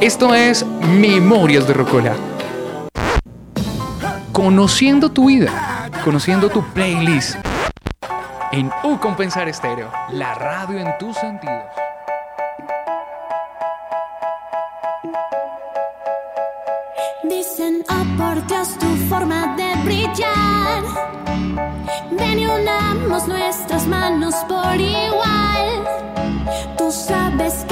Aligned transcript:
Esto 0.00 0.34
es 0.34 0.64
Memorias 0.64 1.68
de 1.68 1.74
Rocola. 1.74 2.16
Conociendo 4.32 5.10
tu 5.10 5.26
vida, 5.26 5.90
conociendo 6.02 6.48
tu 6.48 6.64
playlist. 6.72 7.36
En 8.50 8.70
U 8.82 8.98
Compensar 8.98 9.46
Estéreo, 9.46 9.92
la 10.12 10.34
radio 10.36 10.78
en 10.78 10.96
tus 10.96 11.14
sentidos. 11.18 11.64
Dicen, 17.24 17.84
oh 17.90 18.16
por 18.16 18.46
Dios, 18.46 18.78
tu 18.78 18.86
forma 19.10 19.54
de 19.56 19.74
brillar. 19.84 20.82
Ven 22.12 22.38
y 22.38 22.46
unamos 22.46 23.28
nuestras 23.28 23.86
manos 23.86 24.34
por 24.48 24.80
igual. 24.80 25.84
Tú 26.78 26.90
sabes 26.90 27.66
que 27.68 27.69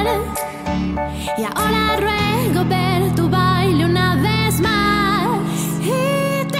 Y 0.00 1.42
ahora 1.42 1.96
ruego 1.98 2.64
ver 2.66 3.14
tu 3.14 3.28
baile 3.28 3.84
una 3.84 4.16
vez 4.16 4.58
más. 4.58 5.42
Y 5.82 6.46
te 6.46 6.58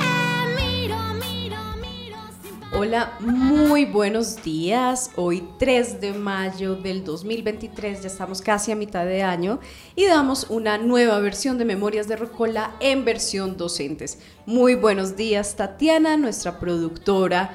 miro, 0.57 0.97
miro, 1.15 1.57
miro. 1.81 2.19
sin 2.43 2.61
parar. 2.61 2.79
Hola, 2.79 3.13
muy 3.21 3.87
buenos 3.87 4.43
días. 4.43 5.11
Hoy 5.17 5.43
3 5.59 6.03
de 6.03 6.13
mayo 6.13 6.75
del 6.75 7.03
2023, 7.03 8.03
ya 8.03 8.09
estamos 8.09 8.43
casi 8.43 8.73
a 8.73 8.77
mitad 8.77 9.07
de 9.07 9.23
año 9.23 9.59
y 9.97 10.05
damos 10.05 10.51
una 10.51 10.77
nueva 10.77 11.19
versión 11.21 11.57
de 11.57 11.65
Memorias 11.65 12.09
de 12.09 12.17
Rocola 12.17 12.73
en 12.79 13.07
versión 13.07 13.57
docentes. 13.57 14.19
Muy 14.45 14.75
buenos 14.75 15.17
días, 15.17 15.57
Tatiana, 15.57 16.19
nuestra 16.19 16.61
productora 16.61 17.53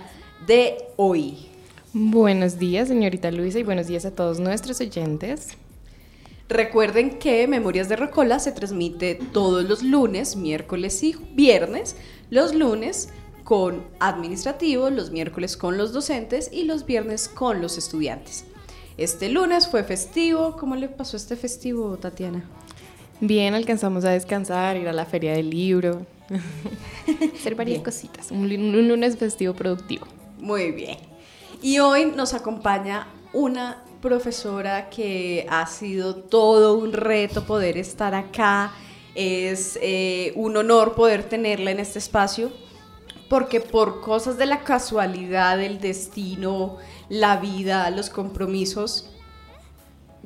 de 0.47 0.77
hoy. 0.95 1.47
Buenos 1.94 2.58
días, 2.58 2.88
señorita 2.88 3.30
Luisa, 3.30 3.59
y 3.59 3.64
buenos 3.64 3.86
días 3.86 4.03
a 4.05 4.11
todos 4.11 4.39
nuestros 4.39 4.81
oyentes. 4.81 5.55
Recuerden 6.47 7.17
que 7.17 7.47
Memorias 7.47 7.89
de 7.89 7.95
Rocola 7.95 8.39
se 8.39 8.51
transmite 8.51 9.15
todos 9.15 9.65
los 9.65 9.81
lunes, 9.81 10.35
miércoles 10.35 11.02
y 11.03 11.15
viernes. 11.33 11.95
Los 12.29 12.53
lunes 12.53 13.09
con 13.43 13.83
administrativos, 13.99 14.91
los 14.91 15.11
miércoles 15.11 15.57
con 15.57 15.77
los 15.77 15.91
docentes 15.91 16.49
y 16.52 16.63
los 16.63 16.85
viernes 16.85 17.29
con 17.29 17.61
los 17.61 17.77
estudiantes. 17.77 18.45
Este 18.97 19.29
lunes 19.29 19.67
fue 19.67 19.83
festivo. 19.83 20.55
¿Cómo 20.57 20.75
le 20.75 20.87
pasó 20.87 21.17
este 21.17 21.35
festivo, 21.35 21.97
Tatiana? 21.97 22.43
Bien, 23.21 23.55
alcanzamos 23.55 24.05
a 24.05 24.11
descansar, 24.11 24.77
ir 24.77 24.87
a 24.87 24.93
la 24.93 25.05
feria 25.05 25.33
del 25.33 25.49
libro, 25.49 26.05
hacer 27.39 27.55
varias 27.55 27.77
Bien. 27.77 27.83
cositas. 27.83 28.30
Un 28.30 28.87
lunes 28.87 29.17
festivo 29.17 29.53
productivo. 29.53 30.05
Muy 30.39 30.71
bien. 30.71 30.97
Y 31.61 31.80
hoy 31.80 32.05
nos 32.15 32.33
acompaña 32.33 33.07
una 33.33 33.84
profesora 34.06 34.88
que 34.92 35.48
ha 35.50 35.66
sido 35.66 36.16
todo 36.16 36.75
un 36.75 36.94
reto 36.94 37.44
poder 37.44 37.75
estar 37.75 38.14
acá. 38.14 38.72
Es 39.16 39.80
eh, 39.81 40.31
un 40.36 40.56
honor 40.58 40.94
poder 40.94 41.23
tenerla 41.23 41.72
en 41.72 41.80
este 41.80 41.98
espacio 41.98 42.52
porque 43.30 43.61
por 43.61 44.02
cosas 44.02 44.38
de 44.38 44.45
la 44.45 44.59
casualidad, 44.64 45.59
el 45.59 45.80
destino, 45.80 46.78
la 47.09 47.38
vida, 47.38 47.89
los 47.89 48.11
compromisos, 48.11 49.09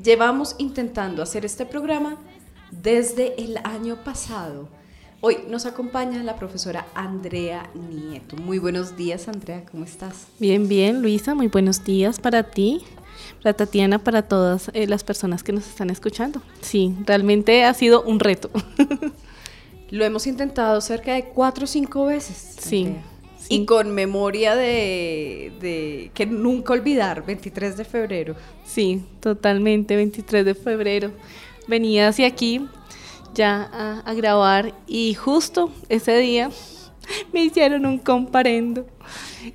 llevamos 0.04 0.56
intentando 0.58 1.24
hacer 1.24 1.46
este 1.46 1.66
programa 1.66 2.18
desde 2.72 3.42
el 3.42 3.60
año 3.64 4.04
pasado. 4.04 4.68
Hoy 5.22 5.38
nos 5.50 5.66
acompaña 5.66 6.22
la 6.24 6.36
profesora 6.36 6.86
Andrea 6.96 7.70
Nieto. 7.74 8.36
Muy 8.38 8.60
buenos 8.60 8.98
días, 8.98 9.30
Andrea, 9.30 9.64
¿cómo 9.70 9.86
estás? 9.86 10.28
Bien, 10.38 10.68
bien, 10.68 11.02
Luisa, 11.02 11.34
muy 11.34 11.48
buenos 11.48 11.84
días 11.84 12.20
para 12.20 12.44
ti, 12.44 12.84
Tatiana, 13.42 14.00
para 14.00 14.24
todas 14.24 14.70
eh, 14.74 14.88
las 14.88 15.04
personas 15.04 15.44
que 15.44 15.52
nos 15.52 15.68
están 15.68 15.90
escuchando. 15.90 16.42
Sí, 16.62 16.94
realmente 17.06 17.64
ha 17.64 17.74
sido 17.74 18.02
un 18.04 18.20
reto. 18.20 18.50
Lo 19.92 20.06
hemos 20.06 20.28
intentado 20.28 20.80
cerca 20.82 21.14
de 21.14 21.26
cuatro 21.26 21.64
o 21.64 21.68
cinco 21.68 22.06
veces. 22.06 22.56
Sí, 22.60 22.86
Andrea. 22.86 23.04
sí. 23.40 23.56
Y 23.56 23.66
con 23.66 23.92
memoria 23.94 24.56
de, 24.56 25.52
de 25.60 26.12
que 26.14 26.26
nunca 26.28 26.74
olvidar, 26.74 27.26
23 27.26 27.76
de 27.78 27.86
febrero. 27.86 28.36
Sí, 28.66 29.04
totalmente, 29.20 29.96
23 29.96 30.46
de 30.46 30.54
febrero. 30.54 31.12
Venía 31.68 32.08
hacia 32.08 32.28
aquí 32.28 32.68
ya 33.34 33.70
a, 33.72 34.00
a 34.02 34.14
grabar 34.14 34.74
y 34.88 35.14
justo 35.14 35.72
ese 35.88 36.18
día 36.18 36.50
me 37.34 37.44
hicieron 37.44 37.86
un 37.86 37.98
comparendo 37.98 38.86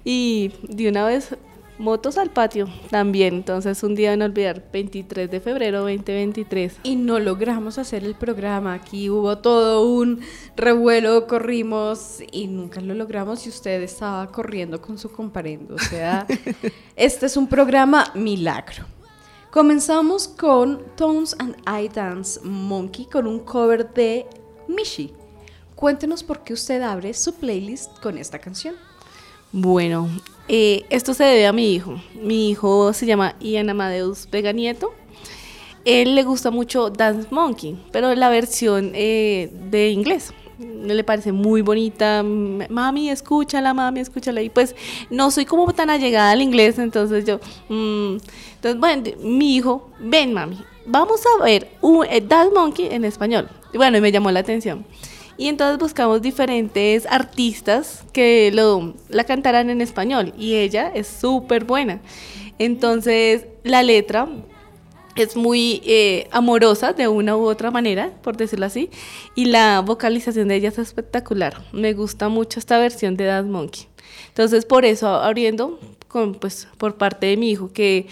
y 0.05 0.53
de 0.63 0.89
una 0.89 1.05
vez 1.05 1.37
motos 1.79 2.19
al 2.19 2.31
patio 2.31 2.69
también. 2.91 3.35
Entonces 3.35 3.83
un 3.83 3.95
día 3.95 4.11
de 4.11 4.17
no 4.17 4.25
olvidar, 4.25 4.63
23 4.73 5.31
de 5.31 5.41
febrero 5.41 5.81
2023. 5.81 6.81
Y 6.83 6.97
no 6.97 7.19
logramos 7.19 7.79
hacer 7.79 8.05
el 8.05 8.15
programa. 8.15 8.75
Aquí 8.75 9.11
hubo 9.11 9.39
todo 9.39 9.87
un 9.87 10.21
revuelo, 10.57 11.27
corrimos 11.27 12.19
y 12.33 12.47
nunca 12.47 12.81
lo 12.81 12.95
logramos 12.95 13.47
y 13.47 13.49
usted 13.49 13.83
estaba 13.83 14.27
corriendo 14.31 14.81
con 14.81 14.99
su 14.99 15.11
comparendo. 15.11 15.75
O 15.75 15.79
sea, 15.79 16.27
este 16.97 17.27
es 17.27 17.37
un 17.37 17.47
programa 17.47 18.11
milagro. 18.15 18.85
Comenzamos 19.51 20.27
con 20.27 20.83
Tones 20.97 21.37
and 21.39 21.57
I 21.69 21.89
Dance 21.89 22.41
Monkey 22.43 23.07
con 23.07 23.27
un 23.27 23.39
cover 23.39 23.93
de 23.95 24.27
Mishi. 24.67 25.13
Cuéntenos 25.77 26.25
por 26.25 26.43
qué 26.43 26.55
usted 26.55 26.83
abre 26.83 27.15
su 27.15 27.35
playlist 27.35 28.01
con 28.01 28.19
esta 28.19 28.39
canción. 28.39 28.75
Bueno, 29.57 30.11
eh, 30.49 30.85
esto 30.91 31.15
se 31.15 31.23
debe 31.23 31.47
a 31.47 31.53
mi 31.53 31.73
hijo. 31.73 31.95
Mi 32.21 32.51
hijo 32.51 32.93
se 32.93 33.07
llama 33.07 33.37
Ian 33.39 33.71
Amadeus 33.71 34.29
Vega 34.29 34.51
Nieto. 34.53 34.93
Él 35.85 36.17
le 36.17 36.25
gusta 36.25 36.51
mucho 36.51 36.91
Dance 36.91 37.29
Monkey, 37.31 37.79
pero 37.93 38.13
la 38.17 38.31
versión 38.31 38.91
eh, 38.95 39.53
de 39.71 39.91
inglés. 39.91 40.35
Le 40.59 41.05
parece 41.05 41.31
muy 41.31 41.63
bonita. 41.63 42.25
Mami, 42.25 43.11
escúchala, 43.11 43.73
mami, 43.73 44.01
escúchala. 44.01 44.43
Y 44.43 44.51
pues 44.51 44.75
no 45.09 45.31
soy 45.31 45.45
como 45.45 45.73
tan 45.73 45.89
allegada 45.89 46.33
al 46.33 46.43
inglés, 46.43 46.81
entonces 46.81 47.25
yo. 47.25 47.39
mm, 47.69 48.17
entonces, 48.57 48.81
bueno, 48.81 49.05
mi 49.21 49.55
hijo, 49.55 49.89
ven, 50.01 50.33
mami, 50.33 50.59
vamos 50.85 51.21
a 51.27 51.45
ver 51.45 51.69
un 51.81 52.05
eh, 52.07 52.21
Dance 52.21 52.53
Monkey 52.53 52.89
en 52.91 53.05
español. 53.05 53.49
Y 53.73 53.77
bueno, 53.77 54.01
me 54.01 54.11
llamó 54.11 54.33
la 54.33 54.41
atención. 54.41 54.85
Y 55.37 55.49
entonces 55.49 55.79
buscamos 55.79 56.23
diferentes 56.23 57.07
artistas 57.07 58.05
que 58.13 58.51
lo, 58.53 58.95
la 59.09 59.25
cantaran 59.25 59.71
en 59.71 59.81
español. 59.81 60.33
Y 60.39 60.55
ella 60.55 60.91
es 60.95 61.07
súper 61.07 61.65
buena. 61.65 62.01
Entonces, 62.59 63.47
la 63.65 63.83
letra 63.83 64.29
es 65.17 65.37
muy 65.37 65.81
eh, 65.85 66.29
amorosa 66.31 66.93
de 66.93 67.09
una 67.09 67.37
u 67.37 67.47
otra 67.47 67.71
manera, 67.71 68.11
por 68.23 68.37
decirlo 68.37 68.67
así. 68.67 68.91
Y 69.35 69.47
la 69.47 69.81
vocalización 69.81 70.49
de 70.49 70.57
ella 70.57 70.69
es 70.69 70.79
espectacular. 70.79 71.65
Me 71.73 71.93
gusta 71.95 72.29
mucho 72.29 72.59
esta 72.59 72.79
versión 72.79 73.17
de 73.17 73.25
Dance 73.25 73.51
Monkey. 73.51 73.87
Entonces, 74.29 74.65
por 74.65 74.85
eso, 74.85 75.09
abriendo 75.09 75.79
con, 76.09 76.35
pues, 76.35 76.69
por 76.79 76.97
parte 76.97 77.27
de 77.27 77.37
mi 77.37 77.51
hijo, 77.51 77.73
que 77.73 78.07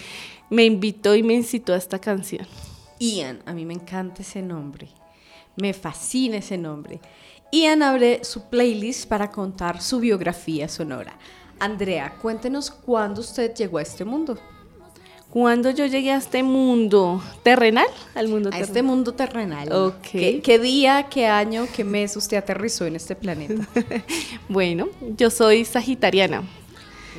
me 0.50 0.64
invitó 0.64 1.14
y 1.14 1.22
me 1.22 1.34
incitó 1.34 1.72
a 1.72 1.76
esta 1.76 1.98
canción. 1.98 2.46
Ian, 2.98 3.42
a 3.46 3.52
mí 3.52 3.64
me 3.64 3.74
encanta 3.74 4.22
ese 4.22 4.42
nombre. 4.42 4.88
Me 5.56 5.72
fascina 5.72 6.38
ese 6.38 6.56
nombre. 6.58 7.00
Ian 7.52 7.82
abre 7.82 8.24
su 8.24 8.48
playlist 8.48 9.08
para 9.08 9.30
contar 9.30 9.82
su 9.82 10.00
biografía 10.00 10.68
sonora. 10.68 11.18
Andrea, 11.58 12.14
cuéntenos 12.20 12.70
cuándo 12.70 13.20
usted 13.20 13.54
llegó 13.54 13.78
a 13.78 13.82
este 13.82 14.04
mundo. 14.04 14.38
Cuando 15.28 15.70
yo 15.70 15.86
llegué 15.86 16.12
a 16.12 16.16
este 16.18 16.42
mundo 16.42 17.22
terrenal, 17.42 17.86
al 18.14 18.28
mundo 18.28 18.50
A 18.52 18.58
este 18.58 18.66
terrenal. 18.66 18.84
mundo 18.84 19.14
terrenal. 19.14 19.72
Ok. 19.72 19.96
¿Qué, 20.12 20.40
qué 20.42 20.58
día, 20.58 21.06
qué 21.08 21.26
año, 21.26 21.66
qué 21.74 21.84
mes 21.84 22.16
usted 22.16 22.36
aterrizó 22.36 22.84
en 22.86 22.96
este 22.96 23.14
planeta? 23.16 23.66
Bueno, 24.48 24.88
yo 25.16 25.30
soy 25.30 25.64
sagitariana. 25.64 26.42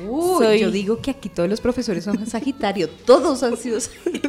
Uy, 0.08 0.44
Soy- 0.44 0.58
yo 0.60 0.70
digo 0.70 1.00
que 1.00 1.10
aquí 1.12 1.28
todos 1.28 1.48
los 1.48 1.60
profesores 1.60 2.04
son 2.04 2.26
Sagitario. 2.26 2.88
Todos 3.06 3.42
han 3.42 3.56
sido 3.56 3.78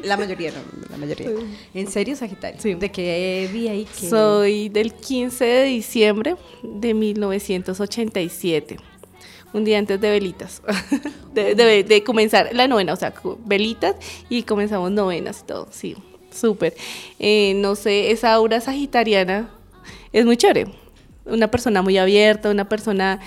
La 0.04 0.16
mayoría, 0.18 0.52
no, 0.52 0.58
la 0.92 0.98
mayoría. 0.98 1.30
¿En 1.74 1.88
serio, 1.88 2.16
Sagitario? 2.16 2.62
Sí. 2.62 2.76
¿De 2.76 2.92
qué 2.92 3.50
día 3.52 3.74
y 3.74 3.86
qué? 3.86 4.10
Soy 4.10 4.70
del 4.70 4.94
15 4.94 5.44
de 5.44 5.64
diciembre 5.66 6.36
de 6.62 6.94
1987. 6.94 8.78
Un 9.54 9.64
día 9.64 9.78
antes 9.80 10.00
de 10.02 10.10
velitas. 10.12 10.62
De, 11.34 11.54
de- 11.54 11.84
de 11.84 12.02
comenzar 12.04 12.52
la 12.54 12.66
novena, 12.66 12.94
o 12.94 12.96
sea, 12.96 13.14
velitas 13.46 13.96
y 14.30 14.44
comenzamos 14.44 14.90
novenas 14.90 15.42
y 15.44 15.48
todo. 15.48 15.68
Sí, 15.70 15.98
súper. 16.32 16.74
Eh, 17.20 17.54
no 17.58 17.76
sé, 17.76 18.12
esa 18.12 18.32
aura 18.32 18.62
sagitariana 18.62 19.50
es 20.14 20.26
muy 20.26 20.38
chévere. 20.38 20.68
Una 21.26 21.52
persona 21.52 21.82
muy 21.82 21.98
abierta, 21.98 22.50
una 22.50 22.70
persona 22.70 23.20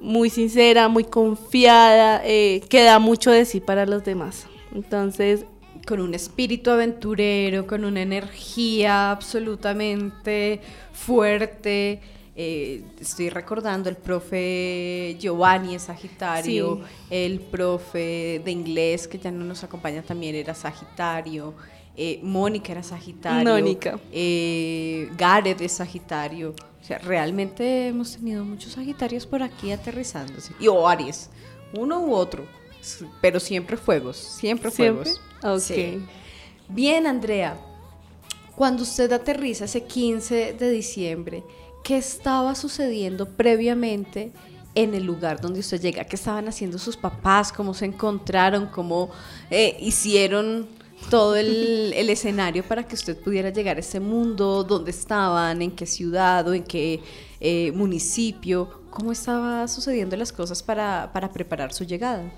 muy 0.00 0.30
sincera, 0.30 0.88
muy 0.88 1.04
confiada, 1.04 2.22
eh, 2.24 2.62
que 2.68 2.82
da 2.82 2.98
mucho 2.98 3.30
de 3.30 3.44
sí 3.44 3.60
para 3.60 3.86
los 3.86 4.04
demás. 4.04 4.46
Entonces, 4.74 5.44
con 5.86 6.00
un 6.00 6.14
espíritu 6.14 6.70
aventurero, 6.70 7.66
con 7.66 7.84
una 7.84 8.02
energía 8.02 9.10
absolutamente 9.12 10.60
fuerte. 10.92 12.00
Eh, 12.38 12.82
estoy 13.00 13.30
recordando 13.30 13.88
el 13.88 13.96
profe 13.96 15.16
Giovanni 15.18 15.76
es 15.76 15.82
Sagitario, 15.82 16.80
Sí. 17.08 17.14
el 17.24 17.40
profe 17.40 18.42
de 18.44 18.50
inglés 18.50 19.08
que 19.08 19.18
ya 19.18 19.30
no 19.30 19.42
nos 19.44 19.64
acompaña 19.64 20.02
también 20.02 20.34
era 20.34 20.54
Sagitario. 20.54 21.54
Eh, 21.96 22.20
Mónica 22.22 22.72
era 22.72 22.82
Sagitario. 22.82 23.52
Mónica. 23.54 23.98
eh, 24.12 25.10
Gareth 25.16 25.60
es 25.60 25.72
Sagitario. 25.72 26.54
O 26.80 26.84
sea, 26.86 26.98
realmente 26.98 27.88
hemos 27.88 28.12
tenido 28.16 28.44
muchos 28.44 28.72
Sagitarios 28.72 29.26
por 29.26 29.42
aquí 29.42 29.72
aterrizándose. 29.72 30.52
Y 30.60 30.68
o 30.68 30.86
Aries, 30.86 31.30
uno 31.74 32.00
u 32.00 32.14
otro. 32.14 32.46
Pero 33.20 33.40
siempre 33.40 33.76
fuegos, 33.76 34.16
siempre 34.16 34.70
¿Siempre? 34.70 35.10
fuegos. 35.10 35.20
Ok. 35.42 35.60
Sí. 35.60 35.98
Bien, 36.68 37.06
Andrea. 37.06 37.56
Cuando 38.54 38.84
usted 38.84 39.10
aterriza 39.12 39.64
ese 39.66 39.82
15 39.84 40.54
de 40.54 40.70
diciembre, 40.70 41.42
¿qué 41.82 41.96
estaba 41.98 42.54
sucediendo 42.54 43.26
previamente 43.28 44.32
en 44.74 44.94
el 44.94 45.04
lugar 45.04 45.40
donde 45.40 45.60
usted 45.60 45.80
llega? 45.80 46.04
¿Qué 46.04 46.16
estaban 46.16 46.48
haciendo 46.48 46.78
sus 46.78 46.96
papás? 46.96 47.52
¿Cómo 47.52 47.74
se 47.74 47.84
encontraron? 47.86 48.66
¿Cómo 48.66 49.10
eh, 49.50 49.76
hicieron 49.80 50.68
todo 51.10 51.36
el, 51.36 51.92
el 51.94 52.10
escenario 52.10 52.64
para 52.64 52.82
que 52.82 52.94
usted 52.94 53.16
pudiera 53.18 53.50
llegar 53.50 53.76
a 53.76 53.80
ese 53.80 54.00
mundo? 54.00 54.64
¿Dónde 54.64 54.90
estaban? 54.90 55.62
¿En 55.62 55.70
qué 55.70 55.86
ciudad 55.86 56.46
o 56.48 56.54
en 56.54 56.64
qué 56.64 57.00
eh, 57.40 57.72
municipio? 57.72 58.82
¿Cómo 58.90 59.12
estaba 59.12 59.68
sucediendo 59.68 60.16
las 60.16 60.32
cosas 60.32 60.62
para, 60.62 61.10
para 61.12 61.30
preparar 61.32 61.72
su 61.72 61.84
llegada? 61.84 62.32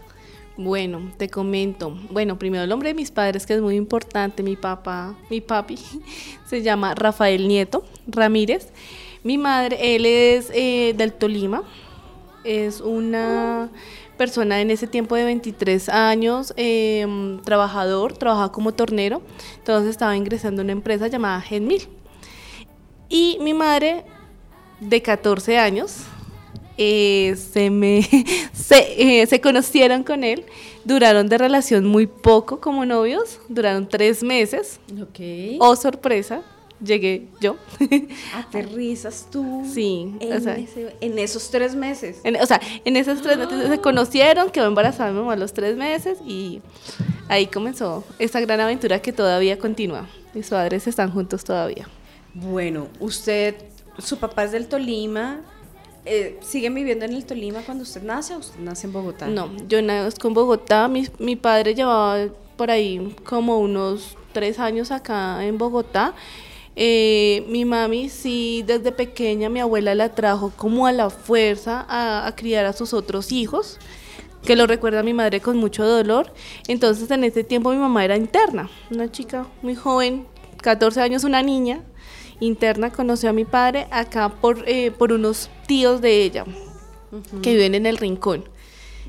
Bueno, 0.57 1.13
te 1.17 1.29
comento. 1.29 1.97
Bueno, 2.11 2.37
primero 2.37 2.65
el 2.65 2.69
nombre 2.69 2.89
de 2.89 2.95
mis 2.95 3.13
padres, 3.13 3.47
que 3.47 3.55
es 3.55 3.61
muy 3.61 3.77
importante, 3.77 4.43
mi 4.43 4.57
papá, 4.57 5.17
mi 5.31 5.41
papi, 5.41 5.79
se 6.47 6.63
llama 6.63 6.95
Rafael 6.95 7.47
Nieto 7.47 7.85
Ramírez. 8.09 8.73
Mi 9.23 9.39
madre, 9.39 9.95
él 9.95 10.05
es 10.05 10.51
eh, 10.53 10.95
del 10.97 11.13
Tolima, 11.13 11.63
es 12.43 12.81
una 12.81 13.71
persona 14.19 14.61
en 14.61 14.71
ese 14.71 14.87
tiempo 14.87 15.17
de 15.17 15.25
23 15.25 15.89
años, 15.89 16.53
eh, 16.59 17.07
trabajador, 17.45 18.13
trabajaba 18.13 18.53
como 18.53 18.75
tornero, 18.75 19.23
entonces 19.57 19.91
estaba 19.91 20.17
ingresando 20.17 20.61
a 20.61 20.65
una 20.65 20.73
empresa 20.73 21.07
llamada 21.07 21.41
Genmil. 21.41 21.89
Y 23.09 23.39
mi 23.41 23.55
madre, 23.55 24.05
de 24.81 25.01
14 25.01 25.59
años, 25.59 26.03
eh, 26.77 27.35
se 27.37 27.71
me 27.71 28.03
se, 28.53 29.23
eh, 29.23 29.27
se 29.27 29.41
conocieron 29.41 30.05
con 30.05 30.23
él, 30.23 30.45
duraron 30.85 31.29
de 31.29 31.39
relación 31.39 31.87
muy 31.87 32.07
poco 32.07 32.61
como 32.61 32.85
novios, 32.85 33.41
duraron 33.49 33.89
tres 33.89 34.23
meses. 34.23 34.79
Ok. 35.01 35.21
Oh, 35.61 35.75
sorpresa, 35.75 36.43
llegué 36.85 37.29
yo. 37.41 37.57
Aterrizas 38.35 39.27
tú. 39.31 39.63
Sí, 39.73 40.15
En, 40.21 40.33
o 40.33 40.41
sea, 40.41 40.57
ese- 40.57 40.97
en 41.01 41.19
esos 41.19 41.51
tres 41.51 41.75
meses. 41.75 42.19
En- 42.25 42.37
o 42.41 42.47
sea, 42.47 42.61
en 42.85 42.97
esos 42.97 43.21
tres 43.23 43.39
meses 43.39 43.69
se 43.69 43.79
conocieron, 43.79 44.51
quedó 44.51 44.67
embarazada 44.67 45.11
mi 45.11 45.19
mamá 45.19 45.33
a 45.35 45.37
los 45.37 45.53
tres 45.53 45.77
meses 45.77 46.19
y 46.27 46.61
ahí 47.29 47.47
comenzó 47.47 48.05
esta 48.19 48.41
gran 48.41 48.61
aventura 48.61 49.01
que 49.01 49.13
todavía 49.13 49.59
continúa. 49.59 50.09
Mis 50.35 50.49
padres 50.51 50.87
están 50.87 51.11
juntos 51.11 51.45
todavía. 51.45 51.89
Bueno, 52.35 52.89
usted, 53.01 53.57
su 53.99 54.19
papá 54.19 54.45
es 54.45 54.53
del 54.53 54.69
Tolima. 54.69 55.41
eh, 56.05 56.39
¿Siguen 56.43 56.75
viviendo 56.75 57.05
en 57.05 57.13
el 57.15 57.25
Tolima 57.25 57.61
cuando 57.63 57.83
usted 57.83 58.03
nace 58.03 58.35
o 58.35 58.39
usted 58.39 58.61
nace 58.61 58.87
en 58.87 58.93
Bogotá? 58.93 59.27
No, 59.27 59.51
yo 59.69 59.83
nazco 59.83 60.29
en 60.29 60.35
Bogotá. 60.35 60.87
Mi, 60.89 61.07
mi 61.19 61.37
padre 61.37 61.75
llevaba 61.75 62.29
por 62.57 62.71
ahí 62.71 63.15
como 63.25 63.59
unos 63.59 64.17
tres 64.33 64.59
años 64.59 64.91
acá 64.91 65.45
en 65.45 65.59
Bogotá. 65.59 66.15
Eh, 66.81 67.45
mi 67.49 67.65
mami 67.65 68.09
sí, 68.09 68.63
desde 68.65 68.93
pequeña 68.93 69.49
mi 69.49 69.59
abuela 69.59 69.97
la 69.97 70.15
trajo 70.15 70.53
como 70.57 70.87
a 70.87 70.93
la 70.93 71.11
fuerza 71.11 71.85
a, 71.89 72.25
a 72.25 72.37
criar 72.37 72.67
a 72.67 72.73
sus 72.73 72.95
otros 72.95 73.33
hijos, 73.33 73.79
que 74.45 74.55
lo 74.55 74.65
recuerda 74.69 75.03
mi 75.03 75.13
madre 75.13 75.41
con 75.41 75.57
mucho 75.57 75.85
dolor. 75.85 76.33
Entonces 76.69 77.11
en 77.11 77.25
ese 77.25 77.43
tiempo 77.43 77.71
mi 77.71 77.79
mamá 77.79 78.05
era 78.05 78.17
interna, 78.17 78.71
una 78.93 79.11
chica 79.11 79.49
muy 79.61 79.75
joven, 79.75 80.29
14 80.63 81.01
años, 81.01 81.25
una 81.25 81.43
niña 81.43 81.83
interna, 82.39 82.93
conoció 82.93 83.31
a 83.31 83.33
mi 83.33 83.45
padre 83.45 83.89
acá 83.91 84.29
por, 84.29 84.63
eh, 84.69 84.93
por 84.93 85.13
unos 85.13 85.51
tíos 85.67 86.01
de 86.01 86.23
ella, 86.23 86.45
que 87.43 87.55
viven 87.55 87.75
en 87.75 87.87
el 87.87 87.97
rincón. 87.97 88.45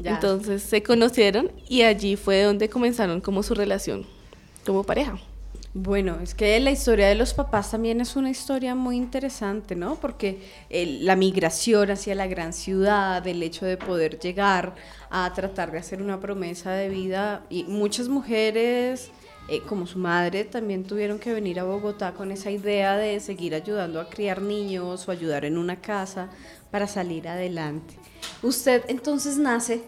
Ya. 0.02 0.16
Entonces 0.16 0.64
se 0.64 0.82
conocieron 0.82 1.52
y 1.68 1.84
allí 1.84 2.16
fue 2.16 2.42
donde 2.42 2.68
comenzaron 2.68 3.22
como 3.22 3.44
su 3.44 3.54
relación 3.54 4.08
como 4.66 4.84
pareja. 4.84 5.20
Bueno, 5.76 6.20
es 6.20 6.34
que 6.34 6.60
la 6.60 6.72
historia 6.72 7.08
de 7.08 7.16
los 7.16 7.36
papás 7.36 7.70
también 7.70 8.02
es 8.02 8.16
una 8.16 8.32
historia 8.32 8.74
muy 8.74 8.98
interesante, 8.98 9.76
¿no? 9.76 9.96
Porque 9.96 10.42
la 10.72 11.16
migración 11.16 11.92
hacia 11.92 12.16
la 12.16 12.26
gran 12.26 12.54
ciudad, 12.54 13.26
el 13.28 13.44
hecho 13.44 13.68
de 13.68 13.78
poder 13.78 14.18
llegar 14.18 14.74
a 15.12 15.32
tratar 15.34 15.72
de 15.72 15.78
hacer 15.78 16.02
una 16.02 16.20
promesa 16.20 16.72
de 16.72 16.90
vida, 16.90 17.46
y 17.52 17.66
muchas 17.66 18.10
mujeres, 18.10 19.12
eh, 19.48 19.62
como 19.62 19.86
su 19.86 20.00
madre, 20.00 20.44
también 20.44 20.86
tuvieron 20.86 21.20
que 21.20 21.34
venir 21.34 21.60
a 21.60 21.66
Bogotá 21.66 22.14
con 22.14 22.32
esa 22.32 22.50
idea 22.50 22.98
de 22.98 23.20
seguir 23.20 23.54
ayudando 23.54 24.02
a 24.02 24.10
criar 24.10 24.42
niños 24.42 25.08
o 25.08 25.12
ayudar 25.12 25.46
en 25.46 25.56
una 25.58 25.76
casa 25.76 26.30
para 26.72 26.88
salir 26.88 27.28
adelante. 27.28 27.94
Usted 28.42 28.86
entonces 28.88 29.38
nace 29.38 29.84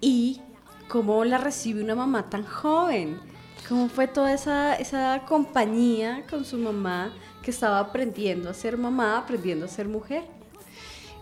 y 0.00 0.40
¿cómo 0.88 1.24
la 1.24 1.38
recibe 1.38 1.82
una 1.82 1.96
mamá 1.96 2.30
tan 2.30 2.44
joven? 2.44 3.33
¿Cómo 3.68 3.88
fue 3.88 4.06
toda 4.06 4.34
esa, 4.34 4.74
esa 4.74 5.22
compañía 5.26 6.24
con 6.28 6.44
su 6.44 6.58
mamá 6.58 7.12
que 7.42 7.50
estaba 7.50 7.78
aprendiendo 7.78 8.50
a 8.50 8.54
ser 8.54 8.76
mamá, 8.76 9.16
aprendiendo 9.18 9.64
a 9.64 9.68
ser 9.68 9.88
mujer? 9.88 10.24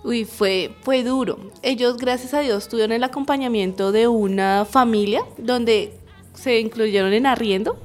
Uy, 0.03 0.25
fue, 0.25 0.75
fue 0.83 1.05
duro. 1.05 1.39
Ellos, 1.62 1.97
gracias 1.97 2.35
a 2.35 2.41
Dios, 2.41 2.67
tuvieron 2.69 2.93
el 2.93 3.05
acompañamiento 3.05 3.93
de 3.93 4.09
una 4.09 4.65
familia 4.65 5.23
donde 5.39 5.94
se 6.35 6.59
incluyeron 6.59 7.12
en 7.12 7.27
arriendo. 7.27 7.79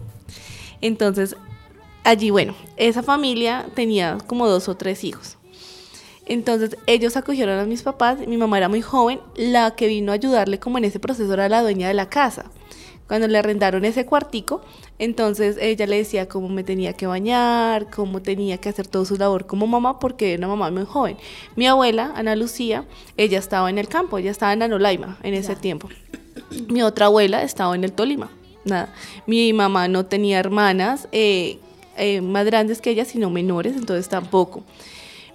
Entonces, 0.82 1.36
allí, 2.04 2.32
bueno, 2.32 2.56
esa 2.78 3.04
familia 3.04 3.68
tenía 3.76 4.18
como 4.26 4.48
dos 4.48 4.68
o 4.70 4.76
tres 4.76 5.04
hijos. 5.04 5.38
Entonces, 6.26 6.76
ellos 6.88 7.16
acogieron 7.16 7.60
a 7.60 7.66
mis 7.66 7.84
papás. 7.84 8.26
Mi 8.28 8.38
mamá 8.38 8.58
era 8.58 8.70
muy 8.70 8.82
joven. 8.82 9.20
La 9.36 9.76
que 9.76 9.86
vino 9.86 10.12
a 10.12 10.16
ayudarle 10.16 10.60
como 10.60 10.80
en 10.80 10.86
ese 10.86 11.00
proceso 11.00 11.32
era 11.32 11.48
la 11.48 11.62
dueña 11.62 11.88
de 11.88 11.94
la 11.94 12.10
casa. 12.10 12.46
Cuando 13.08 13.28
le 13.28 13.38
arrendaron 13.38 13.86
ese 13.86 14.06
cuartico, 14.06 14.62
entonces 15.00 15.58
ella 15.62 15.86
le 15.88 15.98
decía 15.98 16.28
cómo 16.28 16.50
me 16.50 16.64
tenía 16.64 16.94
que 16.94 17.08
bañar, 17.08 17.90
cómo 17.90 18.22
tenía 18.22 18.58
que 18.58 18.70
hacer 18.70 18.88
toda 18.88 19.06
su 19.06 19.16
labor 19.16 19.46
como 19.46 19.66
mamá, 19.66 20.00
porque 20.00 20.34
era 20.34 20.40
una 20.40 20.56
mamá 20.56 20.72
muy 20.72 20.86
joven. 20.86 21.18
Mi 21.56 21.68
abuela, 21.68 22.12
Ana 22.16 22.36
Lucía, 22.36 22.86
ella 23.16 23.40
estaba 23.40 23.70
en 23.70 23.78
el 23.78 23.88
campo, 23.88 24.18
ella 24.18 24.32
estaba 24.32 24.52
en 24.54 24.64
Anolaima 24.64 25.18
en 25.24 25.34
ese 25.34 25.56
tiempo. 25.56 25.88
Mi 26.68 26.84
otra 26.84 27.06
abuela 27.06 27.44
estaba 27.44 27.76
en 27.76 27.84
el 27.84 27.94
Tolima. 27.94 28.30
Nada. 28.66 28.94
Mi 29.26 29.54
mamá 29.54 29.88
no 29.88 30.06
tenía 30.06 30.40
hermanas 30.40 31.08
eh, 31.14 31.60
eh, 31.96 32.20
más 32.20 32.46
grandes 32.46 32.82
que 32.82 32.90
ella, 32.90 33.06
sino 33.06 33.30
menores, 33.30 33.76
entonces 33.76 34.10
tampoco. 34.10 34.64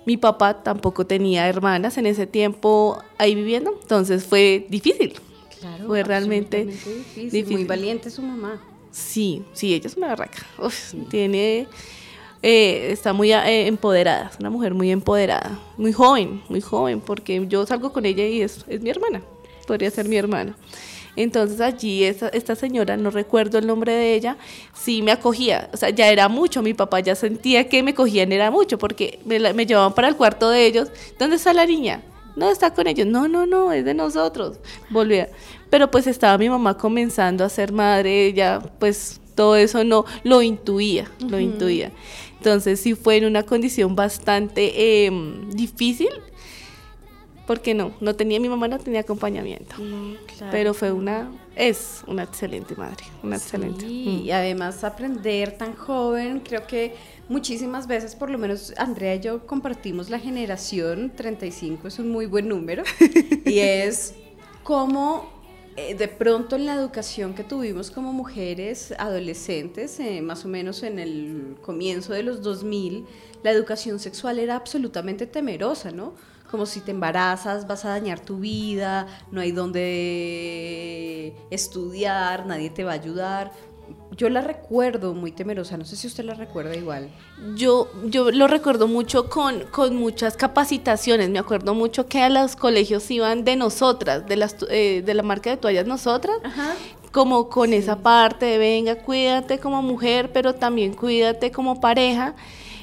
Mi 0.04 0.16
papá 0.16 0.62
tampoco 0.62 1.06
tenía 1.06 1.48
hermanas 1.48 1.96
en 1.96 2.06
ese 2.06 2.26
tiempo 2.26 2.98
ahí 3.18 3.34
viviendo, 3.34 3.78
entonces 3.80 4.24
fue 4.24 4.66
difícil. 4.68 5.14
Claro, 5.62 5.86
Fue 5.86 6.02
realmente 6.02 6.64
difícil. 6.66 7.04
Muy 7.16 7.30
difícil. 7.30 7.66
valiente 7.66 8.10
su 8.10 8.20
mamá. 8.22 8.60
Sí, 8.90 9.42
sí, 9.54 9.72
ella 9.74 9.86
es 9.86 9.96
una 9.96 10.08
barraca. 10.08 10.44
Uf, 10.58 10.92
Tiene, 11.08 11.66
eh, 12.42 12.88
está 12.90 13.12
muy 13.14 13.32
eh, 13.32 13.66
empoderada, 13.68 14.30
es 14.32 14.38
una 14.40 14.50
mujer 14.50 14.74
muy 14.74 14.90
empoderada, 14.90 15.58
muy 15.78 15.92
joven, 15.92 16.42
muy 16.48 16.60
joven, 16.60 17.00
porque 17.00 17.46
yo 17.48 17.64
salgo 17.64 17.92
con 17.92 18.04
ella 18.04 18.26
y 18.26 18.42
es, 18.42 18.64
es 18.68 18.80
mi 18.82 18.90
hermana, 18.90 19.22
podría 19.66 19.90
ser 19.90 20.08
mi 20.08 20.16
hermana. 20.16 20.56
Entonces 21.14 21.60
allí 21.60 22.04
esta, 22.04 22.28
esta 22.28 22.54
señora, 22.56 22.96
no 22.96 23.10
recuerdo 23.10 23.58
el 23.58 23.66
nombre 23.66 23.92
de 23.92 24.14
ella, 24.14 24.36
sí 24.74 25.02
me 25.02 25.12
acogía, 25.12 25.68
o 25.72 25.76
sea, 25.76 25.90
ya 25.90 26.08
era 26.10 26.28
mucho, 26.28 26.62
mi 26.62 26.74
papá 26.74 27.00
ya 27.00 27.14
sentía 27.14 27.68
que 27.68 27.82
me 27.82 27.94
cogían, 27.94 28.32
era 28.32 28.50
mucho, 28.50 28.78
porque 28.78 29.20
me, 29.24 29.38
la- 29.38 29.52
me 29.52 29.64
llevaban 29.66 29.94
para 29.94 30.08
el 30.08 30.16
cuarto 30.16 30.48
de 30.50 30.66
ellos, 30.66 30.88
¿dónde 31.18 31.36
está 31.36 31.52
la 31.52 31.66
niña? 31.66 32.02
No, 32.36 32.50
está 32.50 32.72
con 32.72 32.86
ellos, 32.86 33.06
no, 33.06 33.28
no, 33.28 33.46
no, 33.46 33.72
es 33.72 33.84
de 33.84 33.94
nosotros, 33.94 34.58
volvía. 34.90 35.28
Pero 35.70 35.90
pues 35.90 36.06
estaba 36.06 36.38
mi 36.38 36.48
mamá 36.48 36.76
comenzando 36.78 37.44
a 37.44 37.48
ser 37.48 37.72
madre, 37.72 38.26
ella 38.26 38.60
pues 38.78 39.20
todo 39.34 39.56
eso 39.56 39.84
no 39.84 40.04
lo 40.24 40.42
intuía, 40.42 41.10
lo 41.20 41.38
intuía. 41.38 41.92
Entonces 42.38 42.80
sí 42.80 42.94
fue 42.94 43.18
en 43.18 43.26
una 43.26 43.44
condición 43.44 43.94
bastante 43.94 45.06
em, 45.06 45.50
difícil, 45.50 46.10
porque 47.46 47.74
no, 47.74 47.92
no 48.00 48.14
tenía, 48.16 48.40
mi 48.40 48.48
mamá 48.48 48.68
no 48.68 48.78
tenía 48.78 49.00
acompañamiento. 49.00 49.76
Pero 50.50 50.74
fue 50.74 50.92
una, 50.92 51.30
es 51.56 52.02
una 52.06 52.22
excelente 52.22 52.74
madre, 52.76 53.04
una 53.22 53.36
excelente. 53.36 53.86
Sí, 53.86 54.04
Mm. 54.22 54.26
y 54.26 54.30
además 54.30 54.84
aprender 54.84 55.56
tan 55.58 55.74
joven, 55.74 56.40
creo 56.40 56.66
que 56.66 56.94
muchísimas 57.28 57.86
veces, 57.86 58.14
por 58.14 58.30
lo 58.30 58.38
menos 58.38 58.72
Andrea 58.76 59.14
y 59.14 59.20
yo 59.20 59.46
compartimos 59.46 60.08
la 60.10 60.18
generación, 60.18 61.12
35 61.14 61.88
es 61.88 61.98
un 61.98 62.10
muy 62.10 62.26
buen 62.26 62.48
número, 62.48 62.82
y 63.44 63.58
es 63.58 64.14
cómo 64.62 65.30
eh, 65.76 65.94
de 65.94 66.06
pronto 66.08 66.56
en 66.56 66.66
la 66.66 66.74
educación 66.74 67.32
que 67.34 67.44
tuvimos 67.44 67.90
como 67.90 68.12
mujeres 68.12 68.92
adolescentes, 68.98 69.98
eh, 70.00 70.20
más 70.20 70.44
o 70.44 70.48
menos 70.48 70.82
en 70.82 70.98
el 70.98 71.56
comienzo 71.62 72.12
de 72.12 72.22
los 72.22 72.42
2000, 72.42 73.06
la 73.42 73.50
educación 73.50 73.98
sexual 73.98 74.38
era 74.38 74.54
absolutamente 74.56 75.26
temerosa, 75.26 75.90
¿no? 75.90 76.12
Como 76.52 76.66
si 76.66 76.80
te 76.80 76.90
embarazas, 76.90 77.66
vas 77.66 77.86
a 77.86 77.88
dañar 77.88 78.20
tu 78.20 78.36
vida, 78.36 79.06
no 79.30 79.40
hay 79.40 79.52
donde 79.52 81.34
estudiar, 81.48 82.44
nadie 82.44 82.68
te 82.68 82.84
va 82.84 82.90
a 82.90 82.94
ayudar. 82.94 83.50
yo 84.18 84.28
la 84.28 84.42
recuerdo 84.42 85.14
muy 85.14 85.32
temerosa, 85.32 85.78
no 85.78 85.86
sé 85.86 85.96
si 85.96 86.06
usted 86.06 86.24
la 86.24 86.34
recuerda 86.34 86.76
igual. 86.76 87.08
Yo, 87.56 87.88
yo 88.04 88.30
lo 88.30 88.46
recuerdo 88.48 88.86
mucho 88.86 89.30
con, 89.30 89.60
con 89.70 89.96
muchas 89.96 90.36
capacitaciones. 90.36 91.30
Me 91.30 91.38
acuerdo 91.38 91.72
mucho 91.72 92.06
que 92.06 92.20
a 92.20 92.28
los 92.28 92.54
colegios 92.54 93.10
iban 93.10 93.44
de 93.44 93.56
nosotras, 93.56 94.26
de, 94.26 94.36
las, 94.36 94.56
eh, 94.68 95.02
de 95.04 95.14
la 95.14 95.22
marca 95.22 95.48
de 95.48 95.56
toallas 95.56 95.86
nosotras, 95.86 96.36
Ajá. 96.44 96.74
como 97.12 97.48
con 97.48 97.72
esa 97.72 97.96
parte 97.96 98.44
de 98.44 98.58
venga, 98.58 98.96
cuídate 98.96 99.58
como 99.58 99.80
mujer, 99.80 100.30
pero 100.34 100.54
también 100.54 100.92
cuídate 100.92 101.50
como 101.50 101.80
pareja. 101.80 102.34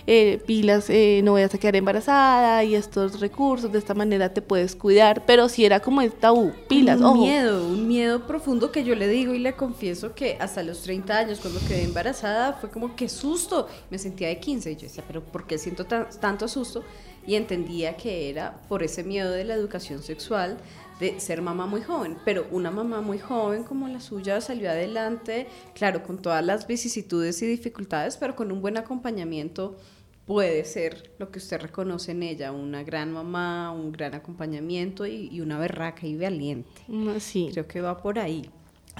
Eh, 0.07 0.41
pilas, 0.45 0.89
eh, 0.89 1.21
no 1.23 1.33
vayas 1.33 1.53
a 1.53 1.57
quedar 1.57 1.75
embarazada 1.75 2.63
y 2.63 2.75
estos 2.75 3.19
recursos, 3.19 3.71
de 3.71 3.79
esta 3.79 3.93
manera 3.93 4.33
te 4.33 4.41
puedes 4.41 4.75
cuidar, 4.75 5.25
pero 5.25 5.49
si 5.49 5.65
era 5.65 5.79
como 5.79 6.01
el 6.01 6.11
tabú, 6.11 6.51
pilas, 6.67 6.99
un 6.99 7.05
ojo. 7.05 7.15
miedo, 7.21 7.67
un 7.67 7.87
miedo 7.87 8.25
profundo 8.27 8.71
que 8.71 8.83
yo 8.83 8.95
le 8.95 9.07
digo 9.07 9.33
y 9.33 9.39
le 9.39 9.53
confieso 9.53 10.13
que 10.13 10.37
hasta 10.39 10.63
los 10.63 10.81
30 10.81 11.17
años 11.17 11.39
cuando 11.39 11.59
quedé 11.67 11.83
embarazada 11.83 12.53
fue 12.53 12.69
como 12.69 12.95
que 12.95 13.09
susto, 13.09 13.67
me 13.89 13.97
sentía 13.97 14.27
de 14.29 14.39
15 14.39 14.71
y 14.71 14.75
yo 14.75 14.81
decía, 14.83 15.03
pero 15.07 15.21
¿por 15.23 15.45
qué 15.47 15.57
siento 15.57 15.85
tan- 15.85 16.07
tanto 16.19 16.47
susto? 16.47 16.83
Y 17.27 17.35
entendía 17.35 17.95
que 17.95 18.29
era 18.29 18.59
por 18.67 18.81
ese 18.81 19.03
miedo 19.03 19.31
de 19.31 19.43
la 19.43 19.53
educación 19.53 20.01
sexual 20.01 20.57
de 20.99 21.19
ser 21.19 21.41
mamá 21.41 21.65
muy 21.65 21.81
joven, 21.81 22.17
pero 22.25 22.45
una 22.51 22.71
mamá 22.71 23.01
muy 23.01 23.19
joven 23.19 23.63
como 23.63 23.87
la 23.87 23.99
suya 24.01 24.41
salió 24.41 24.69
adelante, 24.69 25.47
claro, 25.73 26.03
con 26.03 26.21
todas 26.21 26.45
las 26.45 26.67
vicisitudes 26.67 27.41
y 27.41 27.47
dificultades, 27.47 28.17
pero 28.17 28.35
con 28.35 28.51
un 28.51 28.61
buen 28.61 28.75
acompañamiento 28.77 29.77
puede 30.25 30.63
ser 30.65 31.11
lo 31.17 31.31
que 31.31 31.39
usted 31.39 31.59
reconoce 31.61 32.11
en 32.11 32.21
ella, 32.23 32.51
una 32.51 32.83
gran 32.83 33.11
mamá, 33.11 33.71
un 33.71 33.91
gran 33.91 34.13
acompañamiento 34.13 35.07
y, 35.07 35.29
y 35.31 35.41
una 35.41 35.57
berraca 35.57 36.05
y 36.05 36.15
valiente. 36.17 36.81
Mm, 36.87 37.17
Sí, 37.19 37.49
Creo 37.51 37.67
que 37.67 37.81
va 37.81 37.97
por 38.01 38.19
ahí. 38.19 38.49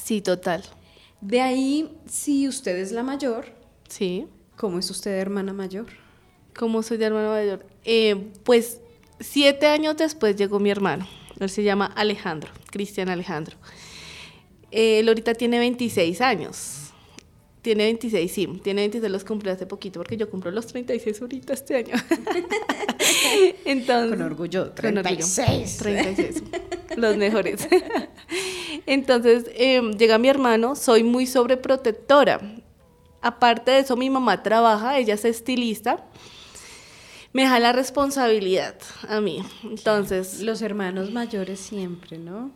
sí, 0.02 0.22
total. 0.22 0.64
De 1.22 1.42
ahí, 1.42 1.98
si 2.08 2.48
usted 2.48 2.78
es 2.78 2.92
la 2.94 3.04
mayor, 3.04 3.46
Sí. 3.90 4.26
¿cómo 4.56 4.80
es 4.80 4.90
usted 4.90 5.12
hermana 5.20 5.52
mayor? 5.54 5.88
¿Cómo 6.58 6.82
soy 6.82 6.98
de 6.98 7.06
hermano 7.06 7.30
mayor? 7.30 7.66
Eh, 7.84 8.32
pues 8.44 8.80
siete 9.20 9.68
años 9.68 9.98
después 9.98 10.36
llegó 10.38 10.60
mi 10.60 10.70
hermano. 10.72 11.06
Él 11.40 11.50
se 11.50 11.64
llama 11.64 11.86
Alejandro, 11.86 12.52
Cristian 12.72 13.10
Alejandro. 13.10 13.58
Él 14.72 15.08
ahorita 15.08 15.34
tiene 15.34 15.60
26 15.60 16.22
años. 16.22 16.76
Tiene 17.62 17.84
26, 17.86 18.32
sí. 18.32 18.48
Tiene 18.64 18.82
26, 18.84 19.12
los 19.12 19.24
cumplió 19.26 19.52
hace 19.52 19.66
poquito 19.66 20.00
porque 20.00 20.16
yo 20.16 20.30
cumplo 20.30 20.52
los 20.52 20.68
36 20.68 21.22
ahorita 21.22 21.54
este 21.54 21.76
año. 21.76 21.96
Entonces, 23.66 24.12
Con 24.12 24.22
orgullo, 24.22 24.74
con 24.76 24.98
orgullo. 24.98 25.02
36. 25.04 25.78
36. 25.78 26.44
Los 26.96 27.18
mejores. 27.18 27.68
Entonces, 28.86 29.46
eh, 29.56 29.82
llega 29.98 30.18
mi 30.18 30.30
hermano, 30.30 30.76
soy 30.76 31.04
muy 31.04 31.28
sobreprotectora. 31.28 32.40
Aparte 33.22 33.72
de 33.72 33.80
eso, 33.80 33.98
mi 33.98 34.10
mamá 34.10 34.42
trabaja, 34.42 34.98
ella 34.98 35.16
es 35.16 35.26
estilista. 35.26 36.06
Me 37.34 37.44
deja 37.44 37.60
la 37.60 37.72
responsabilidad 37.72 38.76
a 39.08 39.22
mí. 39.22 39.44
Entonces, 39.64 40.42
Los 40.42 40.62
hermanos 40.62 41.12
mayores 41.12 41.60
siempre, 41.60 42.18
¿no? 42.18 42.52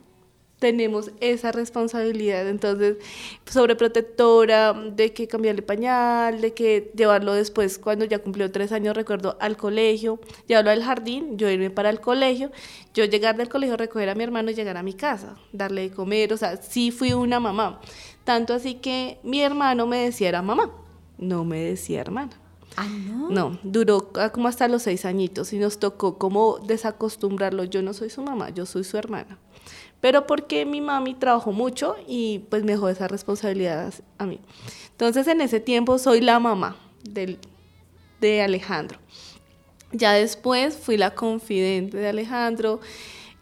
tenemos 0.64 1.10
esa 1.20 1.52
responsabilidad. 1.52 2.48
Entonces, 2.48 2.96
sobreprotectora, 3.44 4.72
de 4.72 5.12
que 5.12 5.28
cambiarle 5.28 5.60
pañal, 5.60 6.40
de 6.40 6.54
que 6.54 6.90
llevarlo 6.96 7.34
después, 7.34 7.78
cuando 7.78 8.06
ya 8.06 8.20
cumplió 8.20 8.50
tres 8.50 8.72
años, 8.72 8.96
recuerdo, 8.96 9.36
al 9.40 9.58
colegio, 9.58 10.20
llevarlo 10.46 10.70
al 10.70 10.82
jardín, 10.82 11.36
yo 11.36 11.50
irme 11.50 11.68
para 11.68 11.90
el 11.90 12.00
colegio, 12.00 12.50
yo 12.94 13.04
llegar 13.04 13.36
del 13.36 13.50
colegio, 13.50 13.76
recoger 13.76 14.08
a 14.08 14.14
mi 14.14 14.24
hermano 14.24 14.50
y 14.50 14.54
llegar 14.54 14.78
a 14.78 14.82
mi 14.82 14.94
casa, 14.94 15.36
darle 15.52 15.82
de 15.82 15.90
comer, 15.90 16.32
o 16.32 16.38
sea, 16.38 16.56
sí 16.56 16.90
fui 16.90 17.12
una 17.12 17.40
mamá. 17.40 17.80
Tanto 18.24 18.54
así 18.54 18.76
que 18.76 19.18
mi 19.22 19.42
hermano 19.42 19.86
me 19.86 19.98
decía 19.98 20.30
era 20.30 20.40
mamá, 20.40 20.70
no 21.18 21.44
me 21.44 21.58
decía 21.58 22.00
hermana. 22.00 22.40
Ah, 22.76 22.88
no. 23.30 23.58
Duró 23.62 24.10
ah, 24.16 24.30
como 24.30 24.48
hasta 24.48 24.68
los 24.68 24.82
seis 24.82 25.04
añitos 25.04 25.52
y 25.52 25.58
nos 25.58 25.78
tocó 25.78 26.18
como 26.18 26.58
desacostumbrarlo. 26.58 27.64
Yo 27.64 27.82
no 27.82 27.92
soy 27.92 28.10
su 28.10 28.22
mamá, 28.22 28.50
yo 28.50 28.66
soy 28.66 28.84
su 28.84 28.96
hermana. 28.96 29.38
Pero 30.00 30.26
porque 30.26 30.66
mi 30.66 30.80
mami 30.80 31.14
trabajó 31.14 31.52
mucho 31.52 31.96
y 32.06 32.40
pues 32.50 32.64
me 32.64 32.72
dejó 32.72 32.88
esa 32.88 33.08
responsabilidad 33.08 33.94
a 34.18 34.26
mí. 34.26 34.40
Entonces 34.90 35.26
en 35.28 35.40
ese 35.40 35.60
tiempo 35.60 35.98
soy 35.98 36.20
la 36.20 36.38
mamá 36.38 36.76
del, 37.02 37.38
de 38.20 38.42
Alejandro. 38.42 38.98
Ya 39.92 40.12
después 40.12 40.76
fui 40.76 40.96
la 40.96 41.14
confidente 41.14 41.96
de 41.96 42.08
Alejandro, 42.08 42.80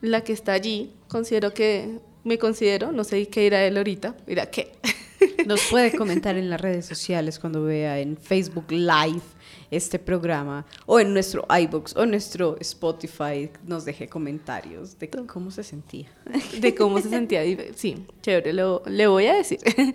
la 0.03 0.23
que 0.23 0.33
está 0.33 0.53
allí. 0.53 0.93
Considero 1.09 1.53
que 1.53 1.99
me 2.25 2.39
considero, 2.39 2.93
no 2.93 3.05
sé 3.05 3.27
qué 3.29 3.41
dirá 3.41 3.65
él 3.65 3.77
ahorita, 3.77 4.15
dirá 4.27 4.47
qué. 4.47 4.73
Nos 5.47 5.63
puede 5.71 5.97
comentar 5.97 6.37
en 6.37 6.51
las 6.51 6.61
redes 6.61 6.87
sociales 6.87 7.39
cuando 7.39 7.65
vea 7.65 7.99
en 7.99 8.17
Facebook 8.17 8.71
Live 8.71 9.23
este 9.71 9.99
programa 9.99 10.67
o 10.87 11.01
en 11.01 11.13
nuestro 11.15 11.47
iBox 11.49 11.97
o 11.97 12.05
nuestro 12.05 12.57
Spotify 12.61 13.51
nos 13.67 13.85
deje 13.85 14.07
comentarios 14.07 14.99
de 14.99 15.09
cómo 15.09 15.51
se 15.51 15.63
sentía. 15.63 16.09
de 16.61 16.75
cómo 16.75 17.01
se 17.01 17.09
sentía. 17.09 17.43
Sí, 17.75 18.07
chévere, 18.21 18.53
lo, 18.53 18.83
le 18.87 19.07
voy 19.07 19.27
a 19.27 19.35
decir. 19.35 19.59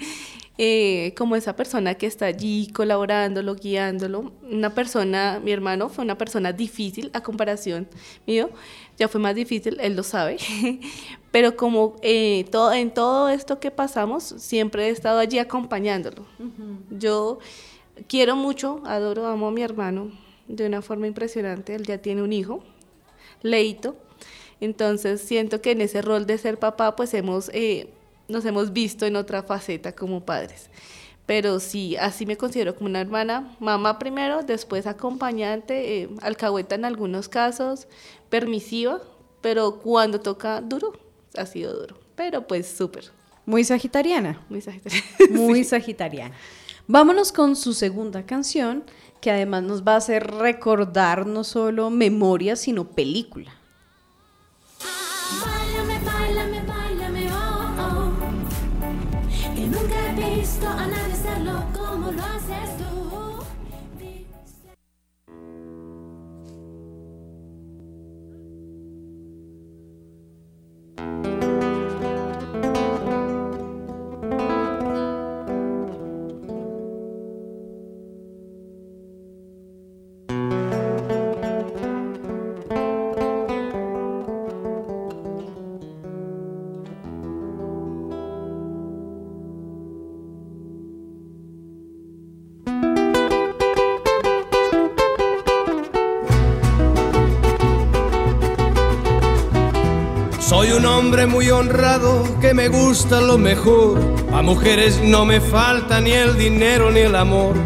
Eh, 0.60 1.14
como 1.16 1.36
esa 1.36 1.56
persona 1.56 1.94
que 1.94 2.08
está 2.08 2.26
allí 2.26 2.72
colaborándolo, 2.74 3.54
guiándolo. 3.56 4.34
Una 4.42 4.74
persona, 4.74 5.40
mi 5.44 5.52
hermano 5.52 5.88
fue 5.88 6.04
una 6.04 6.18
persona 6.18 6.52
difícil 6.52 7.12
a 7.14 7.22
comparación 7.22 7.88
mío. 8.26 8.50
Ya 8.98 9.08
fue 9.08 9.22
más 9.22 9.36
difícil, 9.36 9.78
él 9.80 9.96
lo 9.96 10.04
sabe. 10.04 10.38
Pero 11.32 11.56
como 11.56 11.96
eh, 12.02 12.46
todo, 12.52 12.74
en 12.74 12.92
todo 12.92 13.30
esto 13.30 13.60
que 13.60 13.70
pasamos, 13.70 14.24
siempre 14.24 14.88
he 14.88 14.90
estado 14.90 15.20
allí 15.20 15.38
acompañándolo. 15.38 16.26
Yo 16.90 17.38
quiero 18.08 18.36
mucho, 18.36 18.82
adoro, 18.86 19.28
amo 19.28 19.48
a 19.48 19.52
mi 19.52 19.62
hermano 19.62 20.12
de 20.48 20.66
una 20.66 20.82
forma 20.82 21.08
impresionante. 21.08 21.76
Él 21.76 21.86
ya 21.86 22.00
tiene 22.00 22.24
un 22.24 22.34
hijo, 22.34 22.64
Leito. 23.44 23.96
Entonces 24.60 25.22
siento 25.22 25.62
que 25.62 25.72
en 25.72 25.82
ese 25.82 26.02
rol 26.02 26.26
de 26.26 26.38
ser 26.38 26.58
papá, 26.58 26.96
pues 26.96 27.14
hemos, 27.14 27.52
eh, 27.54 27.90
nos 28.28 28.46
hemos 28.46 28.74
visto 28.74 29.06
en 29.06 29.16
otra 29.16 29.44
faceta 29.44 29.92
como 29.94 30.26
padres. 30.26 30.70
Pero 31.28 31.60
sí, 31.60 31.98
así 31.98 32.26
me 32.26 32.38
considero 32.38 32.74
como 32.74 32.90
una 32.90 33.02
hermana, 33.02 33.54
mamá 33.60 34.00
primero, 34.00 34.44
después 34.44 34.88
acompañante, 34.88 36.04
eh, 36.04 36.10
alcahueta 36.22 36.76
en 36.76 36.86
algunos 36.86 37.28
casos, 37.28 37.88
permisiva, 38.30 39.02
pero 39.42 39.80
cuando 39.80 40.20
toca 40.20 40.62
duro, 40.62 40.94
ha 41.38 41.46
sido 41.46 41.74
duro. 41.80 41.98
Pero 42.16 42.48
pues 42.48 42.68
súper, 42.68 43.12
Muy 43.46 43.64
sagitariana. 43.64 44.42
muy 44.50 44.62
sagitario. 44.62 45.02
Muy 45.32 45.64
sagitariana. 45.64 46.36
Vámonos 46.88 47.32
con 47.32 47.56
su 47.56 47.74
segunda 47.74 48.26
canción, 48.26 48.84
que 49.22 49.32
además 49.32 49.64
nos 49.64 49.84
va 49.84 49.94
a 49.94 49.98
hacer 49.98 50.26
recordar 50.28 51.26
no 51.28 51.44
solo 51.44 51.90
memoria, 51.90 52.56
sino 52.56 52.86
película. 52.86 53.52
Báilame, 55.46 56.00
báilame, 56.06 56.62
báilame, 56.66 57.32
oh, 57.32 57.76
oh. 57.82 59.56
Que 59.56 59.68
nunca 59.68 59.96
he 60.12 60.40
visto 60.40 60.68
a 60.68 60.88
nadie 60.88 61.16
Soy 100.48 100.72
un 100.72 100.86
hombre 100.86 101.28
muy 101.28 101.50
honrado 101.50 102.24
que 102.40 102.54
me 102.54 102.70
gusta 102.70 103.20
lo 103.20 103.38
mejor. 103.38 104.00
A 104.32 104.42
mujeres 104.42 105.02
no 105.04 105.26
me 105.26 105.42
falta 105.42 106.00
ni 106.00 106.12
el 106.12 106.38
dinero 106.38 106.90
ni 106.90 107.02
el 107.02 107.18
amor. 107.18 107.58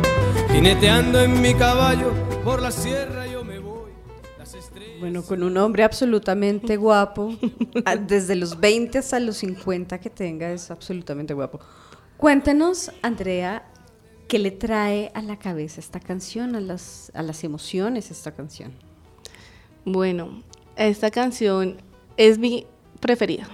Jineteando 0.51 1.21
en 1.21 1.39
mi 1.43 1.53
caballo 1.53 2.11
por 2.43 2.59
la 2.59 2.71
sierra 2.71 3.27
yo 3.27 3.45
me 3.45 3.59
voy. 3.59 3.91
Las 4.39 4.55
estrellas 4.55 4.99
Bueno, 4.99 5.21
con 5.21 5.43
un 5.43 5.57
hombre 5.57 5.83
absolutamente 5.83 6.75
guapo, 6.75 7.37
desde 8.07 8.35
los 8.35 8.59
20 8.59 8.97
hasta 8.97 9.19
los 9.19 9.37
50 9.37 9.99
que 9.99 10.09
tenga, 10.09 10.51
es 10.51 10.71
absolutamente 10.71 11.35
guapo. 11.35 11.59
Cuéntenos, 12.17 12.91
Andrea, 13.03 13.63
¿qué 14.27 14.39
le 14.39 14.49
trae 14.49 15.11
a 15.13 15.21
la 15.21 15.37
cabeza 15.37 15.79
esta 15.79 15.99
canción, 15.99 16.55
a 16.55 16.59
las, 16.59 17.11
a 17.13 17.21
las 17.21 17.43
emociones 17.43 18.09
esta 18.09 18.31
canción? 18.31 18.73
Bueno, 19.85 20.41
esta 20.75 21.11
canción 21.11 21.77
es 22.17 22.37
mi 22.37 22.67
preferida. 23.01 23.49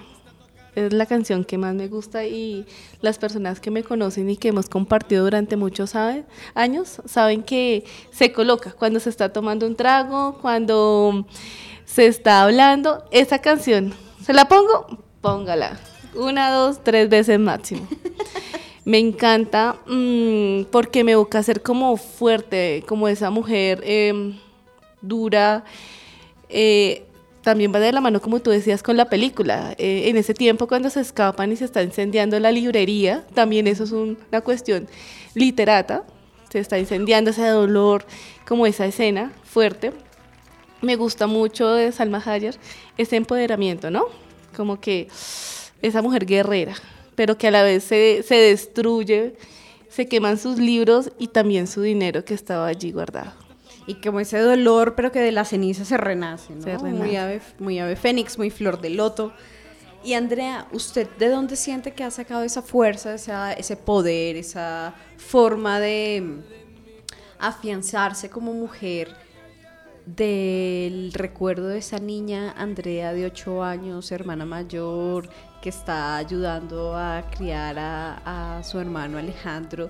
Es 0.76 0.94
la 0.94 1.08
canción 1.08 1.44
que 1.44 1.58
más 1.58 1.74
me 1.74 1.88
gusta 1.88 2.26
y 2.26 2.64
las 3.02 3.18
personas 3.18 3.60
que 3.60 3.72
me 3.72 3.82
conocen 3.84 4.30
y 4.30 4.38
que 4.38 4.50
hemos 4.50 4.70
compartido 4.70 5.24
durante 5.24 5.56
muchos 5.56 5.90
sabe- 5.90 6.24
años 6.54 7.02
saben 7.06 7.42
que 7.42 7.84
se 8.12 8.32
coloca 8.32 8.72
cuando 8.74 9.00
se 9.00 9.10
está 9.10 9.34
tomando 9.34 9.66
un 9.66 9.76
trago, 9.76 10.38
cuando 10.40 11.26
se 11.86 12.06
está 12.06 12.44
hablando. 12.44 13.04
Esa 13.10 13.40
canción, 13.40 13.92
¿se 14.24 14.34
la 14.34 14.48
pongo? 14.48 14.86
Póngala. 15.22 15.80
Una, 16.14 16.52
dos, 16.52 16.84
tres 16.84 17.10
veces 17.10 17.40
máximo. 17.40 17.88
Me 18.86 19.00
encanta 19.00 19.76
mm, 19.88 20.66
porque 20.72 21.04
me 21.04 21.12
evoca 21.14 21.44
ser 21.44 21.62
como 21.62 21.98
fuerte, 21.98 22.84
como 22.88 23.08
esa 23.10 23.30
mujer 23.32 23.82
em, 23.84 24.38
dura. 25.02 25.66
eh, 26.50 27.04
también 27.48 27.72
va 27.74 27.80
de 27.80 27.94
la 27.94 28.02
mano, 28.02 28.20
como 28.22 28.42
tú 28.42 28.50
decías, 28.52 28.84
con 28.84 28.98
la 28.98 29.06
película. 29.10 29.74
Eh, 29.78 30.10
en 30.10 30.18
ese 30.18 30.34
tiempo, 30.34 30.68
cuando 30.68 30.90
se 30.90 31.00
escapan 31.00 31.50
y 31.50 31.56
se 31.56 31.64
está 31.64 31.82
incendiando 31.82 32.38
la 32.42 32.52
librería, 32.52 33.26
también 33.34 33.68
eso 33.68 33.86
es 33.86 33.94
un- 33.94 34.18
una 34.30 34.42
cuestión 34.42 34.86
literata. 35.34 36.04
Se 36.52 36.60
está 36.60 36.78
incendiando 36.78 37.30
ese 37.30 37.48
dolor, 37.48 38.06
como 38.46 38.66
esa 38.68 38.86
escena 38.86 39.32
fuerte. 39.46 39.94
Me 40.82 40.98
gusta 40.98 41.26
mucho 41.26 41.70
de 41.70 41.94
Salma 41.94 42.22
Hayek 42.26 42.58
ese 42.98 43.16
empoderamiento, 43.16 43.90
¿no? 43.92 44.08
Como 44.54 44.82
que 44.82 45.08
esa 45.82 46.02
mujer 46.02 46.26
guerrera, 46.26 46.74
pero 47.16 47.38
que 47.38 47.48
a 47.48 47.52
la 47.52 47.64
vez 47.64 47.86
se, 47.86 48.24
se 48.28 48.36
destruye, 48.36 49.36
se 49.88 50.06
queman 50.10 50.38
sus 50.38 50.60
libros 50.60 51.12
y 51.18 51.28
también 51.28 51.66
su 51.68 51.82
dinero 51.82 52.26
que 52.26 52.34
estaba 52.34 52.68
allí 52.68 52.92
guardado. 52.92 53.32
Y 53.88 53.96
como 53.96 54.20
ese 54.20 54.40
dolor, 54.40 54.96
pero 54.96 55.12
que 55.12 55.20
de 55.20 55.32
la 55.32 55.46
ceniza 55.46 55.86
se 55.86 55.98
renace, 55.98 56.54
¿no? 56.56 56.62
Se 56.62 56.78
Muy 56.78 56.92
renace. 56.92 57.18
ave, 57.18 57.42
muy 57.60 57.80
ave 57.80 57.96
fénix, 57.96 58.38
muy 58.38 58.50
flor 58.50 58.82
de 58.82 58.90
loto. 58.92 59.34
Y 60.04 60.14
Andrea, 60.14 60.68
¿usted 60.74 61.08
de 61.18 61.30
dónde 61.30 61.56
siente 61.56 61.94
que 61.94 62.04
ha 62.04 62.12
sacado 62.12 62.44
esa 62.44 62.62
fuerza, 62.62 63.14
esa, 63.16 63.54
ese 63.54 63.76
poder, 63.78 64.36
esa 64.36 64.94
forma 65.18 65.80
de 65.80 66.22
mm, 66.22 66.40
afianzarse 67.40 68.30
como 68.30 68.54
mujer 68.54 69.16
del 70.06 71.12
recuerdo 71.14 71.68
de 71.68 71.80
esa 71.80 72.00
niña 72.00 72.54
Andrea 72.58 73.14
de 73.14 73.26
8 73.26 73.64
años, 73.64 74.12
hermana 74.12 74.46
mayor, 74.46 75.30
que 75.62 75.70
está 75.70 76.16
ayudando 76.18 76.96
a 76.96 77.24
criar 77.36 77.78
a, 77.80 78.58
a 78.60 78.64
su 78.64 78.80
hermano 78.80 79.18
Alejandro? 79.18 79.90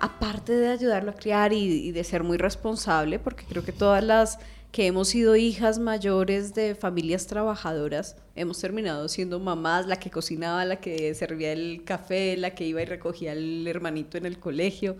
Aparte 0.00 0.52
de 0.52 0.68
ayudarlo 0.68 1.10
a 1.10 1.14
criar 1.14 1.52
y, 1.52 1.90
de 1.92 2.04
ser 2.04 2.22
muy 2.22 2.38
responsable, 2.38 3.18
porque 3.18 3.44
creo 3.44 3.64
que 3.64 3.72
todas 3.72 4.02
las 4.02 4.38
que 4.72 4.86
hemos 4.86 5.08
sido 5.08 5.36
hijas 5.36 5.78
mayores 5.78 6.54
de 6.54 6.74
familias 6.74 7.26
trabajadoras, 7.26 8.16
hemos 8.34 8.60
terminado 8.60 9.08
siendo 9.08 9.40
mamás, 9.40 9.86
la 9.86 9.96
que 9.96 10.10
cocinaba, 10.10 10.64
la 10.64 10.76
que 10.76 11.14
servía 11.14 11.52
el 11.52 11.82
café, 11.84 12.36
la 12.36 12.54
que 12.54 12.64
iba 12.64 12.82
y 12.82 12.84
recogía 12.84 13.32
al 13.32 13.66
hermanito 13.66 14.18
en 14.18 14.26
el 14.26 14.38
colegio. 14.38 14.96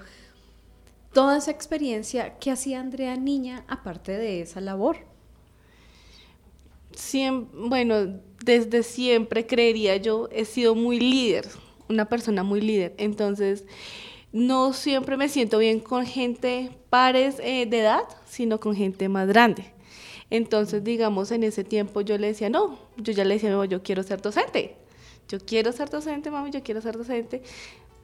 Toda 1.12 1.38
esa 1.38 1.50
experiencia, 1.50 2.38
¿qué 2.38 2.50
hacía 2.50 2.80
Andrea 2.80 3.16
niña 3.16 3.64
aparte 3.68 4.12
de 4.12 4.40
esa 4.40 4.60
labor? 4.60 4.98
Bueno, 7.52 8.20
desde 8.44 8.82
siempre 8.82 9.46
creería 9.46 9.96
yo, 9.96 10.28
he 10.32 10.44
sido 10.44 10.74
muy 10.74 10.98
líder, 10.98 11.46
una 11.88 12.08
persona 12.08 12.42
muy 12.42 12.60
líder. 12.60 12.94
Entonces, 12.96 13.64
no 14.36 14.74
siempre 14.74 15.16
me 15.16 15.30
siento 15.30 15.56
bien 15.56 15.80
con 15.80 16.04
gente 16.04 16.70
pares 16.90 17.36
eh, 17.42 17.64
de 17.64 17.80
edad, 17.80 18.02
sino 18.28 18.60
con 18.60 18.76
gente 18.76 19.08
más 19.08 19.26
grande. 19.28 19.64
Entonces, 20.28 20.84
digamos, 20.84 21.30
en 21.30 21.42
ese 21.42 21.64
tiempo 21.64 22.02
yo 22.02 22.18
le 22.18 22.26
decía, 22.26 22.50
no, 22.50 22.78
yo 22.98 23.14
ya 23.14 23.24
le 23.24 23.34
decía, 23.34 23.48
no, 23.48 23.64
yo 23.64 23.82
quiero 23.82 24.02
ser 24.02 24.20
docente. 24.20 24.76
Yo 25.26 25.38
quiero 25.40 25.72
ser 25.72 25.88
docente, 25.88 26.30
mami, 26.30 26.50
yo 26.50 26.62
quiero 26.62 26.82
ser 26.82 26.98
docente. 26.98 27.40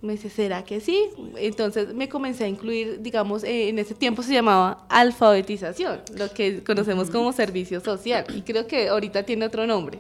Me 0.00 0.14
dice, 0.14 0.30
¿será 0.30 0.64
que 0.64 0.80
sí? 0.80 1.10
Entonces 1.36 1.92
me 1.92 2.08
comencé 2.08 2.44
a 2.44 2.48
incluir, 2.48 3.02
digamos, 3.02 3.44
eh, 3.44 3.68
en 3.68 3.78
ese 3.78 3.94
tiempo 3.94 4.22
se 4.22 4.32
llamaba 4.32 4.86
alfabetización, 4.88 6.00
lo 6.16 6.32
que 6.32 6.64
conocemos 6.64 7.10
como 7.10 7.34
servicio 7.34 7.80
social. 7.80 8.24
Y 8.34 8.40
creo 8.40 8.66
que 8.66 8.88
ahorita 8.88 9.24
tiene 9.24 9.44
otro 9.44 9.66
nombre. 9.66 9.98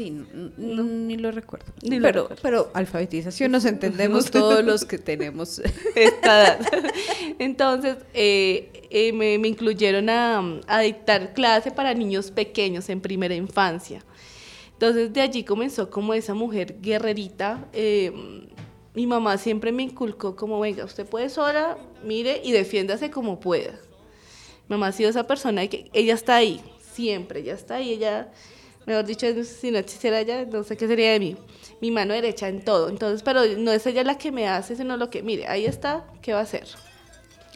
Sí, 0.00 0.06
n- 0.08 0.52
n- 0.56 0.82
ni 0.82 1.16
lo 1.18 1.30
recuerdo. 1.30 1.66
Ni 1.82 1.96
lo 1.98 2.02
pero, 2.06 2.22
recuerdo. 2.22 2.42
pero 2.42 2.70
alfabetización 2.72 3.52
nos 3.52 3.66
entendemos 3.66 4.30
todos 4.30 4.64
los 4.64 4.86
que 4.86 4.96
tenemos. 4.98 5.58
esta 5.94 6.42
edad. 6.56 6.60
Entonces, 7.38 7.96
eh, 8.14 8.86
eh, 8.90 9.12
me, 9.12 9.36
me 9.38 9.48
incluyeron 9.48 10.08
a, 10.08 10.60
a 10.66 10.80
dictar 10.80 11.34
clase 11.34 11.70
para 11.70 11.92
niños 11.92 12.30
pequeños 12.30 12.88
en 12.88 13.02
primera 13.02 13.34
infancia. 13.34 14.02
Entonces, 14.72 15.12
de 15.12 15.20
allí 15.20 15.44
comenzó 15.44 15.90
como 15.90 16.14
esa 16.14 16.32
mujer 16.32 16.76
guerrerita. 16.80 17.68
eh, 17.74 18.10
mi 18.94 19.06
mamá 19.06 19.36
siempre 19.38 19.70
me 19.70 19.82
inculcó 19.84 20.34
como, 20.34 20.58
venga, 20.60 20.84
usted 20.84 21.06
puede 21.06 21.28
sola, 21.28 21.76
mire 22.04 22.40
y 22.42 22.52
defiéndase 22.52 23.10
como 23.10 23.38
pueda. 23.38 23.72
Mi 24.66 24.74
mamá 24.76 24.88
ha 24.88 24.92
sido 24.92 25.10
esa 25.10 25.26
persona 25.26 25.66
que 25.68 25.90
ella 25.92 26.14
está 26.14 26.36
ahí, 26.36 26.60
siempre, 26.94 27.40
ella 27.40 27.52
está 27.54 27.76
ahí, 27.76 27.90
ella, 27.92 28.32
mejor 28.90 29.06
dicho, 29.06 29.26
si 29.44 29.70
no 29.70 29.78
existiera 29.78 30.20
ella, 30.20 30.44
no 30.44 30.62
sé 30.64 30.76
qué 30.76 30.86
sería 30.86 31.12
de 31.12 31.20
mí. 31.20 31.36
Mi 31.80 31.90
mano 31.90 32.14
derecha 32.14 32.48
en 32.48 32.62
todo. 32.64 32.88
Entonces, 32.88 33.22
pero 33.22 33.40
no 33.58 33.72
es 33.72 33.86
ella 33.86 34.04
la 34.04 34.18
que 34.18 34.32
me 34.32 34.48
hace, 34.48 34.76
sino 34.76 34.96
lo 34.96 35.10
que, 35.10 35.22
mire, 35.22 35.46
ahí 35.46 35.64
está, 35.64 36.06
¿qué 36.22 36.32
va 36.32 36.40
a 36.40 36.42
hacer? 36.42 36.66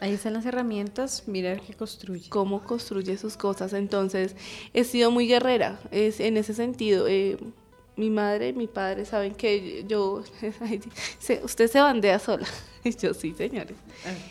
Ahí 0.01 0.13
están 0.13 0.35
las 0.35 0.45
herramientas, 0.45 1.25
mira 1.27 1.57
qué 1.57 1.75
construye. 1.75 2.29
Cómo 2.29 2.63
construye 2.65 3.17
sus 3.17 3.37
cosas. 3.37 3.73
Entonces, 3.73 4.37
he 4.73 4.85
sido 4.85 5.11
muy 5.11 5.27
guerrera 5.27 5.79
es, 5.91 6.21
en 6.21 6.37
ese 6.37 6.55
sentido. 6.55 7.07
eh, 7.09 7.39
mi 7.97 8.11
madre 8.11 8.49
y 8.49 8.53
mi 8.53 8.67
padre 8.67 9.05
saben 9.05 9.35
que 9.35 9.85
yo, 9.87 10.23
usted 11.45 11.69
se 11.71 11.81
bandea 11.81 12.19
sola. 12.19 12.47
Y 12.87 12.95
yo 12.99 13.15
sí, 13.15 13.33
señores. 13.33 13.79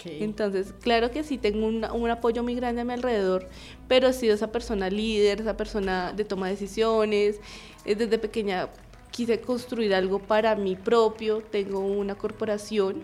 Entonces, 0.06 0.76
claro 0.80 1.10
que 1.10 1.24
sí, 1.24 1.40
tengo 1.40 1.66
un, 1.66 1.84
un 1.84 2.10
apoyo 2.12 2.44
muy 2.44 2.54
grande 2.54 2.82
a 2.82 2.84
mi 2.84 2.94
alrededor, 2.94 3.50
pero 3.88 4.10
he 4.10 4.14
sido 4.14 4.36
esa 4.36 4.52
persona 4.52 4.92
líder, 4.92 5.42
esa 5.42 5.58
persona 5.58 6.14
de 6.14 6.24
toma 6.24 6.46
de 6.46 6.52
decisiones. 6.54 7.40
Eh, 7.84 7.96
Desde 7.96 8.20
pequeña 8.20 8.70
quise 9.10 9.42
construir 9.42 9.96
algo 9.96 10.20
para 10.20 10.56
mí 10.56 10.76
propio, 10.76 11.42
tengo 11.42 11.80
una 11.80 12.14
corporación. 12.14 13.02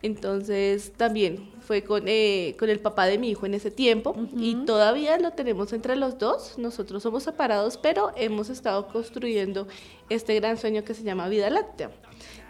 Entonces, 0.00 0.90
también 0.96 1.50
fue 1.66 1.82
con, 1.82 2.04
eh, 2.06 2.54
con 2.58 2.70
el 2.70 2.78
papá 2.78 3.06
de 3.06 3.18
mi 3.18 3.30
hijo 3.30 3.44
en 3.44 3.54
ese 3.54 3.70
tiempo 3.70 4.14
y 4.36 4.54
todavía 4.66 5.18
lo 5.18 5.32
tenemos 5.32 5.72
entre 5.72 5.96
los 5.96 6.16
dos. 6.18 6.56
Nosotros 6.58 7.02
somos 7.02 7.24
separados, 7.24 7.76
pero 7.76 8.12
hemos 8.16 8.48
estado 8.50 8.86
construyendo 8.88 9.66
este 10.08 10.34
gran 10.36 10.56
sueño 10.58 10.84
que 10.84 10.94
se 10.94 11.02
llama 11.02 11.28
Vida 11.28 11.50
Láctea. 11.50 11.90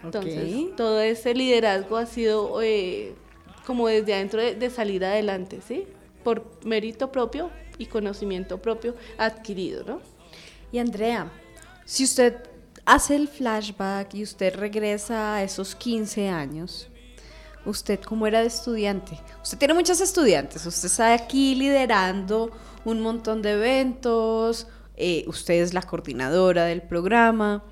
Entonces, 0.03 0.53
Ok. 0.55 0.75
todo 0.75 0.99
ese 1.01 1.33
liderazgo 1.33 1.97
ha 1.97 2.05
sido 2.05 2.61
eh, 2.61 3.15
como 3.65 3.87
desde 3.87 4.13
adentro 4.13 4.39
de, 4.41 4.53
de 4.55 4.69
salir 4.69 5.03
adelante, 5.03 5.59
¿sí? 5.67 5.85
Por 6.23 6.43
mérito 6.63 7.11
propio 7.11 7.49
y 7.79 7.87
conocimiento 7.87 8.61
propio 8.61 8.95
adquirido, 9.17 9.83
¿no? 9.83 9.99
Y 10.71 10.77
Andrea, 10.77 11.31
si 11.85 12.03
usted 12.03 12.35
hace 12.85 13.15
el 13.15 13.27
flashback 13.27 14.13
y 14.13 14.23
usted 14.23 14.55
regresa 14.55 15.35
a 15.35 15.43
esos 15.43 15.75
15 15.75 16.29
años, 16.29 16.89
usted 17.67 17.99
cómo 18.01 18.25
era 18.27 18.41
de 18.41 18.47
estudiante. 18.47 19.19
Usted 19.43 19.57
tiene 19.57 19.73
muchos 19.73 20.01
estudiantes, 20.01 20.65
usted 20.65 20.87
está 20.87 21.13
aquí 21.13 21.55
liderando 21.55 22.51
un 22.85 23.01
montón 23.01 23.41
de 23.41 23.51
eventos, 23.51 24.67
eh, 24.95 25.25
usted 25.27 25.55
es 25.55 25.73
la 25.73 25.81
coordinadora 25.81 26.65
del 26.65 26.81
programa. 26.81 27.63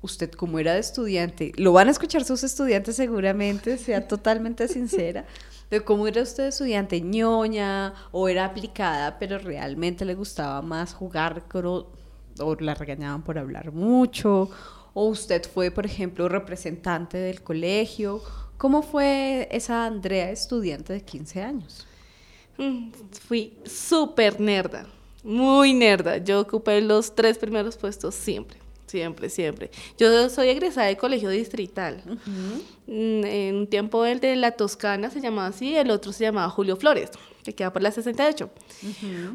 Usted 0.00 0.30
cómo 0.30 0.58
era 0.60 0.74
de 0.74 0.80
estudiante, 0.80 1.52
lo 1.56 1.72
van 1.72 1.88
a 1.88 1.90
escuchar 1.90 2.24
sus 2.24 2.44
estudiantes 2.44 2.96
seguramente, 2.96 3.78
sea 3.78 4.06
totalmente 4.08 4.68
sincera, 4.68 5.26
de 5.70 5.82
cómo 5.82 6.06
era 6.06 6.22
usted 6.22 6.44
de 6.44 6.48
estudiante, 6.50 7.00
ñoña 7.00 7.94
o 8.12 8.28
era 8.28 8.44
aplicada, 8.44 9.18
pero 9.18 9.38
realmente 9.38 10.04
le 10.04 10.14
gustaba 10.14 10.62
más 10.62 10.94
jugar 10.94 11.44
o 12.40 12.56
la 12.60 12.74
regañaban 12.74 13.22
por 13.22 13.38
hablar 13.38 13.72
mucho, 13.72 14.50
o 15.00 15.04
usted 15.08 15.42
fue, 15.48 15.70
por 15.70 15.86
ejemplo, 15.86 16.28
representante 16.28 17.16
del 17.18 17.40
colegio. 17.42 18.20
¿Cómo 18.56 18.82
fue 18.82 19.46
esa 19.52 19.84
Andrea 19.86 20.30
estudiante 20.32 20.92
de 20.92 21.02
15 21.02 21.42
años? 21.42 21.86
Mm, 22.56 22.90
Fui 23.28 23.52
súper 23.64 24.40
nerda, 24.40 24.86
muy 25.22 25.72
nerda. 25.72 26.16
Yo 26.18 26.40
ocupé 26.40 26.80
los 26.80 27.14
tres 27.14 27.38
primeros 27.38 27.76
puestos 27.76 28.16
siempre, 28.16 28.58
siempre, 28.88 29.30
siempre. 29.30 29.70
Yo 29.96 30.28
soy 30.28 30.48
egresada 30.48 30.88
de 30.88 30.96
colegio 30.96 31.30
distrital. 31.30 32.02
Mm, 32.86 33.24
En 33.24 33.54
un 33.56 33.66
tiempo 33.68 34.04
el 34.04 34.18
de 34.18 34.34
la 34.34 34.50
Toscana 34.52 35.10
se 35.10 35.20
llamaba 35.20 35.46
así, 35.48 35.76
el 35.76 35.90
otro 35.92 36.12
se 36.12 36.24
llamaba 36.24 36.50
Julio 36.50 36.74
Flores, 36.76 37.10
que 37.44 37.54
queda 37.54 37.72
por 37.72 37.82
la 37.82 37.92
68. 37.92 38.50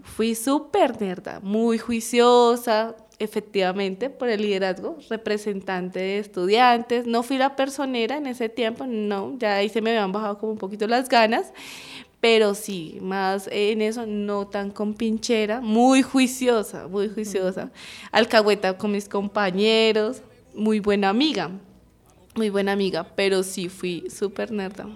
Fui 0.03 0.35
súper 0.35 0.99
nerda, 0.99 1.39
muy 1.41 1.77
juiciosa, 1.77 2.95
efectivamente, 3.19 4.09
por 4.09 4.29
el 4.29 4.41
liderazgo, 4.41 4.97
representante 5.09 5.99
de 5.99 6.19
estudiantes. 6.19 7.05
No 7.05 7.23
fui 7.23 7.37
la 7.37 7.55
personera 7.55 8.17
en 8.17 8.27
ese 8.27 8.49
tiempo, 8.49 8.85
no, 8.85 9.37
ya 9.37 9.55
ahí 9.55 9.69
se 9.69 9.81
me 9.81 9.91
habían 9.91 10.11
bajado 10.11 10.37
como 10.37 10.51
un 10.53 10.57
poquito 10.57 10.87
las 10.87 11.09
ganas, 11.09 11.53
pero 12.19 12.55
sí, 12.55 12.99
más 13.01 13.49
en 13.51 13.81
eso, 13.81 14.05
no 14.05 14.47
tan 14.47 14.71
con 14.71 14.93
pinchera, 14.93 15.59
muy 15.59 16.01
juiciosa, 16.01 16.87
muy 16.87 17.09
juiciosa. 17.09 17.71
Alcahueta 18.11 18.77
con 18.77 18.91
mis 18.91 19.09
compañeros, 19.09 20.21
muy 20.55 20.79
buena 20.79 21.09
amiga, 21.09 21.51
muy 22.35 22.49
buena 22.49 22.71
amiga, 22.71 23.05
pero 23.15 23.43
sí 23.43 23.67
fui 23.67 24.09
súper 24.09 24.51
nerda. 24.51 24.87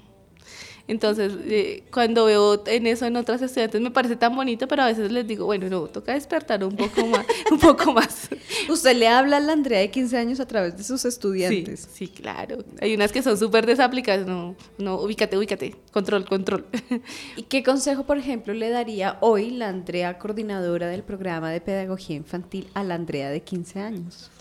Entonces, 0.88 1.34
eh, 1.46 1.84
cuando 1.92 2.26
veo 2.26 2.64
en 2.66 2.88
eso 2.88 3.06
en 3.06 3.18
otras 3.18 3.42
estudiantes 3.42 3.82
me 3.82 3.92
parece 3.92 4.16
tan 4.16 4.34
bonito, 4.34 4.70
pero 4.70 4.84
a 4.84 4.86
veces 4.86 5.12
les 5.12 5.28
digo, 5.28 5.46
bueno, 5.46 5.68
no, 5.70 5.88
toca 5.88 6.14
despertar 6.14 6.64
un 6.64 6.78
poco 6.78 7.06
más, 7.06 7.26
un 7.52 7.60
poco 7.60 7.92
más. 7.92 8.30
Usted 8.70 8.96
le 8.96 9.10
habla 9.10 9.38
a 9.38 9.40
la 9.42 9.52
Andrea 9.52 9.80
de 9.80 9.92
15 9.92 10.18
años 10.18 10.40
a 10.40 10.48
través 10.48 10.78
de 10.78 10.86
sus 10.86 11.04
estudiantes. 11.04 11.90
Sí, 11.92 12.06
sí, 12.06 12.08
claro. 12.08 12.60
Hay 12.80 12.96
unas 12.96 13.12
que 13.12 13.22
son 13.22 13.38
súper 13.38 13.66
desaplicadas, 13.66 14.26
no, 14.26 14.56
no, 14.78 14.96
ubícate, 14.96 15.38
ubícate, 15.38 15.76
control, 15.92 16.24
control. 16.24 16.66
¿Y 17.36 17.44
qué 17.44 17.64
consejo, 17.64 18.06
por 18.06 18.18
ejemplo, 18.18 18.54
le 18.54 18.70
daría 18.70 19.18
hoy 19.20 19.52
la 19.52 19.68
Andrea, 19.68 20.18
coordinadora 20.18 20.88
del 20.88 21.04
programa 21.04 21.52
de 21.52 21.60
pedagogía 21.60 22.16
infantil, 22.16 22.70
a 22.74 22.86
la 22.86 22.96
Andrea 22.96 23.30
de 23.30 23.42
15 23.42 23.80
años? 23.82 24.32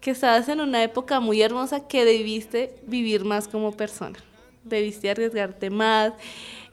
Que 0.00 0.12
estabas 0.12 0.48
en 0.48 0.62
una 0.62 0.82
época 0.82 1.20
muy 1.20 1.42
hermosa 1.42 1.86
que 1.86 2.06
debiste 2.06 2.76
vivir 2.86 3.26
más 3.26 3.46
como 3.46 3.72
persona 3.72 4.18
debiste 4.68 5.10
arriesgarte 5.10 5.70
más. 5.70 6.12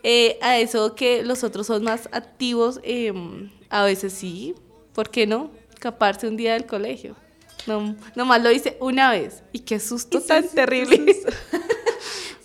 Eh, 0.03 0.37
a 0.41 0.59
eso 0.59 0.93
que 0.95 1.23
los 1.23 1.43
otros 1.43 1.67
son 1.67 1.83
más 1.83 2.07
activos, 2.11 2.79
em, 2.83 3.49
a 3.69 3.83
veces 3.83 4.13
sí, 4.13 4.53
¿por 4.93 5.09
qué 5.09 5.25
no? 5.25 5.51
Escaparse 5.73 6.27
un 6.27 6.37
día 6.37 6.53
del 6.53 6.65
colegio. 6.65 7.15
No, 7.65 7.95
nomás 8.15 8.43
lo 8.43 8.51
hice 8.51 8.77
una 8.79 9.09
vez. 9.11 9.41
Y 9.51 9.59
qué 9.59 9.79
susto 9.79 10.21
tan 10.21 10.47
terrible. 10.47 11.15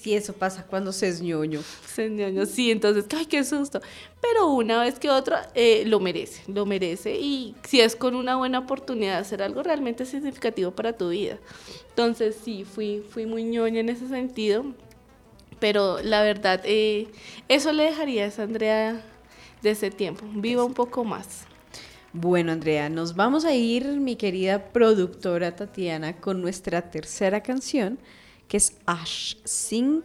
Sí, 0.01 0.15
eso 0.15 0.33
pasa 0.33 0.65
cuando 0.65 0.93
se 0.93 1.09
es 1.09 1.21
ñoño. 1.21 1.61
Se 1.87 2.07
es 2.07 2.11
ñoño, 2.11 2.47
sí, 2.47 2.71
entonces, 2.71 3.05
ay, 3.15 3.27
qué 3.27 3.45
susto. 3.45 3.83
Pero 4.23 4.47
una 4.47 4.81
vez 4.81 4.99
que 4.99 5.11
otra, 5.11 5.51
eh, 5.55 5.83
lo 5.85 6.01
merece, 6.01 6.43
lo 6.51 6.65
merece. 6.65 7.17
Y 7.17 7.55
si 7.69 7.83
es 7.83 7.97
con 7.97 8.15
una 8.15 8.37
buena 8.37 8.61
oportunidad 8.61 9.17
de 9.17 9.19
hacer 9.19 9.43
algo 9.43 9.63
realmente 9.63 10.07
significativo 10.07 10.71
para 10.71 10.95
tu 10.95 11.11
vida. 11.11 11.37
Entonces, 11.91 12.35
sí, 12.43 12.65
fui, 12.65 13.05
fui 13.11 13.27
muy 13.27 13.45
ñoña 13.45 13.81
en 13.81 13.91
ese 13.91 14.09
sentido 14.09 14.65
pero 15.61 16.03
la 16.03 16.23
verdad, 16.23 16.61
eh, 16.65 17.09
eso 17.49 17.73
le 17.73 17.85
dejaría 17.85 18.25
a 18.25 18.27
esa 18.27 18.43
Andrea 18.43 19.01
de 19.63 19.71
ese 19.71 19.91
tiempo. 19.91 20.25
Viva 20.35 20.65
un 20.65 20.75
poco 20.75 21.05
más. 21.05 21.45
Bueno, 22.13 22.51
Andrea, 22.51 22.89
nos 22.89 23.15
vamos 23.15 23.45
a 23.45 23.55
ir, 23.55 23.87
mi 24.01 24.17
querida 24.17 24.73
productora 24.73 25.55
Tatiana, 25.55 26.17
con 26.17 26.41
nuestra 26.43 26.91
tercera 26.91 27.41
canción, 27.41 28.01
que 28.49 28.57
es 28.57 28.77
Ash 28.87 29.37
Sing, 29.45 30.03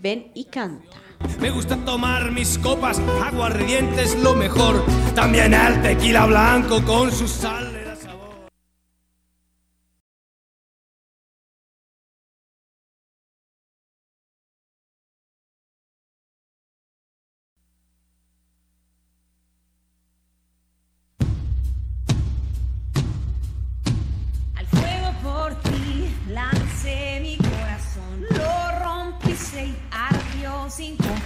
Ven 0.00 0.30
y 0.34 0.44
canta. 0.44 0.96
Me 1.38 1.50
gusta 1.50 1.76
tomar 1.76 2.30
mis 2.30 2.58
copas, 2.58 2.98
aguardiente 3.22 4.02
es 4.02 4.18
lo 4.18 4.34
mejor. 4.34 4.84
También 5.14 5.52
el 5.52 5.82
tequila 5.82 6.26
blanco 6.26 6.82
con 6.82 7.12
su 7.12 7.28
sal. 7.28 7.81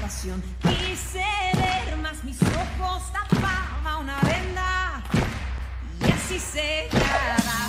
Quise 0.08 1.24
ver 1.54 1.96
más 1.96 2.22
mis 2.22 2.40
ojos 2.40 3.12
tapaba 3.12 3.98
una 3.98 4.20
venda 4.20 5.02
y 6.00 6.12
así 6.12 6.38
se 6.38 6.86
cada 6.92 7.65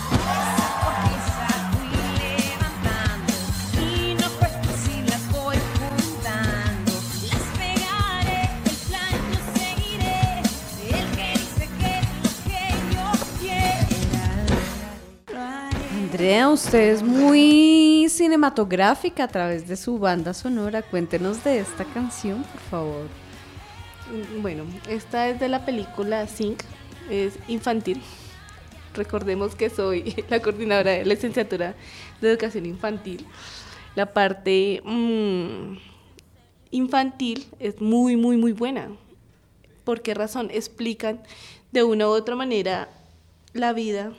Andrea 16.18 16.50
usted 16.50 16.94
es 16.94 17.04
muy 17.04 18.08
cinematográfica 18.10 19.26
a 19.26 19.28
través 19.28 19.68
de 19.68 19.76
su 19.76 20.00
banda 20.00 20.34
sonora. 20.34 20.82
Cuéntenos 20.82 21.44
de 21.44 21.60
esta 21.60 21.86
canción, 21.86 22.42
por 22.42 22.62
favor. 22.72 23.04
Mm, 24.10 24.42
bueno, 24.42 24.64
esta 24.90 25.30
es 25.30 25.40
de 25.40 25.48
la 25.48 25.64
película 25.64 26.26
Sync, 26.26 26.64
es 27.12 27.38
infantil. 27.48 28.02
Recordemos 28.96 29.54
que 29.54 29.70
soy 29.70 30.26
la 30.30 30.42
coordinadora 30.42 30.90
de 30.90 31.06
la 31.06 31.14
licenciatura 31.14 31.76
de 32.20 32.32
educación 32.32 32.66
infantil. 32.66 33.24
La 33.94 34.12
parte 34.12 34.82
mm, 34.84 35.78
infantil 36.72 37.46
es 37.60 37.80
muy, 37.80 38.16
muy, 38.16 38.38
muy 38.38 38.54
buena. 38.54 38.90
¿Por 39.84 40.02
qué 40.02 40.16
razón? 40.16 40.50
Explican 40.52 41.22
de 41.72 41.84
una 41.84 42.08
u 42.08 42.10
otra 42.10 42.36
manera 42.36 42.90
la 43.54 43.72
vida 43.72 44.14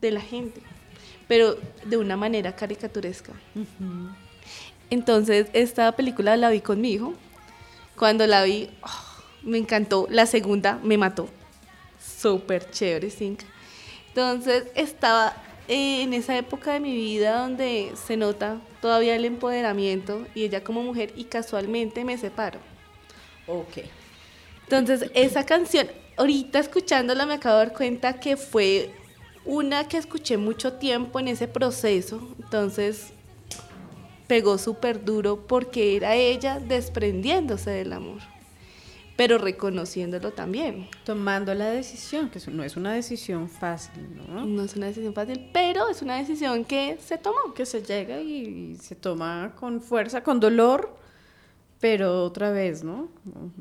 de 0.00 0.10
la 0.10 0.20
gente 0.20 0.60
pero 1.28 1.56
de 1.84 1.96
una 1.96 2.16
manera 2.16 2.54
caricaturesca. 2.54 3.32
Entonces, 4.90 5.48
esta 5.52 5.92
película 5.92 6.36
la 6.36 6.50
vi 6.50 6.60
con 6.60 6.80
mi 6.80 6.92
hijo. 6.92 7.14
Cuando 7.96 8.26
la 8.26 8.44
vi, 8.44 8.70
oh, 8.82 9.22
me 9.42 9.58
encantó. 9.58 10.06
La 10.10 10.26
segunda 10.26 10.78
me 10.82 10.98
mató. 10.98 11.28
Súper 11.98 12.70
chévere, 12.70 13.10
Zinc. 13.10 13.40
Entonces, 14.08 14.64
estaba 14.74 15.34
en 15.68 16.14
esa 16.14 16.36
época 16.36 16.74
de 16.74 16.80
mi 16.80 16.94
vida 16.94 17.40
donde 17.40 17.92
se 18.06 18.16
nota 18.16 18.60
todavía 18.80 19.16
el 19.16 19.24
empoderamiento 19.24 20.26
y 20.34 20.44
ella 20.44 20.62
como 20.62 20.82
mujer 20.82 21.12
y 21.16 21.24
casualmente 21.24 22.04
me 22.04 22.16
separo. 22.16 22.60
Ok. 23.48 23.78
Entonces, 24.62 25.10
esa 25.14 25.44
canción, 25.44 25.88
ahorita 26.16 26.60
escuchándola 26.60 27.26
me 27.26 27.34
acabo 27.34 27.58
de 27.58 27.66
dar 27.66 27.76
cuenta 27.76 28.20
que 28.20 28.36
fue 28.36 28.92
una 29.46 29.88
que 29.88 29.96
escuché 29.96 30.36
mucho 30.36 30.74
tiempo 30.74 31.20
en 31.20 31.28
ese 31.28 31.48
proceso, 31.48 32.20
entonces 32.38 33.12
pegó 34.26 34.58
súper 34.58 35.04
duro 35.04 35.46
porque 35.46 35.96
era 35.96 36.14
ella 36.14 36.58
desprendiéndose 36.58 37.70
del 37.70 37.92
amor, 37.92 38.20
pero 39.16 39.38
reconociéndolo 39.38 40.32
también. 40.32 40.88
Tomando 41.04 41.54
la 41.54 41.70
decisión, 41.70 42.28
que 42.28 42.40
no 42.50 42.64
es 42.64 42.76
una 42.76 42.92
decisión 42.92 43.48
fácil, 43.48 44.04
¿no? 44.28 44.44
No 44.44 44.64
es 44.64 44.76
una 44.76 44.86
decisión 44.86 45.14
fácil, 45.14 45.48
pero 45.52 45.88
es 45.88 46.02
una 46.02 46.16
decisión 46.16 46.64
que 46.64 46.98
se 47.00 47.16
tomó. 47.16 47.54
Que 47.54 47.64
se 47.64 47.82
llega 47.82 48.20
y 48.20 48.76
se 48.80 48.94
toma 48.94 49.54
con 49.58 49.80
fuerza, 49.80 50.22
con 50.22 50.40
dolor, 50.40 50.96
pero 51.80 52.24
otra 52.24 52.50
vez, 52.50 52.82
¿no? 52.82 53.08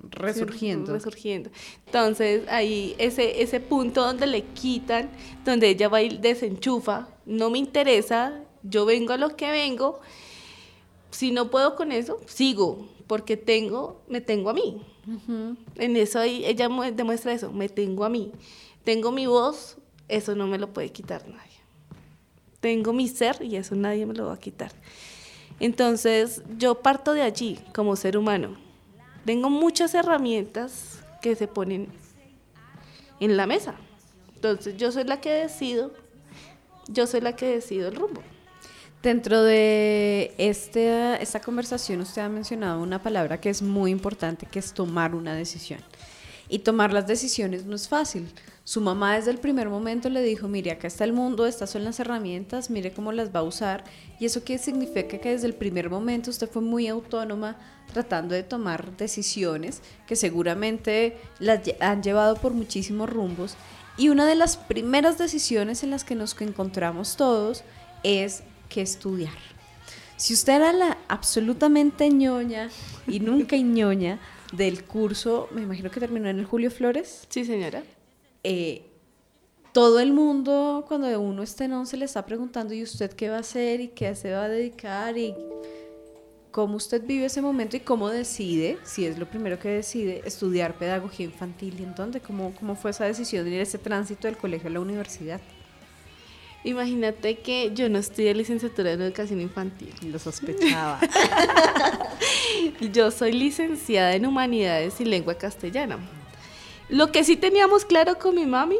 Resurgiendo. 0.10 0.94
resurgiendo. 0.94 1.50
Entonces, 1.86 2.48
ahí 2.50 2.96
ese, 2.98 3.42
ese 3.42 3.60
punto 3.60 4.02
donde 4.06 4.26
le 4.28 4.44
quitan, 4.44 5.10
donde 5.44 5.70
ella 5.70 5.90
va 5.90 6.02
y 6.02 6.18
desenchufa, 6.18 7.10
no 7.26 7.50
me 7.50 7.58
interesa, 7.58 8.42
yo 8.64 8.86
vengo 8.86 9.14
a 9.14 9.18
lo 9.18 9.36
que 9.36 9.52
vengo, 9.52 10.00
si 11.12 11.32
no 11.32 11.50
puedo 11.50 11.76
con 11.76 11.92
eso, 11.92 12.20
sigo, 12.26 12.88
porque 13.08 13.38
tengo, 13.38 14.02
me 14.08 14.22
tengo 14.22 14.50
a 14.50 14.54
mí. 14.54 14.82
En 15.76 15.96
eso 15.96 16.20
ahí 16.20 16.44
ella 16.46 16.68
demuestra 16.94 17.32
eso, 17.32 17.52
me 17.52 17.70
tengo 17.70 18.06
a 18.06 18.10
mí. 18.10 18.32
Tengo 18.84 19.12
mi 19.12 19.28
voz, 19.28 19.78
eso 20.08 20.36
no 20.36 20.48
me 20.48 20.58
lo 20.58 20.74
puede 20.74 20.92
quitar 20.92 21.28
nadie. 21.28 21.42
Tengo 22.60 22.94
mi 22.94 23.08
ser 23.08 23.42
y 23.42 23.56
eso 23.56 23.76
nadie 23.76 24.06
me 24.06 24.14
lo 24.14 24.26
va 24.26 24.34
a 24.34 24.40
quitar. 24.40 24.72
Entonces, 25.60 26.42
yo 26.58 26.82
parto 26.82 27.14
de 27.14 27.22
allí 27.22 27.60
como 27.74 27.96
ser 27.96 28.18
humano. 28.18 28.58
Tengo 29.26 29.50
muchas 29.50 29.94
herramientas 29.94 31.00
que 31.22 31.36
se 31.36 31.48
ponen 31.48 31.88
en 33.20 33.38
la 33.38 33.48
mesa. 33.48 33.76
Entonces, 34.36 34.78
yo 34.78 34.92
soy 34.92 35.06
la 35.06 35.22
que 35.22 35.32
decido, 35.32 35.92
yo 36.88 37.08
soy 37.08 37.22
la 37.22 37.36
que 37.36 37.48
decido 37.48 37.88
el 37.88 37.96
rumbo. 37.96 38.22
Dentro 39.02 39.44
de 39.44 40.34
este, 40.38 41.22
esta 41.22 41.40
conversación 41.40 42.02
usted 42.02 42.24
ha 42.24 42.30
mencionado 42.30 42.82
una 42.82 43.02
palabra 43.02 43.40
que 43.40 43.50
es 43.50 43.62
muy 43.62 43.92
importante, 43.92 44.48
que 44.48 44.60
es 44.60 44.74
tomar 44.74 45.14
una 45.14 45.36
decisión. 45.36 45.80
Y 46.50 46.60
tomar 46.60 46.92
las 46.92 47.08
decisiones 47.08 47.66
no 47.66 47.76
es 47.76 47.88
fácil. 47.88 48.28
Su 48.68 48.82
mamá 48.82 49.16
desde 49.16 49.30
el 49.30 49.38
primer 49.38 49.70
momento 49.70 50.10
le 50.10 50.24
dijo, 50.24 50.48
mire, 50.48 50.72
acá 50.72 50.88
está 50.88 51.04
el 51.04 51.14
mundo, 51.14 51.46
estas 51.46 51.70
son 51.70 51.84
las 51.84 52.00
herramientas, 52.00 52.72
mire 52.72 52.92
cómo 52.92 53.12
las 53.12 53.34
va 53.34 53.42
a 53.42 53.44
usar. 53.44 53.84
Y 54.20 54.26
eso 54.26 54.44
qué 54.44 54.58
significa 54.58 55.20
que 55.20 55.30
desde 55.30 55.46
el 55.46 55.54
primer 55.54 55.92
momento 55.92 56.32
usted 56.32 56.50
fue 56.50 56.64
muy 56.64 56.88
autónoma 56.88 57.58
tratando 57.94 58.34
de 58.34 58.42
tomar 58.42 58.98
decisiones 58.98 59.84
que 60.08 60.16
seguramente 60.16 61.16
las 61.38 61.62
han 61.80 62.02
llevado 62.02 62.38
por 62.38 62.54
muchísimos 62.54 63.08
rumbos. 63.08 63.56
Y 63.98 64.10
una 64.10 64.26
de 64.26 64.34
las 64.34 64.58
primeras 64.58 65.20
decisiones 65.20 65.84
en 65.84 65.92
las 65.92 66.04
que 66.04 66.16
nos 66.16 66.36
encontramos 66.42 67.18
todos 67.18 67.64
es 68.02 68.42
que 68.68 68.82
estudiar. 68.82 69.38
Si 70.18 70.34
usted 70.34 70.54
era 70.54 70.74
la 70.74 70.98
absolutamente 71.08 72.10
ñoña 72.10 72.72
y 73.06 73.20
nunca 73.20 73.58
ñoña 73.58 74.20
del 74.54 74.86
curso, 74.86 75.50
me 75.52 75.62
imagino 75.62 75.92
que 75.92 76.00
terminó 76.00 76.30
en 76.30 76.40
el 76.40 76.46
Julio 76.46 76.72
Flores, 76.72 77.28
Sí, 77.30 77.46
señora. 77.46 77.84
Eh, 78.48 78.84
todo 79.74 80.00
el 80.00 80.14
mundo 80.14 80.86
cuando 80.88 81.20
uno 81.20 81.42
está 81.42 81.66
en 81.66 81.74
11 81.74 81.98
le 81.98 82.06
está 82.06 82.24
preguntando 82.26 82.76
¿y 82.76 82.84
usted 82.84 83.12
qué 83.12 83.30
va 83.30 83.38
a 83.38 83.40
hacer 83.40 83.82
y 83.82 83.88
qué 83.88 84.16
se 84.16 84.32
va 84.32 84.44
a 84.44 84.50
dedicar 84.50 85.18
y 85.18 85.34
cómo 86.52 86.76
usted 86.76 87.04
vive 87.04 87.26
ese 87.26 87.42
momento 87.42 87.76
y 87.76 87.80
cómo 87.80 88.08
decide, 88.08 88.78
si 88.84 89.06
es 89.06 89.18
lo 89.18 89.26
primero 89.26 89.58
que 89.58 89.70
decide, 89.70 90.22
estudiar 90.26 90.78
pedagogía 90.78 91.26
infantil 91.26 91.76
y 91.80 91.84
en 91.84 91.96
dónde, 91.96 92.22
cómo, 92.22 92.54
cómo 92.54 92.76
fue 92.76 92.92
esa 92.92 93.06
decisión 93.06 93.48
y 93.48 93.56
ese 93.56 93.80
tránsito 93.80 94.28
del 94.28 94.38
colegio 94.38 94.70
a 94.70 94.74
la 94.74 94.80
universidad. 94.80 95.42
Imagínate 96.64 97.40
que 97.40 97.72
yo 97.74 97.90
no 97.90 97.98
estudié 97.98 98.34
licenciatura 98.36 98.92
en 98.92 99.02
educación 99.02 99.42
infantil. 99.42 99.94
Lo 100.04 100.18
sospechaba. 100.18 101.00
Yo 102.94 103.12
soy 103.12 103.34
licenciada 103.34 104.16
en 104.16 104.26
humanidades 104.26 105.00
y 105.02 105.06
lengua 105.06 105.36
castellana. 105.36 106.00
Lo 106.90 107.12
que 107.12 107.24
sí 107.24 107.36
teníamos 107.36 107.86
claro 107.86 108.20
con 108.20 108.36
mi 108.36 108.46
mami, 108.46 108.78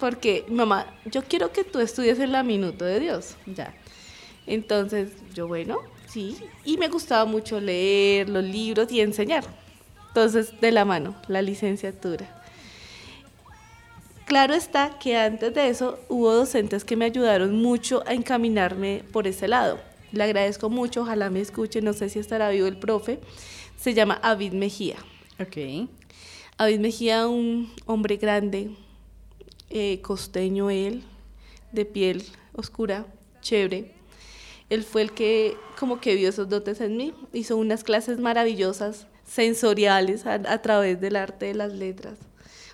porque 0.00 0.44
mamá, 0.48 0.86
yo 1.04 1.22
quiero 1.22 1.52
que 1.52 1.64
tú 1.64 1.78
estudies 1.78 2.18
en 2.18 2.32
la 2.32 2.42
Minuto 2.42 2.84
de 2.84 3.00
Dios. 3.00 3.36
ya. 3.46 3.74
Entonces, 4.46 5.12
yo, 5.34 5.46
bueno, 5.46 5.78
sí. 6.08 6.36
Y 6.64 6.76
me 6.76 6.88
gustaba 6.88 7.24
mucho 7.24 7.60
leer 7.60 8.28
los 8.28 8.42
libros 8.42 8.90
y 8.90 9.00
enseñar. 9.00 9.44
Entonces, 10.08 10.60
de 10.60 10.72
la 10.72 10.84
mano, 10.84 11.14
la 11.28 11.40
licenciatura. 11.40 12.42
Claro 14.26 14.54
está 14.54 14.98
que 14.98 15.16
antes 15.16 15.54
de 15.54 15.68
eso 15.68 15.98
hubo 16.08 16.32
docentes 16.32 16.84
que 16.84 16.96
me 16.96 17.04
ayudaron 17.04 17.60
mucho 17.60 18.02
a 18.06 18.14
encaminarme 18.14 19.04
por 19.12 19.26
ese 19.26 19.46
lado. 19.46 19.78
Le 20.12 20.24
agradezco 20.24 20.70
mucho, 20.70 21.02
ojalá 21.02 21.30
me 21.30 21.40
escuche, 21.40 21.82
no 21.82 21.92
sé 21.92 22.08
si 22.08 22.18
estará 22.18 22.50
vivo 22.50 22.66
el 22.66 22.76
profe. 22.76 23.20
Se 23.78 23.94
llama 23.94 24.18
Avid 24.22 24.52
Mejía. 24.52 24.96
Ok. 25.40 25.88
David 26.62 26.78
Mejía, 26.78 27.26
un 27.26 27.72
hombre 27.86 28.18
grande, 28.18 28.70
eh, 29.68 30.00
costeño 30.00 30.70
él, 30.70 31.02
de 31.72 31.84
piel 31.84 32.22
oscura, 32.52 33.04
chévere. 33.40 33.90
Él 34.70 34.84
fue 34.84 35.02
el 35.02 35.10
que 35.10 35.56
como 35.76 36.00
que 36.00 36.14
vio 36.14 36.28
esos 36.28 36.48
dotes 36.48 36.80
en 36.80 36.96
mí. 36.96 37.14
Hizo 37.32 37.56
unas 37.56 37.82
clases 37.82 38.20
maravillosas, 38.20 39.08
sensoriales, 39.24 40.24
a, 40.24 40.62
través 40.62 41.00
del 41.00 41.16
arte 41.16 41.46
de 41.46 41.54
las 41.54 41.72
letras. 41.72 42.16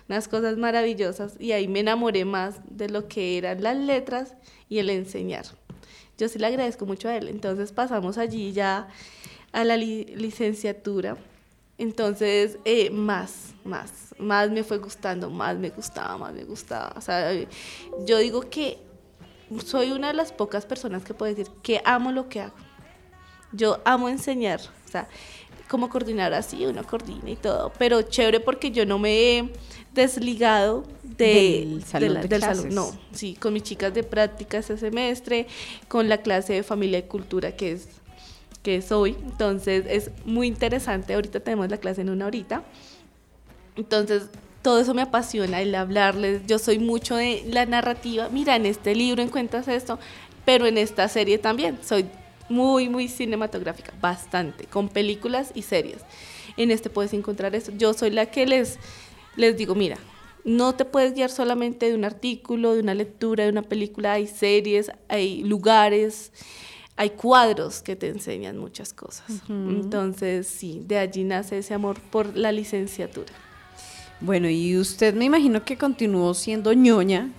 Unas 0.07 0.27
cosas 0.27 0.55
maravillosas. 0.57 1.33
Y 1.39 1.53
ahí 1.53 1.67
me 1.67 1.79
enamoré 1.79 2.25
más 2.25 2.61
de 2.69 2.89
lo 2.89 3.07
que 3.07 3.39
eran 3.39 3.63
las 3.63 3.75
letras 3.75 4.35
y 4.69 4.77
el 4.77 4.91
enseñar. 4.91 5.45
Yo 6.15 6.27
sí 6.27 6.37
le 6.37 6.45
agradezco 6.45 6.85
mucho 6.85 7.09
a 7.09 7.17
él. 7.17 7.27
Entonces 7.27 7.71
pasamos 7.71 8.19
allí 8.19 8.51
ya 8.53 8.87
a 9.51 9.63
la 9.63 9.77
li- 9.77 10.05
licenciatura. 10.15 11.17
Entonces, 11.79 12.59
eh, 12.65 12.89
más, 12.89 13.55
más, 13.63 14.13
más 14.19 14.51
me 14.51 14.65
fue 14.65 14.77
gustando, 14.79 15.29
más 15.29 15.57
me 15.57 15.69
gustaba, 15.69 16.17
más 16.17 16.33
me 16.33 16.43
gustaba. 16.43 16.93
O 16.97 17.01
sea, 17.01 17.33
yo 18.05 18.17
digo 18.17 18.41
que 18.41 18.77
soy 19.65 19.91
una 19.91 20.09
de 20.09 20.13
las 20.13 20.33
pocas 20.33 20.65
personas 20.65 21.03
que 21.05 21.13
puedo 21.13 21.33
decir 21.33 21.51
que 21.63 21.81
amo 21.85 22.11
lo 22.11 22.27
que 22.27 22.41
hago. 22.41 22.55
Yo 23.53 23.79
amo 23.85 24.09
enseñar, 24.09 24.59
o 24.59 24.91
sea, 24.91 25.07
cómo 25.69 25.89
coordinar 25.89 26.33
así, 26.33 26.65
uno 26.65 26.85
coordina 26.85 27.29
y 27.29 27.37
todo, 27.37 27.71
pero 27.79 28.01
chévere 28.01 28.41
porque 28.41 28.71
yo 28.71 28.85
no 28.85 28.99
me 28.99 29.37
he 29.37 29.49
desligado 29.93 30.83
de, 31.03 31.65
Del 31.65 31.83
salón 31.85 32.13
de 32.15 32.27
del 32.27 32.39
clases. 32.39 32.73
No, 32.73 32.91
sí, 33.13 33.35
con 33.35 33.53
mis 33.53 33.63
chicas 33.63 33.93
de 33.93 34.03
práctica 34.03 34.57
ese 34.57 34.77
semestre, 34.77 35.47
con 35.87 36.09
la 36.09 36.17
clase 36.17 36.53
de 36.53 36.63
familia 36.63 36.99
y 36.99 37.03
cultura 37.03 37.53
que 37.53 37.71
es 37.71 37.87
que 38.63 38.77
es 38.77 38.91
hoy. 38.91 39.15
Entonces 39.23 39.85
es 39.87 40.11
muy 40.25 40.47
interesante. 40.47 41.13
Ahorita 41.13 41.39
tenemos 41.39 41.69
la 41.69 41.77
clase 41.77 42.01
en 42.01 42.09
una 42.09 42.25
horita. 42.25 42.63
Entonces 43.75 44.29
todo 44.61 44.79
eso 44.79 44.93
me 44.93 45.01
apasiona, 45.01 45.61
el 45.61 45.73
hablarles. 45.75 46.41
Yo 46.45 46.59
soy 46.59 46.79
mucho 46.79 47.15
de 47.15 47.43
la 47.47 47.65
narrativa. 47.65 48.29
Mira, 48.29 48.55
en 48.55 48.65
este 48.65 48.95
libro 48.95 49.21
encuentras 49.21 49.67
esto, 49.67 49.99
pero 50.45 50.65
en 50.65 50.77
esta 50.77 51.07
serie 51.07 51.37
también. 51.37 51.79
Soy 51.83 52.05
muy, 52.49 52.89
muy 52.89 53.07
cinematográfica, 53.07 53.93
bastante, 54.01 54.65
con 54.65 54.89
películas 54.89 55.51
y 55.53 55.61
series. 55.61 55.99
En 56.57 56.71
este 56.71 56.89
puedes 56.89 57.13
encontrar 57.13 57.55
eso. 57.55 57.71
Yo 57.77 57.93
soy 57.93 58.09
la 58.09 58.25
que 58.25 58.45
les, 58.45 58.79
les 59.35 59.55
digo, 59.55 59.75
mira, 59.75 59.97
no 60.43 60.75
te 60.75 60.83
puedes 60.83 61.13
guiar 61.13 61.29
solamente 61.29 61.87
de 61.87 61.95
un 61.95 62.05
artículo, 62.05 62.73
de 62.73 62.81
una 62.81 62.93
lectura, 62.95 63.43
de 63.45 63.51
una 63.51 63.61
película. 63.61 64.13
Hay 64.13 64.27
series, 64.27 64.91
hay 65.07 65.43
lugares, 65.43 66.31
hay 66.99 67.11
cuadros 67.11 67.81
que 67.81 67.95
te 67.95 68.09
enseñan 68.09 68.57
muchas 68.57 68.91
cosas. 68.91 69.25
Entonces, 69.47 70.47
sí, 70.47 70.83
de 70.85 70.97
allí 70.97 71.23
nace 71.23 71.59
ese 71.59 71.73
amor 71.73 71.97
por 72.11 72.35
la 72.35 72.51
licenciatura. 72.51 73.31
Bueno, 74.19 74.49
y 74.49 74.75
usted 74.75 75.13
me 75.13 75.23
imagino 75.23 75.63
que 75.63 75.77
continuó 75.77 76.33
siendo 76.33 76.73
ñoña 76.73 77.29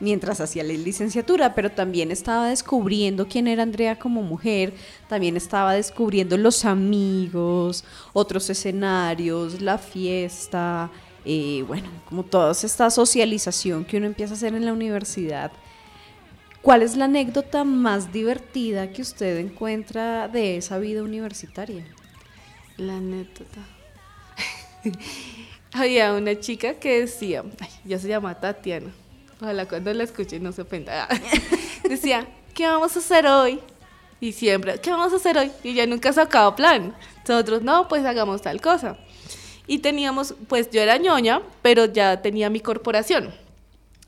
mientras 0.00 0.40
hacía 0.40 0.64
la 0.64 0.72
licenciatura, 0.72 1.54
pero 1.54 1.70
también 1.70 2.10
estaba 2.10 2.48
descubriendo 2.48 3.28
quién 3.28 3.46
era 3.46 3.62
Andrea 3.62 3.96
como 3.96 4.22
mujer, 4.22 4.74
también 5.08 5.36
estaba 5.36 5.74
descubriendo 5.74 6.36
los 6.36 6.64
amigos, 6.64 7.84
otros 8.12 8.50
escenarios, 8.50 9.60
la 9.62 9.78
fiesta, 9.78 10.90
eh, 11.24 11.62
bueno, 11.68 11.88
como 12.08 12.24
toda 12.24 12.50
esta 12.50 12.90
socialización 12.90 13.84
que 13.84 13.98
uno 13.98 14.06
empieza 14.06 14.34
a 14.34 14.36
hacer 14.36 14.52
en 14.56 14.64
la 14.64 14.72
universidad. 14.72 15.52
¿Cuál 16.66 16.82
es 16.82 16.96
la 16.96 17.04
anécdota 17.04 17.62
más 17.62 18.12
divertida 18.12 18.90
que 18.90 19.00
usted 19.00 19.36
encuentra 19.36 20.26
de 20.26 20.56
esa 20.56 20.78
vida 20.78 21.04
universitaria? 21.04 21.86
La 22.76 22.96
anécdota. 22.96 23.60
Había 25.72 26.12
una 26.12 26.40
chica 26.40 26.74
que 26.74 27.02
decía, 27.02 27.44
ay, 27.60 27.68
ya 27.84 28.00
se 28.00 28.08
llama 28.08 28.40
Tatiana. 28.40 28.90
Ojalá 29.40 29.68
cuando 29.68 29.94
la 29.94 30.02
escuche 30.02 30.40
no 30.40 30.50
se 30.50 30.62
ofenda. 30.62 31.06
decía, 31.88 32.26
¿qué 32.52 32.66
vamos 32.66 32.96
a 32.96 32.98
hacer 32.98 33.28
hoy? 33.28 33.60
Y 34.20 34.32
siempre, 34.32 34.80
¿qué 34.80 34.90
vamos 34.90 35.12
a 35.12 35.16
hacer 35.18 35.38
hoy? 35.38 35.52
Y 35.62 35.68
ella 35.68 35.86
nunca 35.86 36.12
sacaba 36.12 36.56
plan. 36.56 36.96
Nosotros, 37.28 37.62
no, 37.62 37.86
pues 37.86 38.04
hagamos 38.04 38.42
tal 38.42 38.60
cosa. 38.60 38.98
Y 39.68 39.78
teníamos, 39.78 40.34
pues 40.48 40.68
yo 40.72 40.80
era 40.80 40.98
ñoña, 40.98 41.42
pero 41.62 41.84
ya 41.84 42.22
tenía 42.22 42.50
mi 42.50 42.58
corporación. 42.58 43.45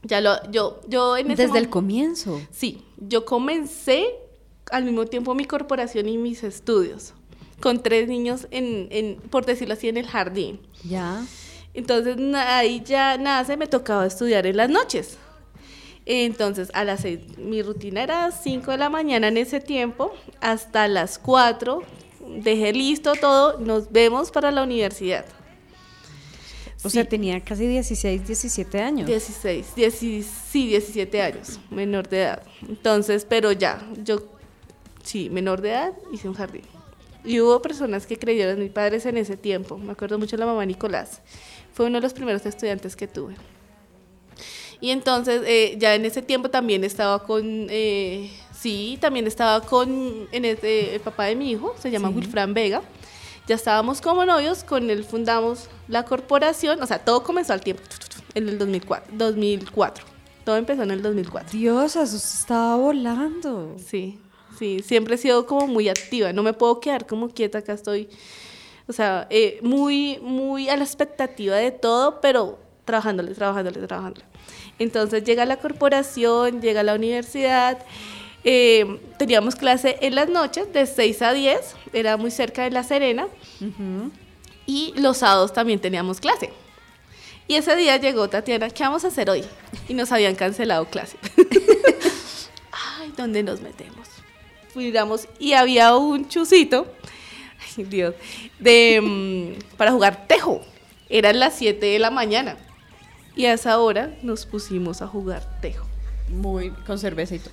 Ya 0.03 0.21
lo, 0.21 0.51
yo, 0.51 0.81
yo 0.89 1.17
en 1.17 1.31
ese 1.31 1.47
Desde 1.47 1.59
el 1.59 1.69
comienzo. 1.69 2.41
Sí, 2.51 2.83
yo 2.99 3.25
comencé 3.25 4.07
al 4.71 4.85
mismo 4.85 5.07
tiempo 5.07 5.35
mi 5.35 5.45
corporación 5.45 6.09
y 6.09 6.19
mis 6.19 6.45
estudios, 6.45 7.15
con 7.61 7.83
tres 7.83 8.09
niños, 8.09 8.47
en, 8.51 8.89
en, 8.91 9.17
por 9.17 9.45
decirlo 9.45 9.75
así, 9.75 9.89
en 9.89 9.97
el 9.97 10.07
jardín. 10.07 10.61
Ya. 10.85 11.25
Entonces 11.75 12.17
ahí 12.35 12.83
ya 12.85 13.19
nace, 13.19 13.57
me 13.57 13.67
tocaba 13.67 14.07
estudiar 14.07 14.47
en 14.47 14.57
las 14.57 14.71
noches. 14.71 15.19
Entonces 16.07 16.71
a 16.73 16.85
las 16.85 17.01
seis, 17.01 17.21
mi 17.37 17.63
rutina 17.63 18.03
era 18.03 18.31
5 18.31 18.71
de 18.71 18.79
la 18.79 18.89
mañana 18.89 19.29
en 19.29 19.37
ese 19.37 19.61
tiempo, 19.61 20.15
hasta 20.41 20.89
las 20.89 21.19
4, 21.19 21.83
dejé 22.43 22.73
listo 22.73 23.13
todo, 23.15 23.59
nos 23.61 23.93
vemos 23.93 24.31
para 24.31 24.51
la 24.51 24.63
universidad. 24.63 25.27
O 26.85 26.89
Sí. 26.89 26.95
sea, 26.95 27.05
tenía 27.09 27.41
casi 27.41 27.67
16, 27.67 28.27
17 28.27 28.81
años. 28.81 29.07
16, 29.07 29.75
10 29.75 29.95
sí, 29.95 30.69
17 30.69 31.21
años, 31.23 31.59
menor 31.71 32.09
de 32.09 32.23
edad. 32.23 32.43
Entonces, 32.69 33.27
pero 33.29 33.51
ya, 33.53 33.85
yo, 34.05 34.19
sí, 35.03 35.29
menor 35.29 35.61
de 35.61 35.71
edad, 35.71 35.93
hice 36.13 36.29
un 36.29 36.35
jardín. 36.35 36.63
Y 37.25 37.41
hubo 37.41 37.61
personas 37.61 38.07
que 38.07 38.17
creyeron, 38.17 38.61
mis 38.61 38.71
padres 38.71 39.05
en 39.07 39.17
ese 39.17 39.37
tiempo, 39.37 39.77
me 39.77 39.91
acuerdo 39.93 40.19
mucho 40.21 40.37
de 40.37 40.41
la 40.41 40.47
mamá 40.47 40.65
Nicolás, 40.65 41.21
fue 41.75 41.87
uno 41.87 41.97
de 41.99 42.03
los 42.03 42.13
primeros 42.15 42.47
estudiantes 42.47 42.95
que 42.95 43.09
tuve. 43.09 43.35
Y 44.81 44.91
entonces, 44.91 45.43
eh, 45.47 45.75
ya 45.79 45.97
en 45.97 46.05
ese 46.05 46.23
tiempo 46.23 46.49
también 46.49 46.85
estaba 46.85 47.25
con, 47.25 47.67
eh, 47.71 48.31
sí, 48.57 48.97
también 49.01 49.27
estaba 49.27 49.61
con 49.67 50.29
en 50.31 50.45
este, 50.45 50.95
el 50.95 51.01
papá 51.01 51.25
de 51.25 51.35
mi 51.35 51.51
hijo, 51.51 51.75
se 51.81 51.91
llama 51.91 52.09
Wilfran 52.09 52.55
Vega. 52.55 52.83
Ya 53.49 53.55
estábamos 53.55 54.03
como 54.03 54.27
novios, 54.27 54.63
con 54.63 54.91
él 54.91 55.05
fundamos 55.05 55.71
la 55.89 56.05
corporación, 56.05 56.83
o 56.83 56.87
sea, 56.87 56.99
todo 56.99 57.23
comenzó 57.23 57.55
al 57.55 57.63
tiempo, 57.63 57.83
en 58.35 58.47
el 58.47 58.59
2004. 58.59 59.07
2004. 59.17 60.05
Todo 60.45 60.57
empezó 60.59 60.83
en 60.83 60.91
el 60.91 61.01
2004. 61.01 61.59
Dios, 61.59 61.97
eso 61.97 62.17
estaba 62.17 62.77
volando. 62.77 63.75
Sí, 63.79 64.21
sí, 64.59 64.81
siempre 64.85 65.15
he 65.15 65.19
sido 65.19 65.47
como 65.47 65.67
muy 65.67 65.89
activa, 65.89 66.35
no 66.35 66.43
me 66.43 66.53
puedo 66.53 66.79
quedar 66.79 67.07
como 67.07 67.31
quieta, 67.31 67.61
acá 67.61 67.73
estoy, 67.73 68.11
o 68.87 68.93
sea, 68.93 69.27
eh, 69.31 69.61
muy, 69.63 70.19
muy 70.21 70.69
a 70.69 70.77
la 70.77 70.85
expectativa 70.85 71.57
de 71.57 71.71
todo, 71.71 72.21
pero 72.21 72.59
trabajándole, 72.85 73.33
trabajándole, 73.33 73.87
trabajándole. 73.87 74.27
Entonces 74.79 75.25
llega 75.25 75.47
la 75.47 75.57
corporación, 75.57 76.61
llega 76.61 76.83
la 76.83 76.95
universidad, 76.95 77.79
eh, 78.45 79.01
teníamos 79.19 79.57
clase 79.57 79.99
en 80.01 80.15
las 80.15 80.29
noches 80.29 80.73
de 80.73 80.87
6 80.87 81.23
a 81.23 81.33
10, 81.33 81.75
era 81.93 82.17
muy 82.17 82.31
cerca 82.31 82.65
de 82.65 82.71
La 82.71 82.83
Serena, 82.83 83.29
y 84.67 84.93
los 84.97 85.19
sábados 85.19 85.53
también 85.53 85.81
teníamos 85.81 86.21
clase. 86.21 86.51
Y 87.47 87.55
ese 87.55 87.75
día 87.77 87.97
llegó 87.97 88.29
Tatiana, 88.29 88.69
¿qué 88.69 88.83
vamos 88.83 89.05
a 89.05 89.09
hacer 89.09 89.31
hoy? 89.31 89.43
Y 89.89 89.95
nos 89.95 90.13
habían 90.13 90.35
cancelado 90.35 90.85
clase. 90.85 91.17
Ay, 93.01 93.13
¿dónde 93.17 93.43
nos 93.43 93.63
metemos? 93.63 94.09
miramos 94.79 95.29
y 95.39 95.53
había 95.53 95.97
un 95.97 96.29
chucito, 96.29 96.87
ay 97.77 97.85
Dios, 97.85 98.15
de, 98.59 99.01
mm, 99.03 99.77
para 99.77 99.93
jugar 99.93 100.27
tejo. 100.27 100.63
Eran 101.11 101.39
las 101.41 101.55
7 101.55 101.85
de 101.85 101.99
la 101.99 102.11
mañana. 102.11 102.57
Y 103.35 103.47
a 103.47 103.53
esa 103.53 103.79
hora 103.79 104.17
nos 104.23 104.47
pusimos 104.47 105.01
a 105.01 105.07
jugar 105.07 105.61
tejo. 105.61 105.87
Muy 106.29 106.71
con 106.71 106.99
cervecito. 106.99 107.51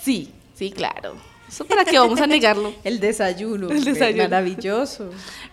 Sí, 0.00 0.30
sí, 0.54 0.70
claro. 0.70 1.14
Eso 1.48 1.64
para 1.64 1.84
qué 1.84 1.98
vamos 1.98 2.20
a 2.20 2.26
negarlo. 2.28 2.72
El 2.84 3.00
desayuno. 3.00 3.70
El 3.70 3.84
desayuno. 3.84 4.22
Maravilloso. 4.24 5.10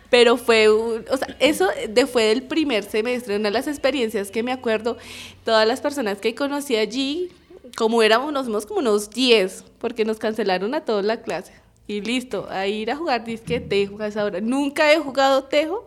Pero 0.10 0.38
fue, 0.38 0.72
un- 0.72 1.04
o 1.10 1.18
sea, 1.18 1.36
eso 1.40 1.68
de, 1.90 2.06
fue 2.08 2.26
del 2.26 2.44
primer 2.44 2.84
semestre, 2.84 3.36
una 3.36 3.46
de 3.50 3.52
las 3.54 3.68
experiencias 3.68 4.32
que 4.32 4.44
me 4.44 4.52
acuerdo, 4.52 4.98
todas 5.44 5.68
las 5.68 5.82
personas 5.82 6.20
que 6.20 6.34
conocí 6.36 6.76
allí, 6.78 7.30
como 7.76 8.02
éramos, 8.04 8.32
nos 8.32 8.44
fuimos 8.46 8.66
como 8.66 8.80
unos 8.80 9.10
10, 9.10 9.66
porque 9.80 10.06
nos 10.06 10.18
cancelaron 10.18 10.74
a 10.76 10.82
toda 10.86 11.02
la 11.02 11.22
clase. 11.22 11.52
Y 11.88 12.02
listo, 12.02 12.48
a 12.50 12.68
ir 12.68 12.92
a 12.92 12.96
jugar 12.96 13.24
disque 13.26 13.60
tejo 13.60 14.02
a 14.02 14.08
esa 14.08 14.24
hora. 14.24 14.40
Nunca 14.40 14.92
he 14.94 14.98
jugado 15.00 15.44
tejo 15.46 15.86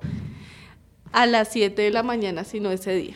a 1.13 1.27
las 1.27 1.49
7 1.53 1.81
de 1.83 1.91
la 1.91 2.03
mañana, 2.03 2.45
sino 2.45 2.71
ese 2.73 2.95
día. 2.95 3.15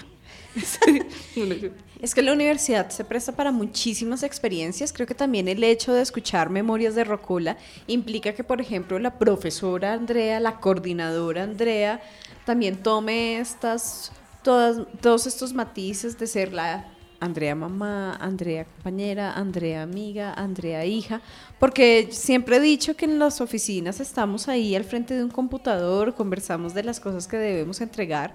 Es 2.04 2.14
que 2.14 2.20
la 2.20 2.34
universidad 2.34 2.90
se 2.90 3.02
presta 3.02 3.32
para 3.32 3.50
muchísimas 3.50 4.22
experiencias. 4.24 4.92
Creo 4.92 5.06
que 5.06 5.14
también 5.14 5.48
el 5.48 5.64
hecho 5.64 5.94
de 5.94 6.02
escuchar 6.02 6.50
memorias 6.50 6.94
de 6.94 7.02
Rocula 7.02 7.56
implica 7.86 8.34
que, 8.34 8.44
por 8.44 8.60
ejemplo, 8.60 8.98
la 8.98 9.18
profesora 9.18 9.94
Andrea, 9.94 10.38
la 10.38 10.60
coordinadora 10.60 11.44
Andrea, 11.44 12.02
también 12.44 12.82
tome 12.82 13.38
estas, 13.38 14.12
todas, 14.42 14.86
todos 15.00 15.26
estos 15.26 15.54
matices 15.54 16.18
de 16.18 16.26
ser 16.26 16.52
la 16.52 16.94
Andrea 17.20 17.54
mamá, 17.54 18.16
Andrea 18.20 18.66
compañera, 18.66 19.32
Andrea 19.32 19.82
amiga, 19.82 20.34
Andrea 20.34 20.84
hija, 20.84 21.22
porque 21.58 22.08
siempre 22.10 22.56
he 22.56 22.60
dicho 22.60 22.96
que 22.96 23.06
en 23.06 23.18
las 23.18 23.40
oficinas 23.40 23.98
estamos 24.00 24.46
ahí 24.48 24.76
al 24.76 24.84
frente 24.84 25.14
de 25.14 25.24
un 25.24 25.30
computador, 25.30 26.14
conversamos 26.14 26.74
de 26.74 26.84
las 26.84 27.00
cosas 27.00 27.26
que 27.26 27.38
debemos 27.38 27.80
entregar, 27.80 28.34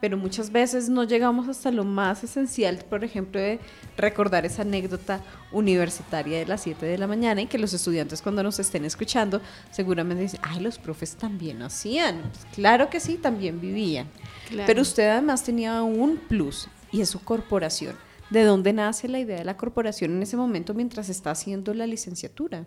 pero 0.00 0.16
muchas 0.16 0.50
veces 0.50 0.88
no 0.88 1.04
llegamos 1.04 1.48
hasta 1.48 1.70
lo 1.70 1.84
más 1.84 2.22
esencial, 2.24 2.84
por 2.88 3.04
ejemplo, 3.04 3.40
de 3.40 3.58
recordar 3.96 4.44
esa 4.44 4.62
anécdota 4.62 5.20
universitaria 5.52 6.38
de 6.38 6.46
las 6.46 6.62
7 6.62 6.84
de 6.84 6.98
la 6.98 7.06
mañana 7.06 7.40
y 7.40 7.46
que 7.46 7.58
los 7.58 7.72
estudiantes 7.72 8.22
cuando 8.22 8.42
nos 8.42 8.58
estén 8.58 8.84
escuchando 8.84 9.40
seguramente 9.70 10.22
dicen, 10.22 10.40
ay, 10.42 10.60
los 10.60 10.78
profes 10.78 11.16
también 11.16 11.62
hacían. 11.62 12.20
Pues 12.32 12.46
claro 12.54 12.90
que 12.90 13.00
sí, 13.00 13.16
también 13.16 13.60
vivían. 13.60 14.08
Claro. 14.48 14.66
Pero 14.66 14.82
usted 14.82 15.08
además 15.08 15.42
tenía 15.44 15.82
un 15.82 16.16
plus 16.16 16.68
y 16.92 17.00
es 17.00 17.08
su 17.08 17.20
corporación. 17.22 17.96
¿De 18.30 18.42
dónde 18.44 18.72
nace 18.72 19.08
la 19.08 19.20
idea 19.20 19.38
de 19.38 19.44
la 19.44 19.56
corporación 19.56 20.10
en 20.12 20.22
ese 20.22 20.36
momento 20.36 20.74
mientras 20.74 21.08
está 21.08 21.30
haciendo 21.30 21.72
la 21.74 21.86
licenciatura? 21.86 22.64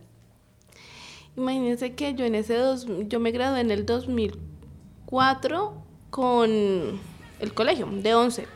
Imagínense 1.36 1.94
que 1.94 2.14
yo 2.16 2.26
en 2.26 2.36
ese 2.36 2.56
dos, 2.56 2.88
yo 3.08 3.20
me 3.20 3.32
gradué 3.32 3.60
en 3.62 3.72
el 3.72 3.86
2004 3.86 5.84
con 6.10 7.00
el 7.40 7.54
colegio 7.54 7.88
de 7.92 8.14
11. 8.14 8.48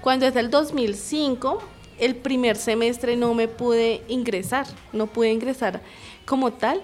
Cuando 0.00 0.26
es 0.26 0.36
el 0.36 0.50
2005, 0.50 1.62
el 1.98 2.16
primer 2.16 2.56
semestre 2.56 3.16
no 3.16 3.34
me 3.34 3.48
pude 3.48 4.02
ingresar, 4.08 4.66
no 4.92 5.06
pude 5.06 5.32
ingresar 5.32 5.80
como 6.24 6.52
tal 6.52 6.82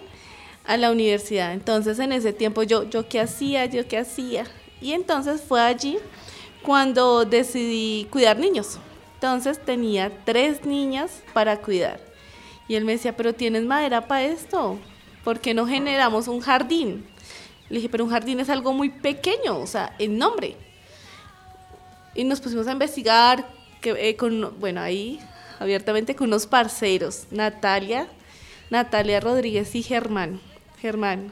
a 0.66 0.76
la 0.76 0.90
universidad. 0.90 1.52
Entonces 1.52 1.98
en 1.98 2.12
ese 2.12 2.32
tiempo 2.32 2.62
yo, 2.62 2.88
yo 2.88 3.08
qué 3.08 3.20
hacía, 3.20 3.66
yo 3.66 3.86
qué 3.88 3.98
hacía. 3.98 4.44
Y 4.80 4.92
entonces 4.92 5.42
fue 5.42 5.60
allí 5.60 5.98
cuando 6.62 7.24
decidí 7.24 8.06
cuidar 8.10 8.38
niños. 8.38 8.78
Entonces 9.14 9.62
tenía 9.62 10.10
tres 10.24 10.64
niñas 10.64 11.22
para 11.34 11.60
cuidar. 11.60 12.00
Y 12.68 12.76
él 12.76 12.84
me 12.84 12.92
decía, 12.92 13.16
pero 13.16 13.34
tienes 13.34 13.64
madera 13.64 14.06
para 14.06 14.22
esto, 14.22 14.78
¿por 15.24 15.40
qué 15.40 15.54
no 15.54 15.66
generamos 15.66 16.28
un 16.28 16.40
jardín? 16.40 17.04
Le 17.68 17.76
dije, 17.76 17.88
pero 17.88 18.04
un 18.04 18.10
jardín 18.10 18.40
es 18.40 18.48
algo 18.48 18.72
muy 18.72 18.90
pequeño, 18.90 19.58
o 19.58 19.66
sea, 19.66 19.94
en 19.98 20.18
nombre. 20.18 20.56
Y 22.14 22.24
nos 22.24 22.40
pusimos 22.40 22.66
a 22.66 22.72
investigar, 22.72 23.46
eh, 23.82 24.16
con, 24.16 24.58
bueno, 24.58 24.80
ahí 24.80 25.20
abiertamente 25.58 26.16
con 26.16 26.28
unos 26.28 26.46
parceros, 26.46 27.26
Natalia, 27.30 28.08
Natalia 28.70 29.20
Rodríguez 29.20 29.74
y 29.74 29.82
Germán. 29.82 30.40
Germán, 30.80 31.30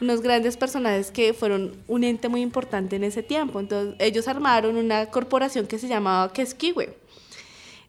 unos 0.00 0.20
grandes 0.20 0.56
personajes 0.56 1.10
que 1.10 1.32
fueron 1.32 1.82
un 1.88 2.04
ente 2.04 2.28
muy 2.28 2.42
importante 2.42 2.96
en 2.96 3.04
ese 3.04 3.22
tiempo. 3.22 3.60
Entonces, 3.60 3.96
ellos 3.98 4.28
armaron 4.28 4.76
una 4.76 5.06
corporación 5.06 5.66
que 5.66 5.78
se 5.78 5.88
llamaba 5.88 6.32
Quesquigue. 6.32 6.98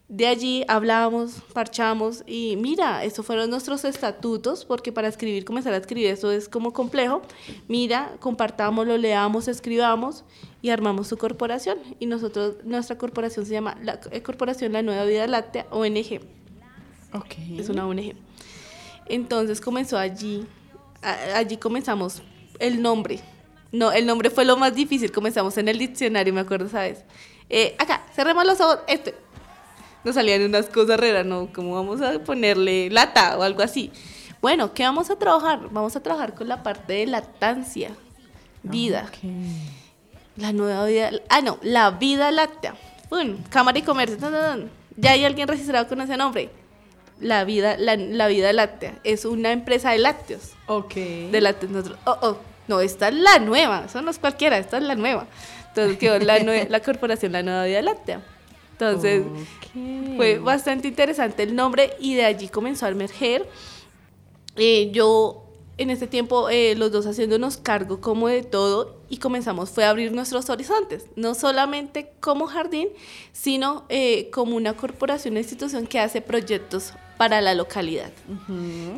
De 0.08 0.28
allí 0.28 0.64
hablábamos, 0.68 1.42
parchamos 1.52 2.24
y 2.28 2.58
mira, 2.58 3.04
esos 3.04 3.26
fueron 3.26 3.50
nuestros 3.50 3.84
estatutos, 3.86 4.64
porque 4.64 4.92
para 4.92 5.08
escribir, 5.08 5.46
comenzar 5.46 5.74
a 5.74 5.78
escribir, 5.78 6.08
eso 6.12 6.32
es 6.32 6.48
como 6.48 6.74
complejo. 6.74 7.24
Mira, 7.68 8.14
compartámoslo, 8.20 8.98
leamos, 9.00 9.48
escribamos 9.48 10.24
y 10.62 10.70
armamos 10.70 11.08
su 11.08 11.18
corporación. 11.18 11.80
Y 12.00 12.06
nosotros, 12.06 12.58
nuestra 12.64 13.00
corporación 13.00 13.48
se 13.48 13.54
llama 13.54 13.78
la 13.82 14.00
eh, 14.12 14.22
Corporación 14.22 14.74
La 14.74 14.84
Nueva 14.84 15.06
Vida 15.06 15.26
Láctea, 15.26 15.66
ONG. 15.72 16.20
Ok. 17.14 17.34
Es 17.58 17.70
una 17.70 17.88
ONG. 17.88 18.14
Entonces 19.08 19.60
comenzó 19.60 19.98
allí, 19.98 20.46
a- 21.02 21.38
allí 21.38 21.58
comenzamos 21.58 22.22
el 22.60 22.80
nombre. 22.80 23.22
No, 23.72 23.92
el 23.92 24.06
nombre 24.06 24.30
fue 24.30 24.46
lo 24.46 24.56
más 24.56 24.76
difícil, 24.76 25.12
comenzamos 25.12 25.58
en 25.58 25.68
el 25.68 25.80
diccionario, 25.80 26.32
me 26.32 26.42
acuerdo, 26.42 26.70
¿sabes? 26.70 27.04
Eh, 27.50 27.76
acá, 27.80 28.06
cerremos 28.16 28.46
los 28.46 28.60
ojos, 28.62 28.80
este. 28.88 29.16
Nos 30.06 30.16
salían 30.16 30.44
unas 30.44 30.68
cosas 30.68 31.00
raras, 31.00 31.26
¿no? 31.26 31.50
Como 31.52 31.74
vamos 31.74 32.00
a 32.02 32.20
ponerle 32.20 32.92
lata 32.92 33.38
o 33.38 33.42
algo 33.42 33.64
así. 33.64 33.92
Bueno, 34.40 34.72
¿qué 34.74 34.84
vamos 34.84 35.10
a 35.10 35.16
trabajar? 35.16 35.62
Vamos 35.72 35.96
a 35.96 36.04
trabajar 36.04 36.36
con 36.36 36.48
la 36.48 36.62
parte 36.62 36.94
de 36.94 37.08
lactancia, 37.08 37.90
vida. 38.62 39.10
La 40.38 40.54
nueva 40.54 40.86
vida. 40.86 41.10
Ah, 41.30 41.42
no, 41.42 41.58
la 41.64 41.90
vida 41.90 42.32
láctea. 42.32 42.76
Pum, 43.10 43.38
Cámara 43.50 43.80
y 43.80 43.82
Comercio. 43.82 44.18
tan, 44.18 44.32
tan, 44.32 44.42
tan. 44.42 44.72
Ya 44.96 45.12
hay 45.14 45.26
alguien 45.26 45.48
registrado 45.48 45.88
con 45.88 46.00
ese 46.02 46.16
nombre. 46.18 46.52
La 47.20 47.44
vida, 47.44 47.76
la, 47.78 47.96
la 47.96 48.28
vida 48.28 48.54
láctea. 48.54 49.00
Es 49.04 49.26
una 49.26 49.52
empresa 49.52 49.92
de 49.92 49.98
lácteos. 49.98 50.52
Ok. 50.68 50.94
De 50.94 51.42
lácteos. 51.42 51.72
Nosotros, 51.72 52.00
oh, 52.06 52.18
oh, 52.22 52.38
no, 52.68 52.80
esta 52.82 53.08
es 53.08 53.16
la 53.16 53.40
nueva. 53.40 53.86
Eso 53.88 54.04
no 54.04 54.12
es 54.12 54.20
cualquiera, 54.20 54.60
esta 54.60 54.78
es 54.78 54.84
la 54.84 54.94
nueva. 54.94 55.26
Entonces 55.70 55.98
quedó 55.98 56.20
la, 56.20 56.38
la 56.40 56.80
corporación 56.82 57.32
La 57.32 57.42
Nueva 57.42 57.66
Vida 57.66 57.82
Láctea. 57.82 58.22
Entonces 58.78 59.24
fue 60.18 60.38
bastante 60.40 60.90
interesante 60.90 61.44
el 61.44 61.56
nombre 61.56 61.96
y 62.00 62.16
de 62.16 62.26
allí 62.26 62.50
comenzó 62.50 62.86
a 62.86 62.90
emerger. 62.90 63.48
Eh, 64.58 64.92
yo 64.92 65.46
en 65.78 65.90
ese 65.90 66.08
tiempo 66.08 66.50
eh, 66.50 66.76
los 66.76 66.92
dos 66.92 67.06
haciéndonos 67.06 67.58
cargo 67.58 68.00
como 68.02 68.28
de 68.28 68.44
todo 68.44 68.98
y 69.10 69.18
comenzamos 69.18 69.70
fue 69.70 69.86
a 69.86 69.90
abrir 69.90 70.12
nuestros 70.12 70.50
horizontes, 70.50 71.06
no 71.16 71.36
solamente 71.36 72.12
como 72.20 72.48
jardín, 72.48 72.90
sino 73.32 73.86
eh, 73.90 74.30
como 74.32 74.56
una 74.56 74.74
corporación, 74.74 75.34
una 75.34 75.42
institución 75.42 75.88
que 75.88 76.00
hace 76.00 76.22
proyectos 76.22 76.94
para 77.18 77.40
la 77.42 77.54
localidad. 77.54 78.12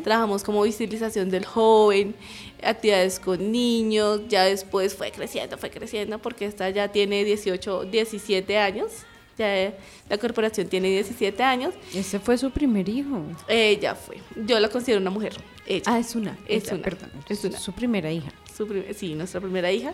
Trabajamos 0.04 0.44
como 0.44 0.64
visibilización 0.64 1.30
del 1.30 1.46
joven, 1.46 2.16
actividades 2.64 3.20
con 3.20 3.52
niños, 3.52 4.22
ya 4.28 4.44
después 4.44 4.96
fue 4.96 5.12
creciendo, 5.12 5.58
fue 5.58 5.70
creciendo, 5.70 6.20
porque 6.20 6.46
esta 6.46 6.70
ya 6.70 6.88
tiene 6.92 7.24
18, 7.24 7.86
17 7.86 8.58
años, 8.58 8.92
ya 9.38 9.56
eh, 9.58 9.76
la 10.10 10.18
corporación 10.18 10.68
tiene 10.68 10.90
17 10.90 11.42
años, 11.44 11.74
Ese 11.94 12.20
fue 12.20 12.38
su 12.38 12.50
primer 12.52 12.88
hijo. 12.90 13.22
ella 13.48 13.96
fue, 13.96 14.18
yo 14.36 14.60
la 14.60 14.70
considero 14.70 15.00
una 15.02 15.10
mujer, 15.12 15.34
ella. 15.66 15.84
Ah, 15.86 16.00
es 16.00 16.16
una. 16.16 16.38
Es 16.48 16.64
ella, 16.66 16.74
una, 16.76 16.84
Perdón. 16.84 17.12
es 17.30 17.44
una. 17.44 17.58
Su 17.60 17.72
primera 17.74 18.12
hija. 18.12 18.32
su 18.56 18.68
prim- 18.68 18.86
sí, 18.96 19.14
nuestra 19.16 19.40
primera 19.42 19.72
hija. 19.72 19.94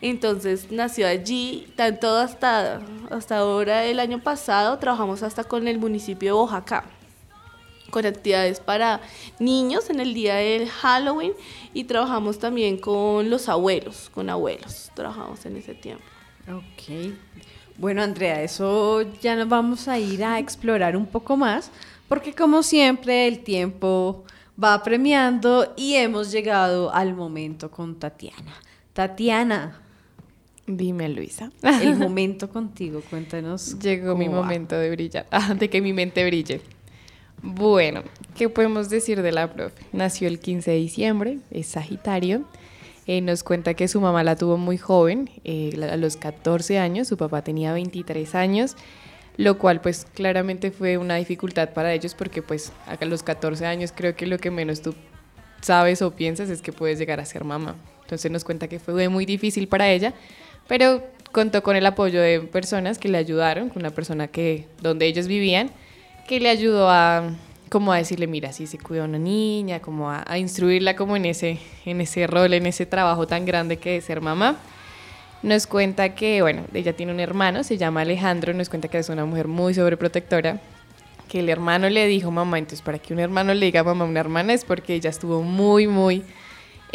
Entonces 0.00 0.70
nació 0.70 1.06
allí, 1.06 1.66
tanto 1.76 2.16
hasta, 2.16 2.82
hasta 3.10 3.38
ahora 3.38 3.84
el 3.84 4.00
año 4.00 4.22
pasado 4.22 4.78
trabajamos 4.78 5.22
hasta 5.22 5.44
con 5.44 5.66
el 5.68 5.78
municipio 5.78 6.34
de 6.34 6.40
Oaxaca, 6.40 6.84
con 7.90 8.04
actividades 8.04 8.60
para 8.60 9.00
niños 9.38 9.88
en 9.88 10.00
el 10.00 10.12
día 10.12 10.34
del 10.34 10.68
Halloween 10.68 11.32
y 11.72 11.84
trabajamos 11.84 12.38
también 12.38 12.76
con 12.76 13.30
los 13.30 13.48
abuelos, 13.48 14.10
con 14.12 14.28
abuelos, 14.28 14.90
trabajamos 14.94 15.46
en 15.46 15.56
ese 15.56 15.74
tiempo. 15.74 16.04
Ok. 16.48 17.14
Bueno, 17.76 18.02
Andrea, 18.02 18.42
eso 18.42 19.02
ya 19.20 19.34
nos 19.36 19.48
vamos 19.48 19.88
a 19.88 19.98
ir 19.98 20.24
a 20.24 20.38
explorar 20.38 20.96
un 20.96 21.06
poco 21.06 21.36
más, 21.36 21.70
porque 22.08 22.32
como 22.32 22.62
siempre 22.62 23.26
el 23.26 23.40
tiempo 23.40 24.24
va 24.62 24.82
premiando 24.82 25.72
y 25.76 25.94
hemos 25.94 26.30
llegado 26.30 26.92
al 26.94 27.14
momento 27.14 27.70
con 27.70 27.96
Tatiana. 27.98 28.54
Tatiana, 28.92 29.80
Dime, 30.66 31.08
Luisa. 31.10 31.50
el 31.62 31.96
momento 31.98 32.48
contigo, 32.48 33.02
cuéntanos. 33.10 33.78
Llegó 33.80 34.16
mi 34.16 34.28
va. 34.28 34.36
momento 34.36 34.76
de 34.76 34.90
brillar, 34.90 35.26
ah, 35.30 35.54
de 35.54 35.68
que 35.68 35.82
mi 35.82 35.92
mente 35.92 36.24
brille. 36.24 36.62
Bueno, 37.42 38.02
¿qué 38.34 38.48
podemos 38.48 38.88
decir 38.88 39.20
de 39.20 39.32
la 39.32 39.52
profe? 39.52 39.84
Nació 39.92 40.28
el 40.28 40.40
15 40.40 40.70
de 40.70 40.76
diciembre, 40.78 41.38
es 41.50 41.66
Sagitario. 41.66 42.44
Eh, 43.06 43.20
nos 43.20 43.42
cuenta 43.42 43.74
que 43.74 43.86
su 43.88 44.00
mamá 44.00 44.24
la 44.24 44.36
tuvo 44.36 44.56
muy 44.56 44.78
joven, 44.78 45.30
eh, 45.44 45.72
a 45.90 45.96
los 45.96 46.16
14 46.16 46.78
años, 46.78 47.08
su 47.08 47.16
papá 47.16 47.42
tenía 47.42 47.72
23 47.72 48.34
años. 48.34 48.76
lo 49.36 49.58
cual 49.58 49.80
pues 49.80 50.06
claramente 50.14 50.70
fue 50.70 50.96
una 50.96 51.16
dificultad 51.16 51.70
para 51.70 51.92
ellos 51.92 52.14
porque 52.14 52.40
pues 52.40 52.70
a 52.86 53.04
los 53.04 53.24
14 53.24 53.66
años 53.66 53.92
creo 53.92 54.14
que 54.14 54.28
lo 54.28 54.38
que 54.38 54.52
menos 54.52 54.80
tú 54.80 54.94
sabes 55.60 56.02
o 56.02 56.12
piensas 56.12 56.50
es 56.50 56.62
que 56.62 56.72
puedes 56.72 57.00
llegar 57.00 57.18
a 57.18 57.24
ser 57.24 57.42
mamá. 57.42 57.74
Entonces 58.02 58.30
nos 58.30 58.44
cuenta 58.44 58.68
que 58.68 58.78
fue 58.78 59.08
muy 59.08 59.26
difícil 59.26 59.66
para 59.66 59.88
ella, 59.88 60.14
pero 60.68 61.02
contó 61.32 61.62
con 61.62 61.74
el 61.74 61.84
apoyo 61.84 62.20
de 62.20 62.40
personas 62.40 62.98
que 62.98 63.08
le 63.08 63.18
ayudaron, 63.18 63.70
con 63.70 63.82
una 63.82 63.90
persona 63.90 64.28
que 64.28 64.68
donde 64.80 65.06
ellos 65.06 65.26
vivían, 65.26 65.70
que 66.28 66.38
le 66.38 66.48
ayudó 66.48 66.88
a 66.88 67.34
como 67.74 67.92
a 67.92 67.96
decirle, 67.96 68.28
mira, 68.28 68.52
si 68.52 68.68
se 68.68 68.78
cuida 68.78 69.02
una 69.02 69.18
niña, 69.18 69.80
como 69.80 70.08
a, 70.08 70.38
instruirla 70.38 70.94
como 70.94 71.16
en 71.16 71.24
ese, 71.24 71.58
en 71.84 72.00
ese 72.00 72.24
rol, 72.28 72.54
en 72.54 72.66
ese 72.66 72.86
trabajo 72.86 73.26
tan 73.26 73.44
grande 73.44 73.78
que 73.78 73.96
es 73.96 74.04
ser 74.04 74.20
mamá. 74.20 74.58
Nos 75.42 75.66
cuenta 75.66 76.14
que, 76.14 76.40
bueno, 76.40 76.62
ella 76.72 76.92
tiene 76.92 77.10
un 77.10 77.18
hermano, 77.18 77.64
se 77.64 77.76
llama 77.76 78.02
Alejandro, 78.02 78.54
nos 78.54 78.68
cuenta 78.68 78.86
que 78.86 78.98
es 78.98 79.08
una 79.08 79.24
mujer 79.24 79.48
muy 79.48 79.74
sobreprotectora, 79.74 80.60
que 81.28 81.40
el 81.40 81.48
hermano 81.48 81.90
le 81.90 82.06
dijo 82.06 82.30
mamá, 82.30 82.60
entonces 82.60 82.80
para 82.80 83.00
que 83.00 83.12
un 83.12 83.18
hermano 83.18 83.52
le 83.52 83.66
diga 83.66 83.82
mamá 83.82 84.04
a 84.04 84.08
una 84.08 84.20
hermana 84.20 84.52
es 84.52 84.64
porque 84.64 84.94
ella 84.94 85.10
estuvo 85.10 85.42
muy, 85.42 85.88
muy 85.88 86.22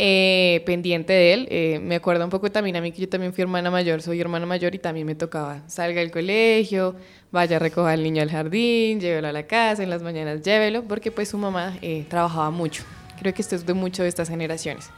eh, 0.02 0.64
pendiente 0.66 1.12
de 1.12 1.34
él. 1.34 1.48
Eh, 1.52 1.80
me 1.84 1.96
acuerdo 1.96 2.24
un 2.24 2.30
poco 2.30 2.50
también 2.50 2.78
a 2.78 2.82
mí 2.82 2.94
que 2.94 3.02
yo 3.02 3.10
también 3.10 3.34
fui 3.34 3.42
hermana 3.42 3.70
mayor, 3.70 4.02
soy 4.02 4.22
hermana 4.22 4.46
mayor 4.46 4.74
y 4.74 4.80
también 4.80 5.06
me 5.06 5.14
tocaba 5.14 5.62
salga 5.68 6.00
del 6.00 6.10
colegio, 6.10 6.96
vaya 7.34 7.58
a 7.58 7.60
recoger 7.60 7.92
al 7.92 8.04
niño 8.04 8.22
al 8.22 8.32
jardín, 8.32 9.02
llévelo 9.02 9.28
a 9.28 9.34
la 9.34 9.44
casa, 9.44 9.84
en 9.84 9.90
las 9.90 10.02
mañanas 10.02 10.42
llévelo, 10.42 10.84
porque 10.84 11.12
pues 11.12 11.28
su 11.28 11.38
mamá 11.38 11.78
eh, 11.82 12.06
trabajaba 12.08 12.50
mucho. 12.50 12.84
Creo 13.20 13.34
que 13.34 13.42
esto 13.42 13.58
es 13.58 13.66
de 13.66 13.74
mucho 13.74 14.04
de 14.04 14.08
estas 14.08 14.30
generaciones, 14.30 14.90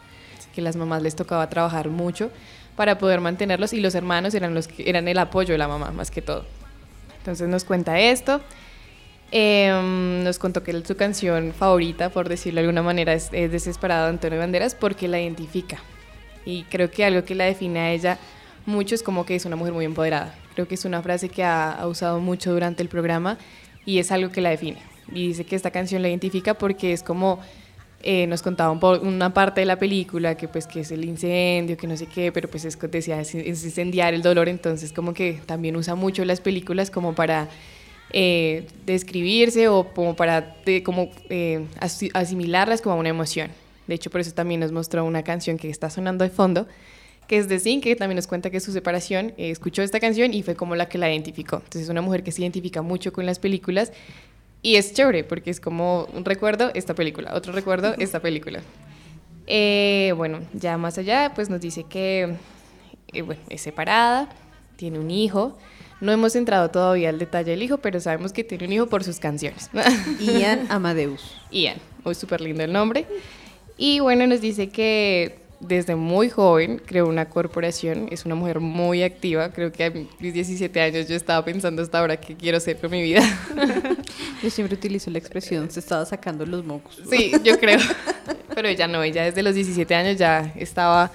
que 0.53 0.61
las 0.61 0.75
mamás 0.75 1.01
les 1.01 1.15
tocaba 1.15 1.49
trabajar 1.49 1.89
mucho 1.89 2.29
para 2.75 2.99
poder 2.99 3.21
mantenerlos 3.21 3.73
y 3.73 3.81
los 3.81 3.95
hermanos 3.95 4.35
eran, 4.35 4.53
los 4.53 4.67
que, 4.67 4.87
eran 4.87 5.07
el 5.07 5.17
apoyo 5.17 5.53
de 5.53 5.57
la 5.57 5.67
mamá 5.67 5.89
más 5.89 6.11
que 6.11 6.21
todo. 6.21 6.45
Entonces 7.17 7.47
nos 7.47 7.63
cuenta 7.63 7.99
esto. 7.99 8.39
Em, 9.31 10.23
nos 10.23 10.37
contó 10.39 10.61
que 10.61 10.73
su 10.85 10.95
canción 10.97 11.53
favorita, 11.53 12.09
por 12.09 12.27
decirlo 12.27 12.59
de 12.59 12.67
alguna 12.67 12.83
manera, 12.83 13.13
es, 13.13 13.29
es 13.31 13.51
Desesperado 13.51 14.03
de 14.05 14.09
Antonio 14.09 14.39
Banderas 14.39 14.75
porque 14.75 15.07
la 15.07 15.21
identifica. 15.21 15.79
Y 16.45 16.63
creo 16.63 16.91
que 16.91 17.05
algo 17.05 17.23
que 17.23 17.35
la 17.35 17.45
define 17.45 17.79
a 17.79 17.91
ella 17.91 18.17
mucho 18.65 18.93
es 18.95 19.03
como 19.03 19.25
que 19.25 19.35
es 19.35 19.45
una 19.45 19.55
mujer 19.55 19.73
muy 19.73 19.85
empoderada. 19.85 20.35
Creo 20.53 20.67
que 20.67 20.75
es 20.75 20.83
una 20.85 21.01
frase 21.01 21.29
que 21.29 21.43
ha, 21.43 21.71
ha 21.71 21.87
usado 21.87 22.19
mucho 22.19 22.51
durante 22.51 22.83
el 22.83 22.89
programa 22.89 23.37
y 23.85 23.99
es 23.99 24.11
algo 24.11 24.31
que 24.31 24.41
la 24.41 24.49
define. 24.49 24.79
Y 25.13 25.27
dice 25.29 25.45
que 25.45 25.55
esta 25.55 25.71
canción 25.71 26.01
la 26.01 26.09
identifica 26.09 26.53
porque 26.53 26.91
es 26.91 27.01
como 27.03 27.39
eh, 28.03 28.25
nos 28.27 28.41
contaba 28.41 28.71
un 28.71 28.79
po- 28.79 28.99
una 28.99 29.33
parte 29.33 29.61
de 29.61 29.65
la 29.65 29.77
película 29.77 30.35
que 30.35 30.47
pues 30.47 30.67
que 30.67 30.81
es 30.81 30.91
el 30.91 31.05
incendio, 31.05 31.77
que 31.77 31.87
no 31.87 31.95
sé 31.95 32.07
qué, 32.07 32.31
pero 32.31 32.49
pues 32.49 32.65
es, 32.65 32.77
decía 32.89 33.21
es, 33.21 33.33
es 33.35 33.63
incendiar 33.63 34.13
el 34.13 34.23
dolor, 34.23 34.49
entonces 34.49 34.91
como 34.91 35.13
que 35.13 35.39
también 35.45 35.75
usa 35.75 35.93
mucho 35.95 36.25
las 36.25 36.41
películas 36.41 36.89
como 36.89 37.13
para 37.13 37.47
eh, 38.13 38.67
describirse 38.85 39.67
o 39.67 39.87
como 39.93 40.15
para 40.15 40.55
de- 40.65 40.83
como 40.83 41.09
eh, 41.29 41.65
asi- 41.79 42.09
asimilarlas 42.13 42.81
como 42.81 42.97
una 42.97 43.09
emoción. 43.09 43.49
De 43.87 43.95
hecho, 43.95 44.09
por 44.09 44.21
eso 44.21 44.31
también 44.33 44.59
nos 44.59 44.71
mostró 44.71 45.03
una 45.05 45.23
canción 45.23 45.57
que 45.57 45.69
está 45.69 45.89
sonando 45.89 46.23
de 46.23 46.29
fondo, 46.29 46.67
que 47.27 47.37
es 47.37 47.47
de 47.47 47.59
Zinc, 47.59 47.83
que 47.83 47.95
también 47.95 48.17
nos 48.17 48.27
cuenta 48.27 48.49
que 48.49 48.59
su 48.59 48.71
separación 48.71 49.33
eh, 49.37 49.49
escuchó 49.51 49.81
esta 49.81 49.99
canción 49.99 50.33
y 50.33 50.43
fue 50.43 50.55
como 50.55 50.75
la 50.75 50.87
que 50.89 50.97
la 50.97 51.09
identificó. 51.09 51.57
Entonces 51.57 51.83
es 51.83 51.89
una 51.89 52.01
mujer 52.01 52.23
que 52.23 52.31
se 52.31 52.41
identifica 52.41 52.81
mucho 52.81 53.11
con 53.13 53.25
las 53.25 53.39
películas 53.39 53.91
y 54.61 54.75
es 54.75 54.93
chévere 54.93 55.23
porque 55.23 55.49
es 55.49 55.59
como 55.59 56.05
un 56.13 56.23
recuerdo 56.25 56.71
esta 56.73 56.93
película, 56.93 57.33
otro 57.33 57.53
recuerdo 57.53 57.95
esta 57.97 58.19
película. 58.19 58.61
Eh, 59.47 60.13
bueno, 60.15 60.39
ya 60.53 60.77
más 60.77 60.97
allá, 60.97 61.31
pues 61.33 61.49
nos 61.49 61.59
dice 61.61 61.83
que 61.83 62.35
eh, 63.13 63.21
bueno, 63.23 63.41
es 63.49 63.61
separada, 63.61 64.29
tiene 64.75 64.99
un 64.99 65.09
hijo. 65.11 65.57
No 66.01 66.11
hemos 66.11 66.35
entrado 66.35 66.71
todavía 66.71 67.09
al 67.09 67.19
detalle 67.19 67.51
del 67.51 67.61
hijo, 67.61 67.77
pero 67.77 67.99
sabemos 67.99 68.33
que 68.33 68.43
tiene 68.43 68.65
un 68.65 68.73
hijo 68.73 68.87
por 68.87 69.03
sus 69.03 69.19
canciones. 69.19 69.69
Ian 70.19 70.65
Amadeus. 70.69 71.37
Ian, 71.51 71.77
muy 72.03 72.15
súper 72.15 72.41
lindo 72.41 72.63
el 72.63 72.73
nombre. 72.73 73.05
Y 73.77 73.99
bueno, 73.99 74.25
nos 74.25 74.41
dice 74.41 74.69
que 74.69 75.37
desde 75.59 75.95
muy 75.95 76.29
joven 76.29 76.81
creó 76.83 77.07
una 77.07 77.29
corporación, 77.29 78.07
es 78.09 78.25
una 78.25 78.33
mujer 78.33 78.59
muy 78.59 79.03
activa, 79.03 79.51
creo 79.51 79.71
que 79.71 79.83
a 79.85 79.91
mis 79.91 80.33
17 80.33 80.81
años 80.81 81.07
yo 81.07 81.15
estaba 81.15 81.45
pensando 81.45 81.83
hasta 81.83 81.99
ahora 81.99 82.17
qué 82.17 82.35
quiero 82.35 82.57
hacer 82.57 82.77
con 82.77 82.91
mi 82.91 83.01
vida. 83.03 83.21
Yo 84.41 84.49
siempre 84.49 84.75
utilizo 84.75 85.11
la 85.11 85.19
expresión, 85.19 85.69
se 85.69 85.79
estaba 85.79 86.03
sacando 86.03 86.47
los 86.47 86.65
mocos. 86.65 86.99
Sí, 87.07 87.31
yo 87.43 87.59
creo. 87.59 87.79
Pero 88.55 88.67
ella 88.67 88.87
no, 88.87 89.03
ella 89.03 89.25
desde 89.25 89.43
los 89.43 89.53
17 89.53 89.93
años 89.93 90.17
ya 90.17 90.51
estaba 90.55 91.11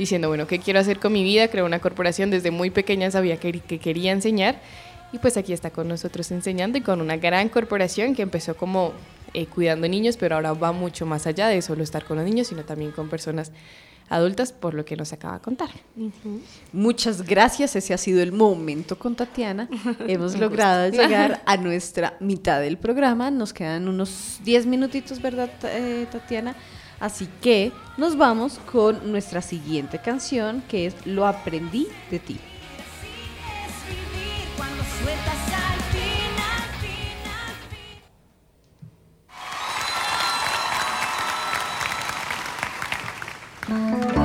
diciendo, 0.00 0.28
bueno, 0.28 0.46
¿qué 0.46 0.58
quiero 0.58 0.80
hacer 0.80 0.98
con 0.98 1.12
mi 1.12 1.22
vida? 1.22 1.48
Creó 1.48 1.66
una 1.66 1.78
corporación, 1.78 2.30
desde 2.30 2.50
muy 2.50 2.70
pequeña 2.70 3.10
sabía 3.10 3.36
que, 3.36 3.60
que 3.60 3.78
quería 3.78 4.12
enseñar 4.12 4.60
y 5.12 5.18
pues 5.18 5.36
aquí 5.36 5.52
está 5.52 5.70
con 5.70 5.88
nosotros 5.88 6.30
enseñando 6.30 6.78
y 6.78 6.80
con 6.80 7.00
una 7.00 7.16
gran 7.16 7.48
corporación 7.48 8.14
que 8.14 8.22
empezó 8.22 8.56
como 8.56 8.92
eh, 9.34 9.46
cuidando 9.46 9.88
niños, 9.88 10.16
pero 10.16 10.36
ahora 10.36 10.52
va 10.54 10.72
mucho 10.72 11.04
más 11.04 11.26
allá 11.26 11.48
de 11.48 11.60
solo 11.62 11.82
estar 11.82 12.04
con 12.04 12.16
los 12.16 12.24
niños, 12.26 12.46
sino 12.46 12.64
también 12.64 12.92
con 12.92 13.08
personas 13.08 13.52
adultas, 14.08 14.52
por 14.52 14.74
lo 14.74 14.84
que 14.84 14.96
nos 14.96 15.12
acaba 15.12 15.34
de 15.34 15.40
contar. 15.40 15.68
Muchas 16.72 17.22
gracias, 17.22 17.76
ese 17.76 17.94
ha 17.94 17.98
sido 17.98 18.22
el 18.22 18.32
momento 18.32 18.98
con 18.98 19.14
Tatiana. 19.14 19.68
Hemos 20.08 20.38
logrado 20.38 20.90
llegar 20.90 21.42
a 21.46 21.56
nuestra 21.56 22.16
mitad 22.20 22.60
del 22.60 22.78
programa, 22.78 23.30
nos 23.30 23.52
quedan 23.52 23.86
unos 23.86 24.40
10 24.44 24.66
minutitos, 24.66 25.20
¿verdad, 25.20 25.50
eh, 25.64 26.06
Tatiana? 26.10 26.56
Así 27.00 27.28
que 27.40 27.72
nos 27.96 28.16
vamos 28.16 28.60
con 28.70 29.10
nuestra 29.10 29.40
siguiente 29.40 29.98
canción, 29.98 30.62
que 30.68 30.86
es 30.86 31.06
Lo 31.06 31.26
aprendí 31.26 31.88
de 32.10 32.18
ti. 32.18 32.38
Vivir 43.70 44.19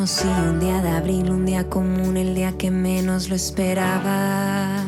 conocí 0.00 0.28
un 0.28 0.58
día 0.58 0.80
de 0.80 0.88
abril, 0.88 1.30
un 1.30 1.44
día 1.44 1.68
común, 1.68 2.16
el 2.16 2.34
día 2.34 2.56
que 2.56 2.70
menos 2.70 3.28
lo 3.28 3.34
esperaba. 3.34 4.82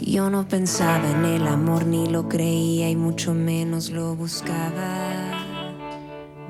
Yo 0.00 0.30
no 0.30 0.46
pensaba 0.46 1.10
en 1.10 1.24
el 1.24 1.48
amor, 1.48 1.84
ni 1.84 2.06
lo 2.06 2.28
creía 2.28 2.88
y 2.88 2.94
mucho 2.94 3.34
menos 3.34 3.90
lo 3.90 4.14
buscaba. 4.14 5.32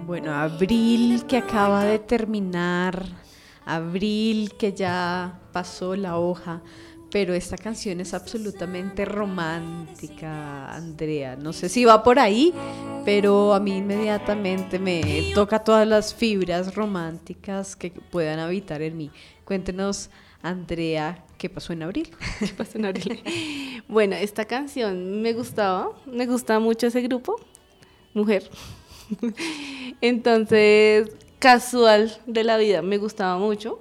Bueno, 0.07 0.35
abril 0.35 1.24
que 1.26 1.39
acaba 1.39 1.85
de 1.85 2.01
terminar, 2.01 3.03
abril 3.64 4.53
que 4.59 4.74
ya 4.74 5.41
pasó 5.55 5.97
la 5.97 6.18
hoja, 6.18 6.61
pero 7.11 7.32
esta 7.32 7.57
canción 7.57 8.03
es 8.03 8.12
absolutamente 8.12 9.07
romántica, 9.07 10.70
Andrea. 10.70 11.35
No 11.35 11.55
sé 11.55 11.70
si 11.70 11.87
va 11.87 12.03
por 12.03 12.18
ahí, 12.18 12.53
pero 13.05 13.52
a 13.52 13.61
mí 13.61 13.78
inmediatamente 13.78 14.78
me 14.78 15.30
toca 15.34 15.59
todas 15.62 15.86
las 15.86 16.14
fibras 16.14 16.74
románticas 16.74 17.76
que 17.76 17.90
puedan 17.90 18.38
habitar 18.38 18.82
en 18.82 18.96
mí. 18.96 19.11
Cuéntenos, 19.44 20.11
Andrea, 20.42 21.24
¿qué 21.38 21.48
pasó 21.50 21.72
en 21.72 21.82
abril? 21.82 22.11
¿Qué 22.38 22.48
pasó 22.48 22.78
en 22.78 22.86
abril? 22.86 23.22
Bueno, 23.88 24.16
esta 24.16 24.44
canción 24.44 25.20
me 25.22 25.32
gustaba, 25.32 25.90
me 26.07 26.26
gustaba 26.26 26.61
mucho 26.61 26.86
ese 26.86 27.02
grupo, 27.02 27.36
mujer. 28.14 28.50
Entonces, 30.00 31.11
casual 31.38 32.16
de 32.26 32.44
la 32.44 32.57
vida, 32.57 32.82
me 32.82 32.98
gustaba 32.98 33.38
mucho. 33.38 33.80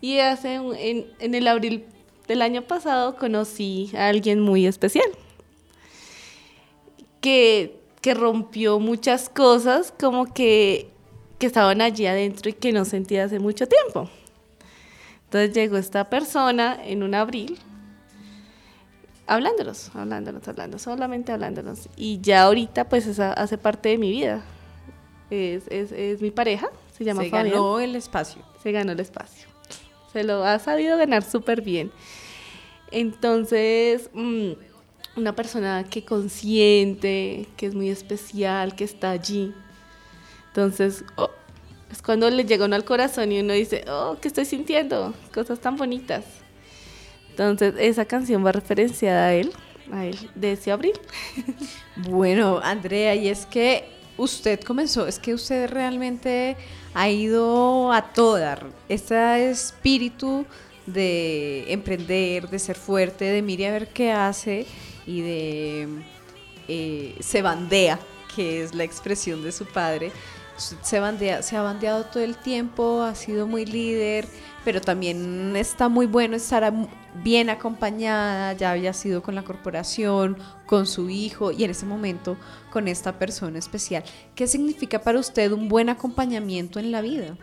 Y 0.00 0.18
hace 0.18 0.54
en, 0.54 1.06
en 1.18 1.34
el 1.34 1.48
abril 1.48 1.84
del 2.28 2.42
año 2.42 2.62
pasado 2.62 3.16
conocí 3.16 3.90
a 3.94 4.08
alguien 4.08 4.40
muy 4.40 4.66
especial 4.66 5.10
que, 7.20 7.79
que 8.00 8.14
rompió 8.14 8.78
muchas 8.78 9.28
cosas 9.28 9.92
como 9.98 10.32
que, 10.32 10.90
que 11.38 11.46
estaban 11.46 11.80
allí 11.80 12.06
adentro 12.06 12.50
y 12.50 12.54
que 12.54 12.72
no 12.72 12.84
sentía 12.84 13.24
hace 13.24 13.38
mucho 13.38 13.66
tiempo. 13.66 14.08
Entonces 15.24 15.52
llegó 15.54 15.76
esta 15.76 16.08
persona 16.10 16.78
en 16.84 17.02
un 17.02 17.14
abril 17.14 17.58
hablándonos, 19.26 19.94
hablándonos, 19.94 20.46
hablando, 20.48 20.78
solamente 20.78 21.30
hablándonos. 21.30 21.88
Y 21.96 22.20
ya 22.20 22.42
ahorita 22.42 22.88
pues 22.88 23.06
esa 23.06 23.32
hace 23.32 23.56
parte 23.58 23.90
de 23.90 23.98
mi 23.98 24.10
vida. 24.10 24.42
Es, 25.30 25.68
es, 25.68 25.92
es 25.92 26.20
mi 26.20 26.32
pareja, 26.32 26.68
se 26.98 27.04
llama 27.04 27.22
Se 27.22 27.30
Fabián. 27.30 27.50
ganó 27.52 27.78
el 27.78 27.94
espacio. 27.94 28.42
Se 28.60 28.72
ganó 28.72 28.90
el 28.90 28.98
espacio. 28.98 29.48
Se 30.12 30.24
lo 30.24 30.44
ha 30.44 30.58
sabido 30.58 30.98
ganar 30.98 31.22
súper 31.22 31.62
bien. 31.62 31.92
Entonces, 32.90 34.10
mm, 34.12 34.50
una 35.20 35.34
persona 35.34 35.84
que 35.88 36.04
consciente, 36.04 37.46
que 37.56 37.66
es 37.66 37.74
muy 37.74 37.90
especial, 37.90 38.74
que 38.74 38.84
está 38.84 39.10
allí. 39.10 39.54
Entonces, 40.48 41.04
oh, 41.16 41.30
es 41.90 42.02
cuando 42.02 42.28
le 42.30 42.44
llega 42.44 42.64
uno 42.64 42.76
al 42.76 42.84
corazón 42.84 43.32
y 43.32 43.40
uno 43.40 43.52
dice, 43.52 43.84
oh, 43.88 44.16
¿qué 44.20 44.28
estoy 44.28 44.44
sintiendo? 44.44 45.14
Cosas 45.32 45.60
tan 45.60 45.76
bonitas. 45.76 46.24
Entonces, 47.30 47.74
esa 47.78 48.04
canción 48.04 48.44
va 48.44 48.52
referenciada 48.52 49.26
a 49.26 49.34
él, 49.34 49.52
a 49.92 50.06
él, 50.06 50.16
de 50.34 50.52
ese 50.52 50.72
abril. 50.72 50.94
Bueno, 52.08 52.60
Andrea, 52.62 53.14
y 53.14 53.28
es 53.28 53.44
que 53.44 53.84
usted 54.16 54.60
comenzó, 54.60 55.06
es 55.06 55.18
que 55.18 55.34
usted 55.34 55.68
realmente 55.68 56.56
ha 56.94 57.10
ido 57.10 57.92
a 57.92 58.12
toda. 58.12 58.58
Este 58.88 59.50
espíritu 59.50 60.46
de 60.86 61.70
emprender, 61.72 62.48
de 62.48 62.58
ser 62.58 62.76
fuerte, 62.76 63.26
de 63.26 63.42
mire 63.42 63.68
a 63.68 63.72
ver 63.72 63.88
qué 63.88 64.12
hace 64.12 64.66
y 65.06 65.20
de 65.22 65.88
eh, 66.68 67.16
se 67.20 67.42
bandea, 67.42 67.98
que 68.34 68.62
es 68.62 68.74
la 68.74 68.84
expresión 68.84 69.42
de 69.42 69.52
su 69.52 69.66
padre. 69.66 70.12
Se, 70.56 71.00
bandea, 71.00 71.42
se 71.42 71.56
ha 71.56 71.62
bandeado 71.62 72.04
todo 72.04 72.22
el 72.22 72.36
tiempo, 72.36 73.02
ha 73.02 73.14
sido 73.14 73.46
muy 73.46 73.64
líder, 73.64 74.28
pero 74.64 74.80
también 74.80 75.56
está 75.56 75.88
muy 75.88 76.06
bueno 76.06 76.36
estar 76.36 76.70
bien 77.24 77.48
acompañada, 77.48 78.52
ya 78.52 78.70
había 78.72 78.92
sido 78.92 79.22
con 79.22 79.34
la 79.34 79.42
corporación, 79.42 80.36
con 80.66 80.86
su 80.86 81.08
hijo 81.08 81.50
y 81.50 81.64
en 81.64 81.70
ese 81.70 81.86
momento 81.86 82.36
con 82.70 82.88
esta 82.88 83.18
persona 83.18 83.58
especial. 83.58 84.04
¿Qué 84.34 84.46
significa 84.46 85.00
para 85.00 85.18
usted 85.18 85.50
un 85.50 85.68
buen 85.68 85.88
acompañamiento 85.88 86.78
en 86.78 86.92
la 86.92 87.00
vida? 87.00 87.36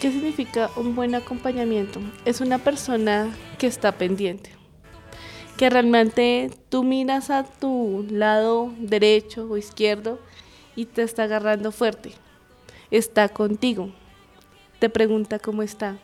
¿Qué 0.00 0.10
significa 0.10 0.70
un 0.76 0.94
buen 0.94 1.14
acompañamiento? 1.14 2.00
Es 2.24 2.40
una 2.40 2.58
persona 2.58 3.34
que 3.58 3.66
está 3.66 3.92
pendiente, 3.92 4.50
que 5.56 5.70
realmente 5.70 6.50
tú 6.68 6.82
miras 6.82 7.30
a 7.30 7.44
tu 7.44 8.06
lado 8.10 8.72
derecho 8.78 9.46
o 9.48 9.56
izquierdo 9.56 10.18
y 10.74 10.86
te 10.86 11.02
está 11.02 11.24
agarrando 11.24 11.70
fuerte. 11.70 12.12
Está 12.90 13.28
contigo. 13.28 13.90
Te 14.78 14.88
pregunta 14.88 15.38
cómo 15.38 15.62
está. 15.62 15.98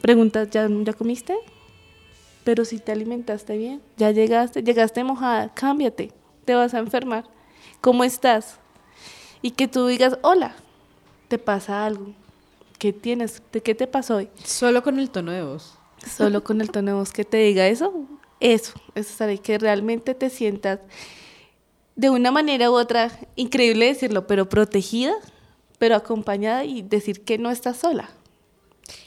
Preguntas, 0.00 0.50
¿ya, 0.50 0.68
¿ya 0.68 0.92
comiste? 0.92 1.36
Pero 2.44 2.64
si 2.64 2.78
te 2.78 2.92
alimentaste 2.92 3.56
bien, 3.56 3.82
ya 3.96 4.10
llegaste, 4.10 4.62
llegaste 4.62 5.04
mojada, 5.04 5.52
cámbiate, 5.54 6.12
te 6.44 6.54
vas 6.54 6.74
a 6.74 6.78
enfermar. 6.78 7.24
¿Cómo 7.80 8.02
estás? 8.04 8.58
Y 9.42 9.52
que 9.52 9.68
tú 9.68 9.86
digas, 9.86 10.18
hola, 10.22 10.54
¿te 11.28 11.38
pasa 11.38 11.84
algo? 11.84 12.14
¿Qué 12.78 12.92
tienes? 12.92 13.42
¿De 13.52 13.60
qué 13.60 13.74
te 13.74 13.86
pasó 13.86 14.16
hoy? 14.16 14.28
Solo 14.42 14.82
con 14.82 14.98
el 14.98 15.10
tono 15.10 15.30
de 15.30 15.42
voz. 15.42 15.78
Solo 16.06 16.42
con 16.42 16.60
el 16.60 16.70
tono 16.70 16.92
de 16.92 16.98
voz 16.98 17.12
que 17.12 17.24
te 17.24 17.38
diga 17.38 17.68
eso, 17.68 17.92
eso, 18.40 18.72
eso 18.94 19.10
es 19.10 19.16
saber 19.16 19.40
que 19.40 19.58
realmente 19.58 20.14
te 20.14 20.30
sientas 20.30 20.80
de 21.94 22.10
una 22.10 22.30
manera 22.30 22.70
u 22.70 22.74
otra, 22.74 23.10
increíble 23.36 23.86
decirlo, 23.86 24.26
pero 24.26 24.48
protegida, 24.48 25.14
pero 25.78 25.96
acompañada 25.96 26.64
y 26.64 26.82
decir 26.82 27.22
que 27.22 27.38
no 27.38 27.50
estás 27.50 27.78
sola. 27.78 28.10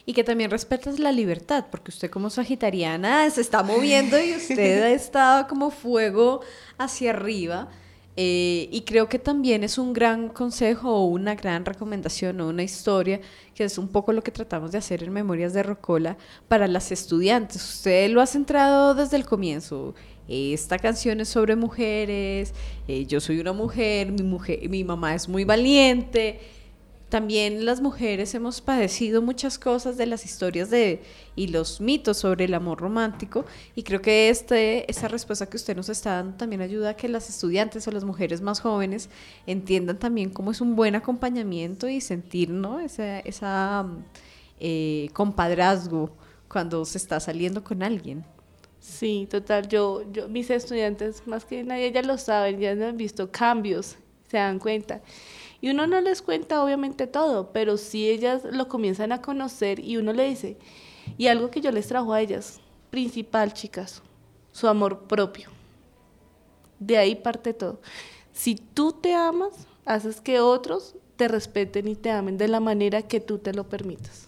Y 0.06 0.14
que 0.14 0.24
también 0.24 0.52
respetas 0.52 1.00
la 1.00 1.12
libertad, 1.12 1.66
porque 1.70 1.91
usted 1.91 2.10
como 2.10 2.30
sagitariana 2.30 3.30
se 3.30 3.41
está 3.41 3.64
moviendo 3.64 4.22
y 4.22 4.36
usted 4.36 4.84
ha 4.84 4.91
estado 4.91 5.48
como 5.48 5.72
fuego 5.72 6.41
hacia 6.78 7.12
arriba. 7.12 7.70
Eh, 8.18 8.70
y 8.72 8.82
creo 8.82 9.09
que 9.09 9.20
también 9.20 9.63
es 9.63 9.78
un 9.78 9.91
gran 9.91 10.30
consejo 10.30 10.89
o 10.89 11.05
una 11.05 11.36
gran 11.36 11.66
recomendación 11.66 12.39
o 12.39 12.47
una 12.47 12.63
historia, 12.63 13.20
que 13.53 13.66
es 13.66 13.78
un 13.78 13.89
poco 13.89 14.13
lo 14.13 14.22
que 14.22 14.32
tratamos 14.32 14.72
de 14.72 14.78
hacer 14.78 15.03
en 15.03 15.11
Memorias 15.11 15.53
de 15.53 15.63
Rocola 15.63 16.18
para 16.47 16.68
las 16.68 16.91
estudiantes. 16.91 17.61
Usted 17.61 18.09
lo 18.09 18.22
ha 18.22 18.26
centrado 18.26 18.95
desde 18.95 19.18
el 19.18 19.26
comienzo. 19.26 19.95
Esta 20.28 20.80
canción 20.80 21.20
es 21.20 21.30
sobre 21.30 21.55
mujeres, 21.55 22.53
eh, 22.88 23.05
yo 23.05 23.20
soy 23.20 23.39
una 23.39 23.53
mujer, 23.53 24.11
mi, 24.11 24.24
mujer, 24.24 24.68
mi 24.70 24.84
mamá 24.84 25.13
es 25.13 25.30
muy 25.30 25.43
valiente, 25.43 26.39
también 27.10 27.66
las 27.66 27.82
mujeres 27.82 28.34
hemos 28.34 28.62
padecido 28.62 29.22
muchas 29.22 29.60
cosas 29.60 29.95
de 29.95 30.06
las 30.06 30.26
historias 30.26 30.70
de 30.70 31.03
y 31.36 31.47
los 31.47 31.80
mitos 31.80 32.18
sobre 32.18 32.45
el 32.45 32.53
amor 32.53 32.80
romántico 32.80 33.45
y 33.76 33.84
creo 33.84 34.01
que 34.01 34.30
este 34.30 34.89
esa 34.89 35.08
respuesta 35.08 35.45
que 35.45 35.58
usted 35.58 35.76
nos 35.76 35.89
está 35.89 36.16
dando 36.16 36.38
también 36.38 36.62
ayuda 36.62 36.91
a 36.91 36.93
que 36.95 37.08
las 37.08 37.30
estudiantes 37.30 37.88
o 37.88 37.91
las 37.91 38.03
mujeres 38.03 38.41
más 38.41 38.60
jóvenes 38.60 39.10
entiendan 39.45 39.99
también 39.99 40.30
cómo 40.32 40.51
es 40.51 40.62
un 40.62 40.76
buen 40.76 40.95
acompañamiento 40.95 41.88
y 41.88 42.01
sentir 42.01 42.49
¿no? 42.49 42.80
esa, 42.80 43.20
esa 43.20 43.86
eh, 44.60 45.10
compadrazgo 45.14 46.10
cuando 46.47 46.86
se 46.86 46.97
está 46.97 47.20
saliendo 47.20 47.64
con 47.64 47.84
alguien. 47.84 48.24
Sí, 48.80 49.28
total, 49.30 49.68
yo, 49.68 50.03
yo, 50.12 50.30
mis 50.30 50.49
estudiantes, 50.49 51.26
más 51.26 51.43
que 51.43 51.64
nadie, 51.64 51.91
ya 51.91 52.01
lo 52.03 52.18
saben, 52.18 52.60
ya 52.60 52.72
han 52.72 52.97
visto 52.97 53.32
cambios, 53.32 53.97
se 54.30 54.38
dan 54.38 54.60
cuenta. 54.60 55.01
Y 55.66 55.72
uno 55.72 55.88
no 55.88 55.99
les 55.99 56.22
cuenta 56.22 56.63
obviamente 56.63 57.07
todo, 57.07 57.51
pero 57.51 57.78
sí 57.78 58.07
ellas 58.07 58.43
lo 58.43 58.68
comienzan 58.68 59.11
a 59.11 59.24
conocer 59.24 59.80
y 59.80 59.97
uno 59.97 60.13
le 60.13 60.30
dice, 60.30 60.59
y 61.18 61.26
algo 61.26 61.49
que 61.49 61.59
yo 61.59 61.72
les 61.72 61.88
trajo 61.88 62.13
a 62.13 62.22
ellas, 62.22 62.59
principal, 62.91 63.51
chicas, 63.51 64.03
su 64.51 64.68
amor 64.68 65.07
propio. 65.07 65.49
De 66.78 66.99
ahí 66.99 67.16
parte 67.16 67.51
todo. 67.55 67.82
Si 68.32 68.53
tú 68.53 68.91
te 68.91 69.16
amas, 69.16 69.66
haces 69.86 70.22
que 70.22 70.39
otros 70.39 70.97
te 71.16 71.28
respeten 71.28 71.88
y 71.88 71.95
te 71.95 72.11
amen 72.11 72.38
de 72.38 72.47
la 72.47 72.59
manera 72.59 73.01
que 73.01 73.20
tú 73.20 73.39
te 73.39 73.51
lo 73.51 73.68
permitas. 73.68 74.28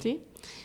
¿sí? 0.00 0.22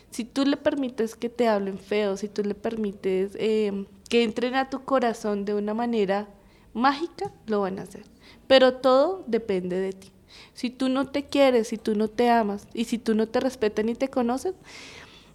Si 0.09 0.23
tú 0.23 0.45
le 0.45 0.55
permites 0.55 1.17
que 1.17 1.27
te 1.27 1.49
hablen 1.49 1.79
feo, 1.79 2.15
si 2.15 2.29
tú 2.29 2.43
le 2.43 2.55
permites 2.55 3.33
eh, 3.35 3.85
que 4.07 4.23
entren 4.23 4.55
a 4.55 4.69
tu 4.69 4.85
corazón 4.85 5.43
de 5.43 5.53
una 5.53 5.73
manera 5.73 6.29
mágica, 6.73 7.33
lo 7.45 7.59
van 7.59 7.79
a 7.79 7.81
hacer. 7.81 8.14
Pero 8.47 8.75
todo 8.75 9.23
depende 9.27 9.79
de 9.79 9.93
ti. 9.93 10.11
Si 10.53 10.69
tú 10.69 10.89
no 10.89 11.07
te 11.07 11.25
quieres, 11.25 11.69
si 11.69 11.77
tú 11.77 11.95
no 11.95 12.07
te 12.07 12.29
amas 12.29 12.67
y 12.73 12.85
si 12.85 12.97
tú 12.97 13.15
no 13.15 13.27
te 13.27 13.39
respetas 13.39 13.85
ni 13.85 13.95
te 13.95 14.09
conoces, 14.09 14.53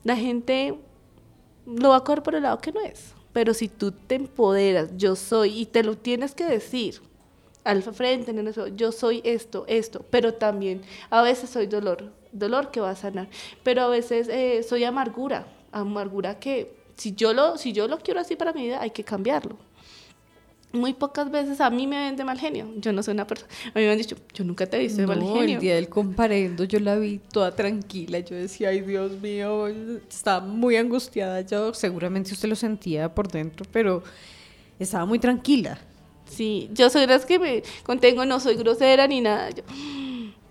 la 0.05 0.17
gente 0.17 0.79
lo 1.67 1.91
va 1.91 1.97
a 1.97 2.05
coger 2.05 2.23
por 2.23 2.35
el 2.35 2.43
lado 2.43 2.59
que 2.59 2.73
no 2.73 2.81
es. 2.81 3.15
Pero 3.33 3.55
si 3.55 3.69
tú 3.69 3.93
te 3.93 4.17
empoderas, 4.17 4.91
yo 4.97 5.15
soy, 5.17 5.61
y 5.61 5.67
te 5.67 5.85
lo 5.85 5.97
tienes 5.97 6.35
que 6.35 6.45
decir 6.45 7.01
al 7.65 7.83
frente, 7.83 8.31
en 8.31 8.49
espejo, 8.49 8.69
yo 8.69 8.91
soy 8.91 9.21
esto, 9.25 9.65
esto, 9.69 10.05
pero 10.11 10.35
también 10.35 10.83
a 11.11 11.23
veces 11.23 11.51
soy 11.51 11.67
dolor, 11.67 12.11
dolor 12.33 12.71
que 12.71 12.81
va 12.81 12.91
a 12.91 12.97
sanar, 12.97 13.29
pero 13.63 13.83
a 13.83 13.89
veces 13.89 14.29
eh, 14.29 14.63
soy 14.63 14.85
amargura, 14.85 15.47
amargura 15.71 16.39
que 16.39 16.75
si 16.97 17.15
yo, 17.15 17.33
lo, 17.33 17.59
si 17.59 17.73
yo 17.73 17.87
lo 17.87 17.99
quiero 17.99 18.21
así 18.21 18.37
para 18.37 18.53
mi 18.53 18.63
vida, 18.63 18.81
hay 18.81 18.91
que 18.91 19.05
cambiarlo. 19.05 19.57
Muy 20.73 20.95
pocas 20.95 21.31
veces 21.33 21.61
a 21.61 21.69
mí 21.69 21.87
me 21.89 21.99
ven 21.99 22.17
de 22.17 22.25
mal 22.25 22.39
genio. 22.39 22.69
Yo 22.77 22.93
no 22.93 23.03
soy 23.03 23.15
una 23.15 23.27
persona. 23.27 23.51
A 23.75 23.79
mí 23.79 23.85
me 23.85 23.91
han 23.91 23.99
dicho, 23.99 24.17
yo 24.35 24.45
nunca 24.45 24.67
te 24.67 24.77
he 24.77 24.81
visto 24.81 25.01
de 25.01 25.07
mal 25.09 25.21
genio. 25.21 25.57
el 25.57 25.61
día 25.61 25.75
del 25.75 25.89
comparendo 25.89 26.63
yo 26.65 26.79
la 26.79 26.95
vi 26.97 27.19
toda 27.33 27.55
tranquila. 27.57 28.21
Yo 28.21 28.37
decía, 28.37 28.69
ay 28.69 28.81
Dios 28.83 29.21
mío, 29.21 29.67
estaba 29.67 30.47
muy 30.47 30.77
angustiada. 30.77 31.41
Yo 31.41 31.75
seguramente 31.75 32.33
usted 32.35 32.49
lo 32.49 32.55
sentía 32.57 33.13
por 33.13 33.27
dentro, 33.29 33.67
pero 33.73 34.03
estaba 34.79 35.05
muy 35.07 35.19
tranquila. 35.19 35.79
Sí, 36.25 36.71
yo 36.73 36.89
soy 36.91 37.07
las 37.09 37.27
que 37.27 37.41
me 37.41 37.63
contengo, 37.83 38.25
no 38.25 38.39
soy 38.39 38.55
grosera 38.55 39.09
ni 39.09 39.21
nada, 39.21 39.51
yo- 39.51 39.65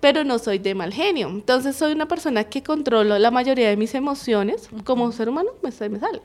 pero 0.00 0.24
no 0.24 0.38
soy 0.38 0.58
de 0.58 0.74
mal 0.74 0.92
genio. 0.92 1.28
Entonces 1.28 1.76
soy 1.76 1.92
una 1.92 2.08
persona 2.08 2.44
que 2.44 2.62
controlo 2.62 3.18
la 3.18 3.30
mayoría 3.30 3.68
de 3.68 3.76
mis 3.76 3.94
emociones, 3.94 4.68
como 4.84 5.12
ser 5.12 5.28
humano 5.28 5.50
me, 5.62 5.70
me 5.88 5.98
sale. 6.00 6.22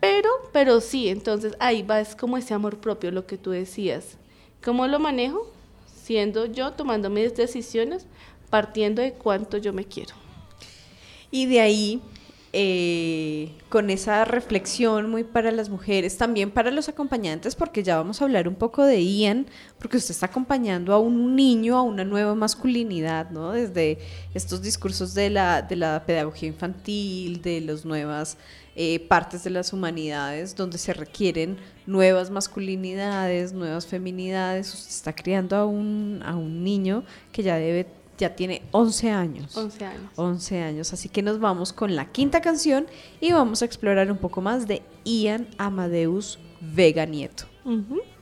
Pero, 0.00 0.28
pero 0.52 0.80
sí, 0.80 1.08
entonces 1.08 1.54
ahí 1.58 1.82
va, 1.82 2.00
es 2.00 2.16
como 2.16 2.36
ese 2.36 2.54
amor 2.54 2.78
propio, 2.78 3.10
lo 3.10 3.26
que 3.26 3.38
tú 3.38 3.50
decías. 3.50 4.18
¿Cómo 4.62 4.86
lo 4.86 4.98
manejo? 4.98 5.50
Siendo 6.02 6.46
yo, 6.46 6.72
tomando 6.72 7.08
mis 7.08 7.34
decisiones, 7.34 8.06
partiendo 8.50 9.02
de 9.02 9.12
cuánto 9.12 9.58
yo 9.58 9.72
me 9.72 9.84
quiero. 9.84 10.14
Y 11.30 11.46
de 11.46 11.60
ahí, 11.60 12.00
eh, 12.58 13.52
con 13.68 13.90
esa 13.90 14.24
reflexión 14.24 15.10
muy 15.10 15.24
para 15.24 15.52
las 15.52 15.68
mujeres, 15.68 16.16
también 16.16 16.50
para 16.50 16.70
los 16.70 16.88
acompañantes, 16.88 17.54
porque 17.54 17.82
ya 17.82 17.98
vamos 17.98 18.22
a 18.22 18.24
hablar 18.24 18.48
un 18.48 18.54
poco 18.54 18.82
de 18.82 19.04
Ian, 19.04 19.44
porque 19.78 19.98
usted 19.98 20.12
está 20.12 20.24
acompañando 20.24 20.94
a 20.94 20.98
un 20.98 21.36
niño, 21.36 21.76
a 21.76 21.82
una 21.82 22.02
nueva 22.02 22.34
masculinidad, 22.34 23.28
¿no? 23.28 23.52
Desde 23.52 23.98
estos 24.32 24.62
discursos 24.62 25.12
de 25.12 25.28
la, 25.28 25.60
de 25.60 25.76
la 25.76 26.02
pedagogía 26.06 26.48
infantil, 26.48 27.42
de 27.42 27.60
las 27.60 27.84
nuevas 27.84 28.38
eh, 28.74 29.00
partes 29.00 29.44
de 29.44 29.50
las 29.50 29.74
humanidades, 29.74 30.56
donde 30.56 30.78
se 30.78 30.94
requieren 30.94 31.58
nuevas 31.86 32.30
masculinidades, 32.30 33.52
nuevas 33.52 33.86
feminidades. 33.86 34.72
Usted 34.72 34.90
está 34.90 35.14
criando 35.14 35.56
a 35.56 35.66
un, 35.66 36.22
a 36.24 36.36
un 36.36 36.64
niño 36.64 37.04
que 37.32 37.42
ya 37.42 37.56
debe 37.56 37.86
ya 38.18 38.34
tiene 38.34 38.62
11 38.72 39.10
años. 39.10 39.56
11 39.56 39.84
años. 39.84 40.10
11 40.16 40.62
años. 40.62 40.92
Así 40.92 41.08
que 41.08 41.22
nos 41.22 41.40
vamos 41.40 41.72
con 41.72 41.96
la 41.96 42.10
quinta 42.12 42.40
canción 42.40 42.86
y 43.20 43.32
vamos 43.32 43.62
a 43.62 43.64
explorar 43.64 44.10
un 44.10 44.18
poco 44.18 44.40
más 44.40 44.66
de 44.66 44.82
Ian 45.04 45.48
Amadeus 45.58 46.38
Vega 46.60 47.06
Nieto. 47.06 47.44
Que 47.64 48.15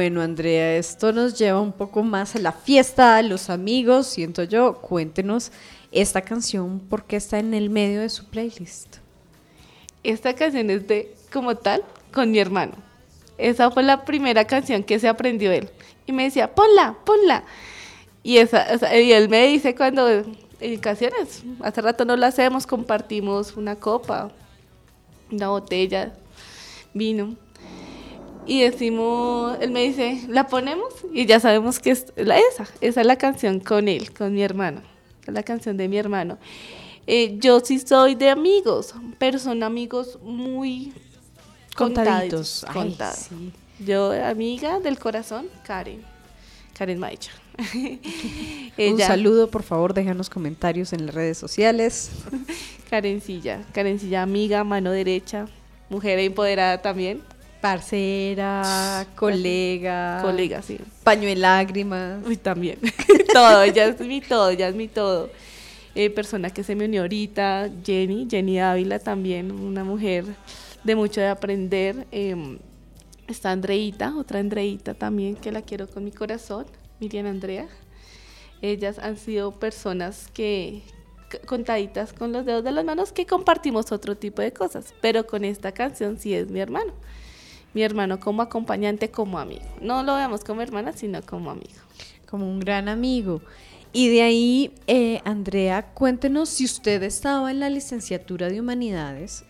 Bueno, 0.00 0.22
Andrea, 0.22 0.76
esto 0.76 1.12
nos 1.12 1.38
lleva 1.38 1.60
un 1.60 1.72
poco 1.72 2.02
más 2.02 2.34
a 2.34 2.38
la 2.38 2.52
fiesta, 2.52 3.18
a 3.18 3.22
los 3.22 3.50
amigos, 3.50 4.06
siento 4.06 4.44
yo. 4.44 4.76
Cuéntenos 4.76 5.52
esta 5.92 6.22
canción, 6.22 6.80
¿por 6.80 7.04
qué 7.04 7.16
está 7.16 7.38
en 7.38 7.52
el 7.52 7.68
medio 7.68 8.00
de 8.00 8.08
su 8.08 8.24
playlist? 8.24 8.96
Esta 10.02 10.34
canción 10.34 10.70
es 10.70 10.88
de, 10.88 11.14
como 11.30 11.54
tal, 11.54 11.84
con 12.14 12.30
mi 12.30 12.38
hermano. 12.38 12.72
Esa 13.36 13.70
fue 13.70 13.82
la 13.82 14.06
primera 14.06 14.46
canción 14.46 14.82
que 14.82 14.98
se 14.98 15.06
aprendió 15.06 15.52
él. 15.52 15.68
Y 16.06 16.12
me 16.12 16.24
decía, 16.24 16.54
ponla, 16.54 16.96
ponla. 17.04 17.44
Y, 18.22 18.38
esa, 18.38 18.72
él 18.94 19.28
me 19.28 19.48
dice 19.48 19.74
cuando, 19.74 20.08
en 20.08 20.80
canciones, 20.80 21.42
hace 21.60 21.82
rato 21.82 22.06
no 22.06 22.16
la 22.16 22.28
hacemos, 22.28 22.66
compartimos 22.66 23.54
una 23.54 23.76
copa, 23.76 24.30
una 25.30 25.48
botella, 25.50 26.14
vino. 26.94 27.36
Y 28.50 28.62
decimos, 28.62 29.56
él 29.60 29.70
me 29.70 29.84
dice, 29.84 30.24
¿la 30.28 30.48
ponemos? 30.48 30.92
Y 31.12 31.24
ya 31.24 31.38
sabemos 31.38 31.78
que 31.78 31.92
es 31.92 32.06
la, 32.16 32.36
esa, 32.36 32.66
esa 32.80 33.00
es 33.00 33.06
la 33.06 33.14
canción 33.14 33.60
con 33.60 33.86
él, 33.86 34.12
con 34.12 34.34
mi 34.34 34.42
hermano. 34.42 34.82
Es 35.24 35.32
la 35.32 35.44
canción 35.44 35.76
de 35.76 35.86
mi 35.86 35.96
hermano. 35.96 36.36
Eh, 37.06 37.36
yo 37.38 37.60
sí 37.60 37.78
soy 37.78 38.16
de 38.16 38.28
amigos, 38.28 38.92
pero 39.18 39.38
son 39.38 39.62
amigos 39.62 40.18
muy 40.24 40.92
Contaditos. 41.76 42.66
contados. 42.72 43.28
sí. 43.28 43.52
Yo, 43.86 44.10
amiga 44.10 44.80
del 44.80 44.98
corazón, 44.98 45.46
Karen. 45.64 46.02
Karen 46.76 46.98
Maicha. 46.98 47.30
Un 48.78 48.98
saludo, 48.98 49.48
por 49.48 49.62
favor, 49.62 49.94
déjanos 49.94 50.28
comentarios 50.28 50.92
en 50.92 51.06
las 51.06 51.14
redes 51.14 51.38
sociales. 51.38 52.10
Karencilla. 52.90 53.62
Karencilla, 53.72 54.22
amiga, 54.22 54.64
mano 54.64 54.90
derecha, 54.90 55.46
mujer 55.88 56.18
empoderada 56.18 56.82
también. 56.82 57.22
Parcera, 57.60 59.06
colega, 59.16 60.20
Colega, 60.22 60.62
sí. 60.62 60.78
paño 61.04 61.28
de 61.28 61.36
lágrimas. 61.36 62.26
Uy, 62.26 62.36
también. 62.36 62.78
todo, 63.32 63.62
ella 63.62 63.86
es 63.86 64.00
mi 64.00 64.20
todo, 64.20 64.48
ella 64.50 64.68
es 64.68 64.74
mi 64.74 64.88
todo. 64.88 65.30
Eh, 65.94 66.08
persona 66.08 66.50
que 66.50 66.62
se 66.62 66.74
me 66.74 66.86
unió 66.86 67.02
ahorita, 67.02 67.68
Jenny, 67.84 68.26
Jenny 68.30 68.60
Ávila 68.60 68.98
también, 68.98 69.50
una 69.52 69.84
mujer 69.84 70.24
de 70.84 70.94
mucho 70.94 71.20
de 71.20 71.28
aprender. 71.28 72.06
Eh, 72.12 72.58
está 73.26 73.50
Andreita, 73.50 74.14
otra 74.16 74.40
Andreita 74.40 74.94
también, 74.94 75.36
que 75.36 75.52
la 75.52 75.62
quiero 75.62 75.86
con 75.86 76.04
mi 76.04 76.12
corazón, 76.12 76.66
Miriam 76.98 77.26
Andrea. 77.26 77.68
Ellas 78.62 78.98
han 78.98 79.16
sido 79.16 79.52
personas 79.52 80.28
que, 80.32 80.82
contaditas 81.46 82.12
con 82.12 82.32
los 82.32 82.44
dedos 82.44 82.64
de 82.64 82.72
las 82.72 82.84
manos, 82.84 83.12
que 83.12 83.26
compartimos 83.26 83.92
otro 83.92 84.16
tipo 84.16 84.42
de 84.42 84.52
cosas, 84.52 84.94
pero 85.00 85.26
con 85.26 85.44
esta 85.44 85.72
canción 85.72 86.18
sí 86.18 86.34
es 86.34 86.50
mi 86.50 86.60
hermano. 86.60 86.92
Mi 87.74 87.82
hermano 87.82 88.18
como 88.20 88.42
acompañante, 88.42 89.10
como 89.10 89.38
amigo. 89.38 89.64
No 89.80 90.02
lo 90.02 90.14
veamos 90.14 90.44
como 90.44 90.62
hermana, 90.62 90.92
sino 90.92 91.22
como 91.22 91.50
amigo. 91.50 91.80
como 92.26 92.48
un 92.48 92.60
gran 92.60 92.88
amigo. 92.88 93.40
Y 93.92 94.08
de 94.08 94.22
ahí, 94.22 94.72
eh, 94.86 95.20
Andrea, 95.24 95.90
cuéntenos 95.94 96.48
si 96.48 96.64
usted 96.64 97.02
estaba 97.02 97.50
en 97.50 97.58
la 97.58 97.68
licenciatura 97.68 98.48
de 98.48 98.60
humanidades, 98.60 99.44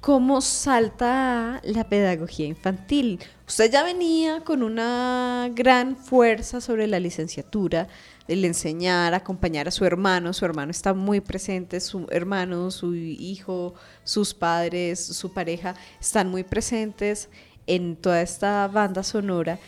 ¿cómo 0.00 0.40
salta 0.40 1.60
la 1.64 1.88
pedagogía 1.88 2.46
infantil? 2.46 3.18
Usted 3.48 3.72
ya 3.72 3.82
venía 3.82 4.42
con 4.42 4.62
una 4.62 5.50
gran 5.52 5.96
fuerza 5.96 6.60
sobre 6.60 6.86
la 6.86 7.00
licenciatura, 7.00 7.88
el 8.28 8.44
enseñar, 8.44 9.14
acompañar 9.14 9.66
a 9.66 9.72
su 9.72 9.84
hermano, 9.84 10.32
su 10.32 10.44
hermano 10.44 10.70
está 10.70 10.94
muy 10.94 11.20
presente, 11.20 11.80
su 11.80 12.06
hermano, 12.10 12.70
su 12.70 12.94
hijo, 12.94 13.74
sus 14.04 14.32
padres, 14.32 15.04
su 15.04 15.32
pareja 15.32 15.74
están 16.00 16.30
muy 16.30 16.44
presentes 16.44 17.28
en 17.66 17.96
toda 17.96 18.22
esta 18.22 18.66
banda 18.68 19.02
sonora. 19.02 19.58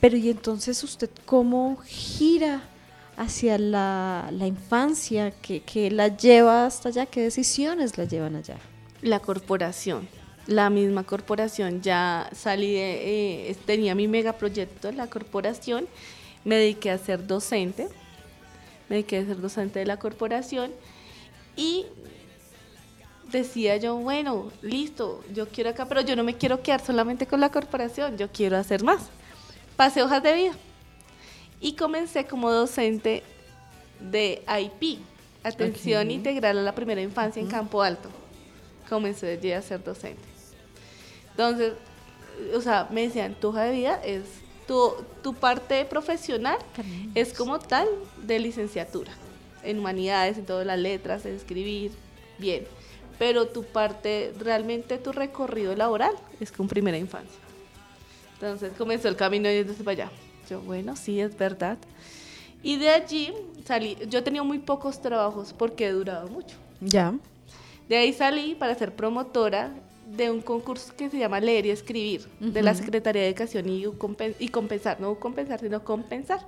Pero 0.00 0.16
y 0.16 0.30
entonces 0.30 0.82
usted 0.84 1.10
cómo 1.26 1.76
gira 1.84 2.62
hacia 3.16 3.58
la, 3.58 4.30
la 4.32 4.46
infancia, 4.46 5.32
que, 5.32 5.60
que 5.60 5.90
la 5.90 6.16
lleva 6.16 6.66
hasta 6.66 6.90
allá, 6.90 7.06
qué 7.06 7.20
decisiones 7.20 7.98
la 7.98 8.04
llevan 8.04 8.36
allá. 8.36 8.56
La 9.02 9.18
corporación, 9.18 10.08
la 10.46 10.70
misma 10.70 11.02
corporación, 11.02 11.82
ya 11.82 12.30
salí 12.32 12.74
de, 12.74 13.50
eh, 13.50 13.56
tenía 13.66 13.96
mi 13.96 14.06
megaproyecto 14.06 14.92
la 14.92 15.08
corporación, 15.08 15.88
me 16.44 16.56
dediqué 16.56 16.92
a 16.92 16.98
ser 16.98 17.26
docente, 17.26 17.88
me 18.88 18.96
dediqué 18.96 19.18
a 19.18 19.26
ser 19.26 19.40
docente 19.40 19.80
de 19.80 19.86
la 19.86 19.98
corporación. 19.98 20.70
Y 21.56 21.86
decía 23.30 23.76
yo, 23.76 23.96
bueno, 23.96 24.50
listo, 24.62 25.22
yo 25.32 25.48
quiero 25.48 25.70
acá, 25.70 25.86
pero 25.86 26.00
yo 26.00 26.16
no 26.16 26.24
me 26.24 26.36
quiero 26.36 26.62
quedar 26.62 26.84
solamente 26.84 27.26
con 27.26 27.40
la 27.40 27.50
corporación, 27.50 28.16
yo 28.16 28.30
quiero 28.30 28.56
hacer 28.56 28.82
más. 28.82 29.08
Pasé 29.76 30.02
hojas 30.02 30.22
de 30.22 30.32
vida 30.34 30.52
y 31.60 31.74
comencé 31.74 32.24
como 32.24 32.50
docente 32.50 33.22
de 34.00 34.42
IP, 34.46 35.00
Atención. 35.42 36.10
Integral 36.10 36.58
a 36.58 36.62
la 36.62 36.74
Primera 36.74 37.00
Infancia 37.00 37.40
en 37.40 37.48
Campo 37.48 37.82
Alto. 37.82 38.08
Comencé 38.88 39.32
allí 39.32 39.52
a 39.52 39.62
ser 39.62 39.82
docente. 39.82 40.22
Entonces, 41.30 41.74
o 42.54 42.60
sea, 42.60 42.88
me 42.90 43.02
decían, 43.02 43.34
tu 43.34 43.48
hoja 43.48 43.64
de 43.64 43.72
vida 43.72 44.00
es, 44.04 44.24
tu, 44.66 44.92
tu 45.22 45.34
parte 45.34 45.84
profesional 45.84 46.58
es 47.14 47.32
como 47.32 47.58
tal 47.58 47.86
de 48.22 48.38
licenciatura, 48.38 49.12
en 49.62 49.78
humanidades, 49.78 50.38
en 50.38 50.46
todas 50.46 50.66
las 50.66 50.78
letras, 50.78 51.24
en 51.26 51.34
escribir, 51.36 51.92
bien. 52.38 52.66
Pero 53.18 53.48
tu 53.48 53.64
parte, 53.64 54.32
realmente 54.38 54.98
tu 54.98 55.12
recorrido 55.12 55.74
laboral 55.74 56.12
es 56.40 56.52
con 56.52 56.68
primera 56.68 56.96
infancia. 56.96 57.40
Entonces 58.34 58.72
comenzó 58.78 59.08
el 59.08 59.16
camino 59.16 59.50
y 59.50 59.64
desde 59.64 59.82
para 59.82 60.04
allá. 60.04 60.10
Yo, 60.48 60.60
bueno, 60.60 60.94
sí, 60.94 61.20
es 61.20 61.36
verdad. 61.36 61.78
Y 62.62 62.76
de 62.76 62.90
allí 62.90 63.32
salí, 63.64 63.96
yo 64.08 64.22
tenía 64.22 64.42
muy 64.42 64.58
pocos 64.58 65.00
trabajos 65.00 65.52
porque 65.52 65.86
he 65.86 65.92
durado 65.92 66.28
mucho. 66.28 66.56
Ya. 66.80 67.14
De 67.88 67.96
ahí 67.96 68.12
salí 68.12 68.54
para 68.54 68.74
ser 68.74 68.94
promotora 68.94 69.72
de 70.06 70.30
un 70.30 70.40
concurso 70.40 70.94
que 70.96 71.10
se 71.10 71.18
llama 71.18 71.40
Leer 71.40 71.66
y 71.66 71.70
Escribir, 71.70 72.28
de 72.40 72.62
la. 72.62 72.74
Secretaría 72.74 73.22
de 73.22 73.28
Educación 73.28 73.68
y, 73.68 73.84
y 74.38 74.48
Compensar, 74.48 75.00
no 75.00 75.14
compensar, 75.16 75.60
sino 75.60 75.84
compensar. 75.84 76.40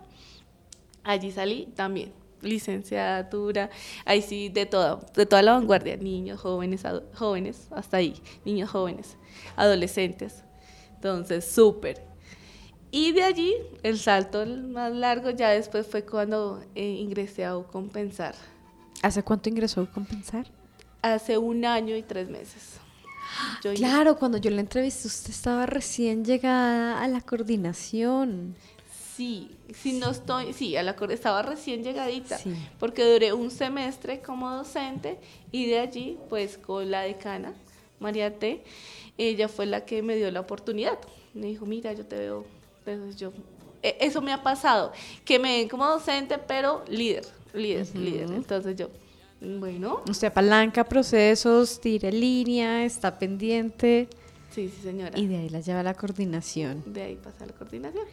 Allí 1.03 1.31
salí 1.31 1.67
también, 1.75 2.13
licenciatura, 2.43 3.71
ahí 4.05 4.23
sí, 4.23 4.49
de 4.49 4.67
todo, 4.67 5.01
de 5.15 5.27
toda 5.27 5.43
la 5.43 5.53
vanguardia, 5.53 5.97
niños, 5.97 6.41
jóvenes, 6.41 6.83
jóvenes, 7.15 7.69
hasta 7.71 7.99
ahí, 7.99 8.21
niños 8.45 8.71
jóvenes, 8.71 9.17
adolescentes. 9.57 10.43
Entonces, 10.95 11.45
súper. 11.51 12.03
Y 12.91 13.13
de 13.13 13.23
allí, 13.23 13.55
el 13.83 13.99
salto 13.99 14.45
más 14.47 14.93
largo 14.93 15.31
ya 15.31 15.51
después 15.51 15.87
fue 15.87 16.05
cuando 16.05 16.63
eh, 16.75 16.85
ingresé 16.85 17.45
a 17.45 17.55
Compensar, 17.71 18.35
¿Hace 19.03 19.23
cuánto 19.23 19.49
ingresó 19.49 19.81
a 19.83 19.87
compensar? 19.87 20.47
hace 21.03 21.39
un 21.39 21.65
año 21.65 21.97
y 21.97 22.03
tres 22.03 22.29
meses. 22.29 22.79
Yo 23.63 23.73
Claro, 23.75 24.17
cuando 24.17 24.37
yo 24.39 24.51
la 24.51 24.61
entrevisté, 24.61 25.07
usted 25.09 25.31
estaba 25.31 25.65
recién 25.65 26.25
llegada 26.25 27.01
a 27.03 27.09
la 27.09 27.21
coordinación. 27.23 28.57
Sí, 29.21 29.51
si 29.75 29.93
no 29.99 30.13
estoy, 30.13 30.55
sí, 30.55 30.77
a 30.77 30.83
la 30.83 30.97
estaba 31.11 31.43
recién 31.43 31.85
llegadita, 31.85 32.39
Sí. 32.39 32.55
porque 32.79 33.05
duré 33.05 33.35
un 33.35 33.51
semestre 33.51 34.23
como 34.23 34.49
docente 34.51 35.19
y 35.53 35.67
de 35.67 35.79
allí, 35.79 36.17
pues 36.31 36.57
con 36.57 36.91
la 36.91 37.03
decana, 37.03 37.53
María 37.99 38.39
T, 38.39 38.63
ella 39.19 39.49
fue 39.49 39.67
la 39.67 39.85
que 39.85 40.01
me 40.01 40.17
dio 40.17 40.31
la 40.31 40.41
oportunidad. 40.41 40.99
Me 41.35 41.49
dijo, 41.49 41.67
mira, 41.67 41.93
yo 41.93 42.07
te 42.07 42.17
veo, 42.17 42.47
entonces 42.87 43.21
yo, 43.21 43.31
e- 43.83 43.99
eso 44.01 44.23
me 44.23 44.33
ha 44.33 44.43
pasado, 44.43 44.91
que 45.27 45.39
me 45.39 45.59
ven 45.59 45.69
como 45.69 45.85
docente, 45.87 46.39
pero 46.39 46.83
líder, 46.89 47.27
líder, 47.53 47.95
líder. 47.95 48.31
Entonces 48.33 48.75
yo, 48.75 48.89
bueno, 49.39 50.01
Usted 50.09 50.29
apalanca 50.29 50.83
procesos, 50.83 51.79
tira 51.79 52.11
línea, 52.11 52.87
está 52.87 53.19
pendiente 53.19 54.09
sí, 54.51 54.69
sí, 54.69 54.83
señora. 54.83 55.19
y 55.19 55.27
de 55.27 55.39
ahí 55.39 55.49
la 55.49 55.61
lleva 55.61 55.81
a 55.81 55.83
la 55.83 55.95
coordinación. 55.95 56.83
de 56.87 57.03
ahí 57.03 57.17
pasa 57.17 57.47
la 57.47 57.53
coordinación. 57.53 58.05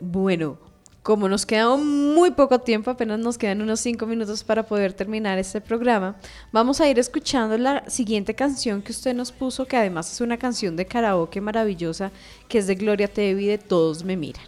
Bueno, 0.00 0.58
como 1.02 1.28
nos 1.28 1.46
queda 1.46 1.74
muy 1.76 2.32
poco 2.32 2.58
tiempo, 2.58 2.90
apenas 2.90 3.18
nos 3.18 3.38
quedan 3.38 3.62
unos 3.62 3.80
cinco 3.80 4.06
minutos 4.06 4.44
para 4.44 4.64
poder 4.64 4.92
terminar 4.92 5.38
este 5.38 5.60
programa, 5.60 6.16
vamos 6.52 6.80
a 6.80 6.88
ir 6.88 6.98
escuchando 6.98 7.56
la 7.56 7.88
siguiente 7.88 8.34
canción 8.34 8.82
que 8.82 8.92
usted 8.92 9.14
nos 9.14 9.32
puso, 9.32 9.66
que 9.66 9.76
además 9.76 10.12
es 10.12 10.20
una 10.20 10.36
canción 10.36 10.76
de 10.76 10.84
karaoke 10.84 11.40
maravillosa, 11.40 12.12
que 12.46 12.58
es 12.58 12.66
de 12.66 12.74
Gloria 12.74 13.08
Trevi 13.08 13.46
de 13.46 13.56
Todos 13.56 14.04
me 14.04 14.16
miran. 14.18 14.44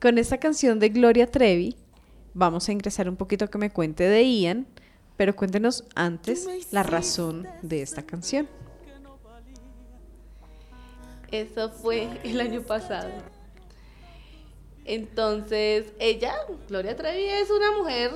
Con 0.00 0.18
esta 0.18 0.38
canción 0.38 0.78
de 0.78 0.90
Gloria 0.90 1.28
Trevi, 1.30 1.74
vamos 2.34 2.68
a 2.68 2.72
ingresar 2.72 3.08
un 3.08 3.16
poquito 3.16 3.50
que 3.50 3.58
me 3.58 3.70
cuente 3.70 4.04
de 4.04 4.22
Ian, 4.22 4.66
pero 5.16 5.34
cuéntenos 5.34 5.84
antes 5.94 6.46
la 6.70 6.82
razón 6.82 7.48
de 7.62 7.82
esta 7.82 8.02
canción. 8.02 8.48
Eso 11.34 11.68
fue 11.68 12.08
el 12.22 12.40
año 12.40 12.62
pasado. 12.62 13.10
Entonces, 14.84 15.92
ella, 15.98 16.32
Gloria 16.68 16.94
Trevi, 16.94 17.24
es 17.24 17.50
una 17.50 17.72
mujer 17.72 18.12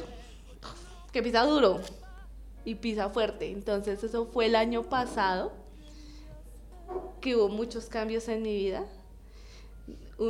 que 1.10 1.20
pisa 1.20 1.44
duro 1.44 1.80
y 2.64 2.76
pisa 2.76 3.10
fuerte. 3.10 3.50
Entonces, 3.50 4.04
eso 4.04 4.26
fue 4.26 4.46
el 4.46 4.54
año 4.54 4.84
pasado, 4.84 5.50
que 7.20 7.34
hubo 7.34 7.48
muchos 7.48 7.86
cambios 7.86 8.28
en 8.28 8.42
mi 8.42 8.54
vida. 8.54 8.84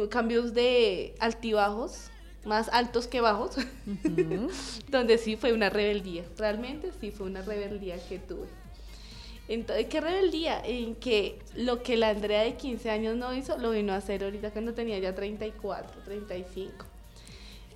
cambios 0.08 0.54
de 0.54 1.14
altibajos, 1.20 2.10
más 2.46 2.70
altos 2.70 3.06
que 3.06 3.20
bajos, 3.20 3.56
donde 4.88 5.18
sí 5.18 5.36
fue 5.36 5.52
una 5.52 5.68
rebeldía, 5.68 6.24
realmente 6.38 6.90
sí 6.98 7.10
fue 7.10 7.26
una 7.26 7.42
rebeldía 7.42 7.98
que 8.08 8.18
tuve. 8.18 8.48
Entonces, 9.48 9.86
¿qué 9.86 10.00
rebeldía? 10.00 10.60
En 10.64 10.94
que 10.94 11.38
lo 11.54 11.82
que 11.82 11.96
la 11.96 12.10
Andrea 12.10 12.42
de 12.42 12.54
15 12.54 12.90
años 12.90 13.16
no 13.16 13.32
hizo, 13.34 13.56
lo 13.56 13.70
vino 13.70 13.94
a 13.94 13.96
hacer 13.96 14.22
ahorita 14.22 14.50
cuando 14.50 14.74
tenía 14.74 14.98
ya 14.98 15.14
34, 15.14 16.02
35. 16.04 16.84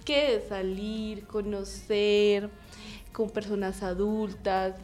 Que 0.05 0.33
de 0.33 0.49
salir, 0.49 1.27
conocer 1.27 2.51
con 3.13 3.31
personas 3.31 3.83
adultas, 3.83 4.75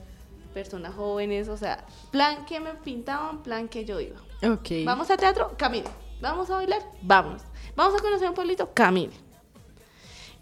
personas 0.55 0.95
jóvenes, 0.95 1.49
o 1.49 1.57
sea, 1.57 1.85
plan 2.11 2.47
que 2.47 2.59
me 2.59 2.75
pintaban, 2.75 3.43
plan 3.43 3.69
que 3.69 3.85
yo 3.85 4.01
iba. 4.01 4.21
Ok. 4.43 4.85
Vamos 4.85 5.11
a 5.11 5.17
teatro, 5.17 5.53
camine. 5.59 5.89
Vamos 6.21 6.51
a 6.51 6.55
bailar, 6.55 6.83
vamos. 7.03 7.43
Vamos 7.77 8.01
a 8.01 8.03
conocer 8.03 8.29
un 8.29 8.35
pueblito, 8.35 8.73
camine. 8.73 9.13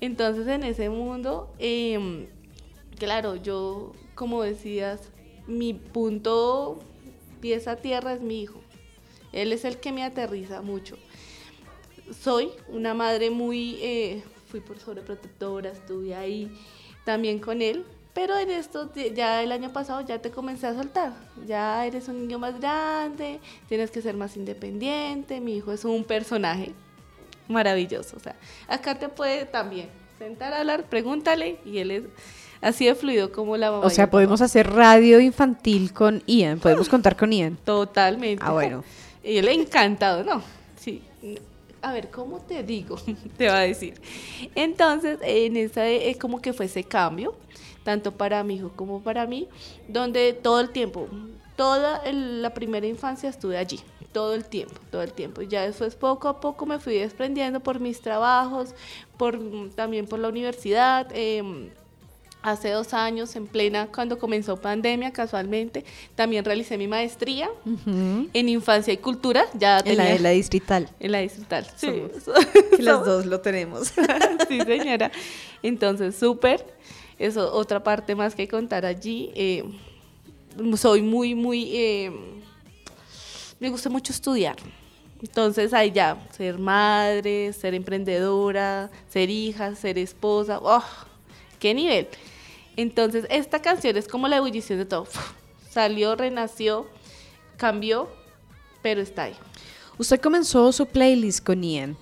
Entonces 0.01 0.47
en 0.47 0.62
ese 0.62 0.90
mundo, 0.90 1.53
em, 1.59 2.28
claro, 2.99 3.36
yo, 3.36 3.92
como 4.14 4.42
decías, 4.42 5.11
mi 5.47 5.74
punto 5.74 6.78
pies 7.40 7.68
a 7.68 7.76
tierra 7.76 8.12
es 8.12 8.20
mi 8.20 8.42
hijo. 8.42 8.61
Él 9.32 9.53
es 9.53 9.64
el 9.64 9.78
que 9.78 9.92
me 9.92 10.03
aterriza 10.03 10.62
mucho. 10.62 10.97
Soy 12.20 12.51
una 12.68 12.94
madre 12.94 13.30
muy, 13.30 13.78
eh, 13.82 14.22
fui 14.47 14.61
por 14.61 14.78
sobreprotectora, 14.78 15.70
estuve 15.70 16.14
ahí 16.14 16.51
también 17.05 17.38
con 17.38 17.62
él, 17.62 17.84
pero 18.14 18.38
en 18.38 18.51
esto 18.51 18.90
ya 19.14 19.42
el 19.42 19.53
año 19.53 19.72
pasado 19.72 20.01
ya 20.01 20.22
te 20.22 20.30
comencé 20.30 20.66
a 20.66 20.74
soltar. 20.74 21.12
Ya 21.47 21.84
eres 21.84 22.09
un 22.09 22.20
niño 22.20 22.38
más 22.38 22.59
grande, 22.59 23.40
tienes 23.68 23.90
que 23.90 24.01
ser 24.01 24.16
más 24.16 24.36
independiente. 24.36 25.40
Mi 25.40 25.57
hijo 25.57 25.72
es 25.72 25.84
un 25.84 26.03
personaje 26.05 26.72
maravilloso. 27.49 28.16
O 28.16 28.20
sea, 28.20 28.36
acá 28.68 28.99
te 28.99 29.09
puede 29.09 29.44
también 29.44 29.90
sentar 30.18 30.55
a 30.55 30.61
hablar, 30.61 30.88
pregúntale 30.88 31.59
y 31.64 31.78
él 31.78 31.90
es 31.90 32.05
así 32.61 32.87
de 32.87 32.95
fluido 32.95 33.33
como 33.33 33.57
la 33.57 33.71
mamá. 33.71 33.85
O 33.87 33.91
sea, 33.91 34.07
papá. 34.07 34.13
podemos 34.13 34.41
hacer 34.41 34.71
radio 34.71 35.21
infantil 35.21 35.93
con 35.93 36.23
Ian. 36.27 36.59
Podemos 36.59 36.89
contar 36.89 37.17
con 37.17 37.33
Ian. 37.33 37.57
Totalmente. 37.65 38.43
Ah, 38.47 38.53
bueno. 38.53 38.85
Y 39.25 39.39
él 39.39 39.49
encantado, 39.49 40.23
¿no? 40.23 40.41
Sí. 40.79 41.03
A 41.83 41.93
ver, 41.93 42.11
¿cómo 42.11 42.39
te 42.39 42.63
digo? 42.63 42.97
te 43.37 43.49
va 43.49 43.57
a 43.59 43.63
decir. 43.63 43.95
Entonces, 44.55 45.19
en 45.23 45.57
esa, 45.57 45.89
eh, 45.89 46.17
como 46.21 46.41
que 46.41 46.53
fue 46.53 46.67
ese 46.67 46.85
cambio, 46.85 47.35
tanto 47.83 48.13
para 48.13 48.43
mi 48.45 48.55
hijo 48.57 48.71
como 48.77 49.01
para 49.03 49.27
mí, 49.27 49.49
donde 49.89 50.33
todo 50.33 50.61
el 50.61 50.71
tiempo, 50.71 51.09
toda 51.57 51.99
el- 52.05 52.41
la 52.43 52.55
primera 52.55 52.87
infancia 52.87 53.29
estuve 53.29 53.57
allí, 53.59 53.81
todo 54.13 54.35
el 54.35 54.45
tiempo, 54.45 54.75
todo 54.93 55.03
el 55.03 55.13
tiempo. 55.13 55.43
Y 55.43 55.49
ya 55.49 55.63
después 55.63 55.97
poco 55.97 56.29
a 56.29 56.41
poco 56.41 56.65
me 56.67 56.79
fui 56.79 56.95
desprendiendo 56.99 57.59
por 57.61 57.81
mis 57.81 58.01
trabajos, 58.01 58.75
por 59.17 59.41
también 59.75 60.07
por 60.07 60.21
la 60.21 60.29
universidad. 60.29 61.09
em, 61.13 61.71
Hace 62.47 62.70
dos 62.70 62.94
años, 62.94 63.34
en 63.34 63.49
plena, 63.49 63.88
cuando 63.92 64.20
comenzó 64.20 64.57
pandemia, 64.57 65.12
casualmente, 65.12 65.84
también 66.14 66.44
realicé 66.44 66.78
mi 66.78 66.86
maestría 66.86 67.51
en 68.32 68.49
infancia 68.49 68.92
y 68.92 68.99
cultura. 68.99 69.47
Ya 69.55 69.80
En 69.80 69.97
la 69.97 70.05
tenía- 70.05 70.12
de 70.12 70.18
la 70.20 70.30
distrital. 70.30 70.88
en 71.01 71.11
la 71.11 71.18
distrital. 71.18 71.66
Sí, 71.76 71.88
Que 72.76 72.82
las 72.84 73.05
dos 73.05 73.26
lo 73.26 73.40
tenemos. 73.40 73.88
sí, 74.49 74.61
señora. 74.61 75.11
Entonces, 75.61 76.14
súper. 76.14 76.64
Eso, 77.18 77.53
otra 77.53 77.82
parte 77.82 78.14
más 78.14 78.36
que 78.36 78.47
contar 78.47 78.86
allí. 78.86 79.32
eh, 79.34 79.64
soy 80.76 81.03
muy, 81.03 81.34
muy... 81.34 81.68
eh, 81.74 82.12
me 83.59 83.70
gusta 83.70 83.90
mucho 83.90 84.12
estudiar. 84.12 84.55
Entonces, 85.20 85.74
ahí 85.74 85.90
ya, 85.90 86.16
ser 86.30 86.61
madre, 86.61 87.53
ser 87.55 87.74
emprendedora, 87.74 88.88
ser 89.09 89.30
hija, 89.30 89.74
ser 89.74 89.99
esposa. 89.99 90.61
¡Oh! 90.62 90.84
¡Qué 91.59 91.74
nivel! 91.74 92.07
Entonces, 92.77 93.27
esta 93.31 93.61
canción 93.61 93.97
es 93.97 94.07
como 94.07 94.29
la 94.29 94.37
ebullición 94.37 94.79
de 94.79 94.85
todo. 94.85 95.07
Salió, 95.70 96.14
renació, 96.14 96.87
cambió, 97.57 98.09
pero 98.83 99.01
está 99.01 99.24
ahí. 99.24 99.37
Usted 99.99 100.20
comenzó 100.20 100.70
su 100.72 100.87
playlist 100.87 101.45
con 101.45 101.62
Ian. 101.62 101.97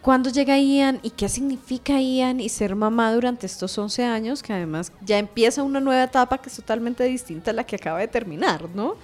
¿Cuándo 0.00 0.28
llega 0.28 0.58
Ian 0.58 1.00
y 1.02 1.10
qué 1.10 1.28
significa 1.28 1.98
Ian 1.98 2.38
y 2.38 2.50
ser 2.50 2.76
mamá 2.76 3.12
durante 3.14 3.46
estos 3.46 3.76
11 3.78 4.04
años? 4.04 4.42
Que 4.42 4.52
además 4.52 4.92
ya 5.00 5.18
empieza 5.18 5.62
una 5.62 5.80
nueva 5.80 6.04
etapa 6.04 6.38
que 6.38 6.50
es 6.50 6.56
totalmente 6.56 7.04
distinta 7.04 7.52
a 7.52 7.54
la 7.54 7.64
que 7.64 7.76
acaba 7.76 8.00
de 8.00 8.08
terminar, 8.08 8.68
¿no? 8.74 8.96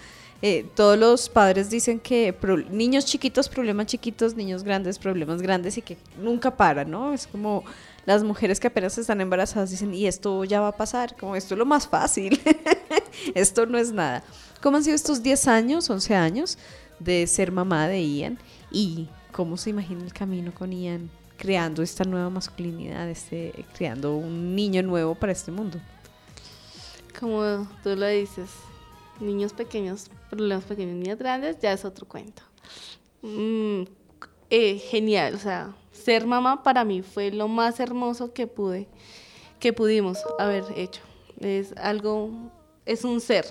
Eh, 0.43 0.67
todos 0.75 0.99
los 0.99 1.29
padres 1.29 1.69
dicen 1.69 2.01
que 2.01 2.35
niños 2.71 3.05
chiquitos, 3.07 3.49
problemas 3.49 3.87
chiquitos, 3.87 4.35
niños 4.35 4.63
grandes, 4.63 4.99
problemas 4.99 5.43
grandes 5.43 5.77
y 5.79 5.83
que 5.83 5.99
nunca 6.19 6.55
paran, 6.55 6.91
¿no? 6.91 7.13
Es 7.13 7.27
como 7.27 7.65
las 8.07 8.23
mujeres 8.25 8.61
que 8.61 8.69
apenas 8.69 8.97
están 8.99 9.21
embarazadas 9.21 9.71
dicen, 9.71 9.95
y 9.95 10.07
esto 10.07 10.45
ya 10.45 10.61
va 10.61 10.69
a 10.69 10.77
pasar, 10.77 11.17
como 11.17 11.37
esto 11.37 11.55
es 11.55 11.59
lo 11.59 11.67
más 11.67 11.87
fácil, 11.87 12.41
esto 13.35 13.67
no 13.67 13.79
es 13.79 13.93
nada. 13.93 14.23
¿Cómo 14.63 14.77
han 14.77 14.85
sido 14.85 14.97
estos 14.97 15.23
10 15.23 15.49
años, 15.49 15.89
11 15.89 16.15
años 16.15 16.59
de 16.99 17.27
ser 17.27 17.53
mamá 17.53 17.89
de 17.89 18.03
Ian 18.05 18.39
y 18.71 19.09
cómo 19.33 19.57
se 19.57 19.71
imagina 19.71 20.03
el 20.05 20.13
camino 20.13 20.53
con 20.53 20.73
Ian 20.73 21.11
creando 21.37 21.83
esta 21.83 22.05
nueva 22.05 22.29
masculinidad, 22.29 23.09
este, 23.09 23.65
creando 23.75 24.17
un 24.17 24.55
niño 24.55 24.83
nuevo 24.83 25.15
para 25.15 25.33
este 25.33 25.51
mundo? 25.51 25.81
Como 27.19 27.67
tú 27.83 27.97
lo 27.97 28.07
dices, 28.07 28.51
niños 29.21 29.53
pequeños, 29.53 30.11
problemas 30.29 30.65
pequeños, 30.65 30.97
niños 30.97 31.19
grandes, 31.19 31.59
ya 31.61 31.73
es 31.73 31.85
otro 31.85 32.07
cuento. 32.07 32.43
Mm, 33.23 33.83
eh, 34.51 34.79
genial, 34.79 35.35
o 35.35 35.39
sea, 35.39 35.75
ser 35.93 36.27
mamá 36.27 36.63
para 36.63 36.85
mí 36.85 37.03
fue 37.03 37.31
lo 37.31 37.49
más 37.49 37.81
hermoso 37.81 38.33
que 38.33 38.47
pude, 38.47 38.89
que 39.59 39.73
pudimos 39.73 40.19
haber 40.39 40.65
hecho. 40.77 41.01
Es 41.41 41.73
algo, 41.77 42.31
es 42.87 43.05
un 43.05 43.21
ser, 43.21 43.47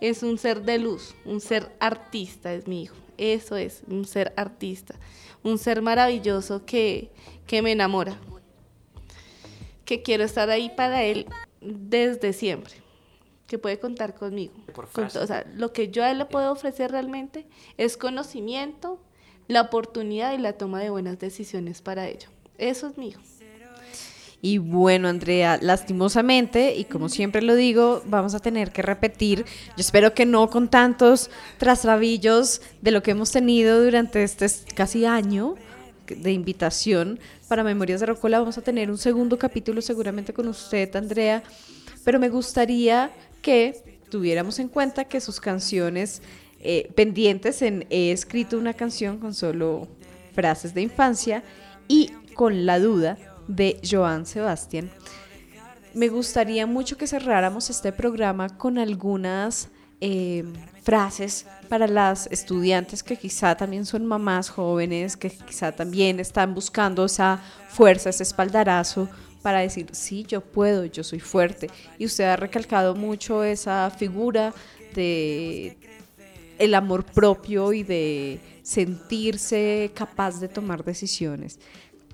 es 0.00 0.22
un 0.22 0.38
ser 0.38 0.62
de 0.62 0.78
luz, 0.78 1.14
un 1.24 1.40
ser 1.40 1.72
artista 1.80 2.52
es 2.52 2.68
mi 2.68 2.82
hijo. 2.82 2.96
Eso 3.18 3.56
es, 3.56 3.82
un 3.88 4.04
ser 4.04 4.34
artista, 4.36 4.94
un 5.42 5.58
ser 5.58 5.80
maravilloso 5.80 6.66
que, 6.66 7.10
que 7.46 7.62
me 7.62 7.72
enamora, 7.72 8.18
que 9.86 10.02
quiero 10.02 10.24
estar 10.24 10.50
ahí 10.50 10.70
para 10.76 11.02
él 11.02 11.26
desde 11.60 12.32
siempre, 12.34 12.74
que 13.46 13.58
puede 13.58 13.78
contar 13.78 14.14
conmigo. 14.14 14.52
Con 14.92 15.08
to- 15.08 15.22
o 15.22 15.26
sea, 15.26 15.46
lo 15.54 15.72
que 15.72 15.88
yo 15.88 16.04
a 16.04 16.10
él 16.10 16.18
le 16.18 16.26
puedo 16.26 16.52
ofrecer 16.52 16.90
realmente 16.90 17.46
es 17.78 17.96
conocimiento, 17.96 19.00
la 19.48 19.62
oportunidad 19.62 20.32
y 20.34 20.38
la 20.38 20.54
toma 20.54 20.80
de 20.80 20.90
buenas 20.90 21.18
decisiones 21.18 21.82
para 21.82 22.08
ello. 22.08 22.28
Eso 22.58 22.88
es 22.88 23.04
hijo. 23.04 23.20
Y 24.42 24.58
bueno, 24.58 25.08
Andrea, 25.08 25.58
lastimosamente, 25.60 26.76
y 26.76 26.84
como 26.84 27.08
siempre 27.08 27.42
lo 27.42 27.54
digo, 27.54 28.02
vamos 28.06 28.34
a 28.34 28.38
tener 28.38 28.70
que 28.70 28.82
repetir. 28.82 29.44
Yo 29.70 29.80
espero 29.80 30.14
que 30.14 30.26
no 30.26 30.50
con 30.50 30.68
tantos 30.68 31.30
trastrabillos 31.58 32.60
de 32.82 32.90
lo 32.90 33.02
que 33.02 33.12
hemos 33.12 33.32
tenido 33.32 33.82
durante 33.82 34.22
este 34.22 34.46
casi 34.74 35.06
año 35.06 35.56
de 36.06 36.32
invitación 36.32 37.18
para 37.48 37.64
Memorias 37.64 38.00
de 38.00 38.06
Rocola. 38.06 38.38
Vamos 38.38 38.58
a 38.58 38.62
tener 38.62 38.90
un 38.90 38.98
segundo 38.98 39.38
capítulo 39.38 39.80
seguramente 39.80 40.32
con 40.32 40.46
usted, 40.48 40.94
Andrea. 40.94 41.42
Pero 42.04 42.20
me 42.20 42.28
gustaría 42.28 43.10
que 43.42 43.98
tuviéramos 44.10 44.58
en 44.58 44.68
cuenta 44.68 45.06
que 45.06 45.20
sus 45.20 45.40
canciones 45.40 46.22
eh, 46.68 46.90
pendientes 46.96 47.62
en 47.62 47.86
He 47.90 48.10
escrito 48.10 48.58
una 48.58 48.74
canción 48.74 49.18
con 49.18 49.34
solo 49.34 49.86
frases 50.34 50.74
de 50.74 50.82
infancia 50.82 51.44
y 51.86 52.10
con 52.34 52.66
la 52.66 52.80
duda 52.80 53.16
de 53.46 53.80
Joan 53.88 54.26
Sebastián. 54.26 54.90
Me 55.94 56.08
gustaría 56.08 56.66
mucho 56.66 56.96
que 56.96 57.06
cerráramos 57.06 57.70
este 57.70 57.92
programa 57.92 58.48
con 58.48 58.78
algunas 58.78 59.68
eh, 60.00 60.42
frases 60.82 61.46
para 61.68 61.86
las 61.86 62.26
estudiantes 62.32 63.04
que 63.04 63.16
quizá 63.16 63.56
también 63.56 63.86
son 63.86 64.04
mamás 64.04 64.50
jóvenes, 64.50 65.16
que 65.16 65.30
quizá 65.30 65.70
también 65.70 66.18
están 66.18 66.52
buscando 66.52 67.04
esa 67.04 67.40
fuerza, 67.68 68.10
ese 68.10 68.24
espaldarazo 68.24 69.08
para 69.40 69.60
decir, 69.60 69.86
sí, 69.92 70.24
yo 70.24 70.40
puedo, 70.40 70.84
yo 70.84 71.04
soy 71.04 71.20
fuerte. 71.20 71.70
Y 71.96 72.06
usted 72.06 72.24
ha 72.24 72.34
recalcado 72.34 72.96
mucho 72.96 73.44
esa 73.44 73.88
figura 73.96 74.52
de 74.96 75.78
el 76.58 76.74
amor 76.74 77.04
propio 77.04 77.72
y 77.72 77.82
de 77.82 78.40
sentirse 78.62 79.90
capaz 79.94 80.40
de 80.40 80.48
tomar 80.48 80.84
decisiones. 80.84 81.58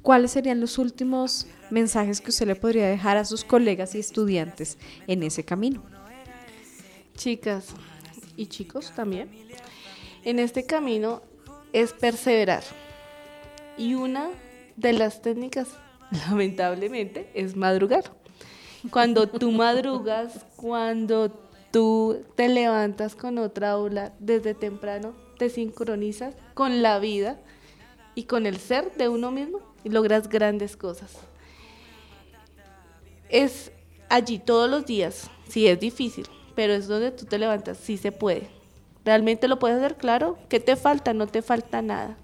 ¿Cuáles 0.03 0.32
serían 0.32 0.61
los 0.61 0.78
últimos 0.78 1.47
mensajes 1.70 2.20
que 2.20 2.30
usted 2.30 2.47
le 2.47 2.57
podría 2.57 2.88
dejar 2.88 3.16
a 3.16 3.24
sus 3.24 3.45
colegas 3.45 3.95
y 3.95 4.01
estudiantes 4.01 4.76
en 5.07 5.22
ese 5.22 5.45
camino? 5.45 5.82
Chicas 7.16 7.68
y 8.36 8.47
chicos 8.47 8.93
también, 8.97 9.30
en 10.24 10.38
este 10.38 10.66
camino 10.66 11.22
es 11.72 11.93
perseverar. 11.93 12.64
Y 13.78 13.95
una 13.95 14.28
de 14.76 14.93
las 14.93 15.22
técnicas, 15.22 15.68
lamentablemente, 16.28 17.30
es 17.34 17.57
madrugar. 17.57 18.05
Cuando 18.90 19.28
tú 19.28 19.53
madrugas, 19.53 20.45
cuando 20.57 21.30
tú 21.73 22.23
te 22.37 22.49
levantas 22.49 23.16
con 23.16 23.39
otra 23.39 23.73
aula 23.73 24.12
desde 24.20 24.55
temprano, 24.55 25.14
te 25.39 25.51
sincronizas 25.51 26.37
con 26.55 26.83
la 26.83 27.01
vida 27.01 27.41
y 28.14 28.25
con 28.25 28.47
el 28.47 28.59
ser 28.59 28.95
de 28.95 29.09
uno 29.09 29.33
mismo 29.33 29.61
y 29.83 29.89
logras 29.89 30.29
grandes 30.29 30.77
cosas. 30.77 31.16
Es 33.29 33.73
allí 34.09 34.39
todos 34.39 34.70
los 34.70 34.87
días, 34.87 35.31
sí 35.49 35.66
es 35.66 35.81
difícil, 35.81 36.29
pero 36.55 36.75
es 36.75 36.87
donde 36.87 37.11
tú 37.11 37.25
te 37.25 37.39
levantas, 37.39 37.79
sí 37.79 37.97
se 37.97 38.12
puede. 38.12 38.51
Realmente 39.05 39.49
lo 39.49 39.59
puedes 39.59 39.79
hacer 39.79 39.97
claro, 39.97 40.39
¿qué 40.49 40.61
te 40.61 40.77
falta? 40.77 41.14
No 41.14 41.27
te 41.27 41.43
falta 41.43 41.83
nada. 41.83 42.16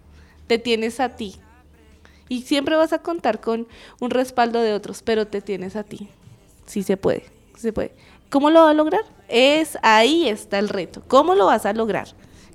Te 0.47 0.59
tienes 0.59 1.01
a 1.01 1.17
ti. 1.17 1.35
Y 2.29 2.43
siempre 2.43 2.77
vas 2.77 2.93
a 2.93 3.01
contar 3.01 3.41
con 3.41 3.67
un 4.01 4.11
respaldo 4.11 4.61
de 4.61 4.75
otros, 4.75 5.03
pero 5.03 5.27
te 5.27 5.41
tienes 5.41 5.75
a 5.75 5.83
ti. 5.83 6.11
Sí 6.67 6.83
se 6.83 6.99
puede, 6.99 7.25
sí 7.55 7.63
se 7.63 7.73
puede. 7.73 7.95
¿Cómo 8.31 8.51
lo 8.51 8.62
vas 8.62 8.70
a 8.70 8.74
lograr? 8.74 9.01
Es 9.29 9.79
ahí 9.83 10.29
está 10.29 10.59
el 10.59 10.68
reto. 10.68 11.03
¿Cómo 11.09 11.35
lo 11.35 11.47
vas 11.47 11.64
a 11.64 11.72
lograr? 11.72 12.09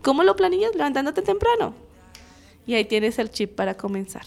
¿Cómo 0.03 0.23
lo 0.23 0.35
planeas? 0.35 0.75
Levantándote 0.75 1.21
temprano. 1.21 1.73
Y 2.67 2.75
ahí 2.75 2.85
tienes 2.85 3.17
el 3.17 3.31
chip 3.31 3.55
para 3.55 3.75
comenzar. 3.75 4.25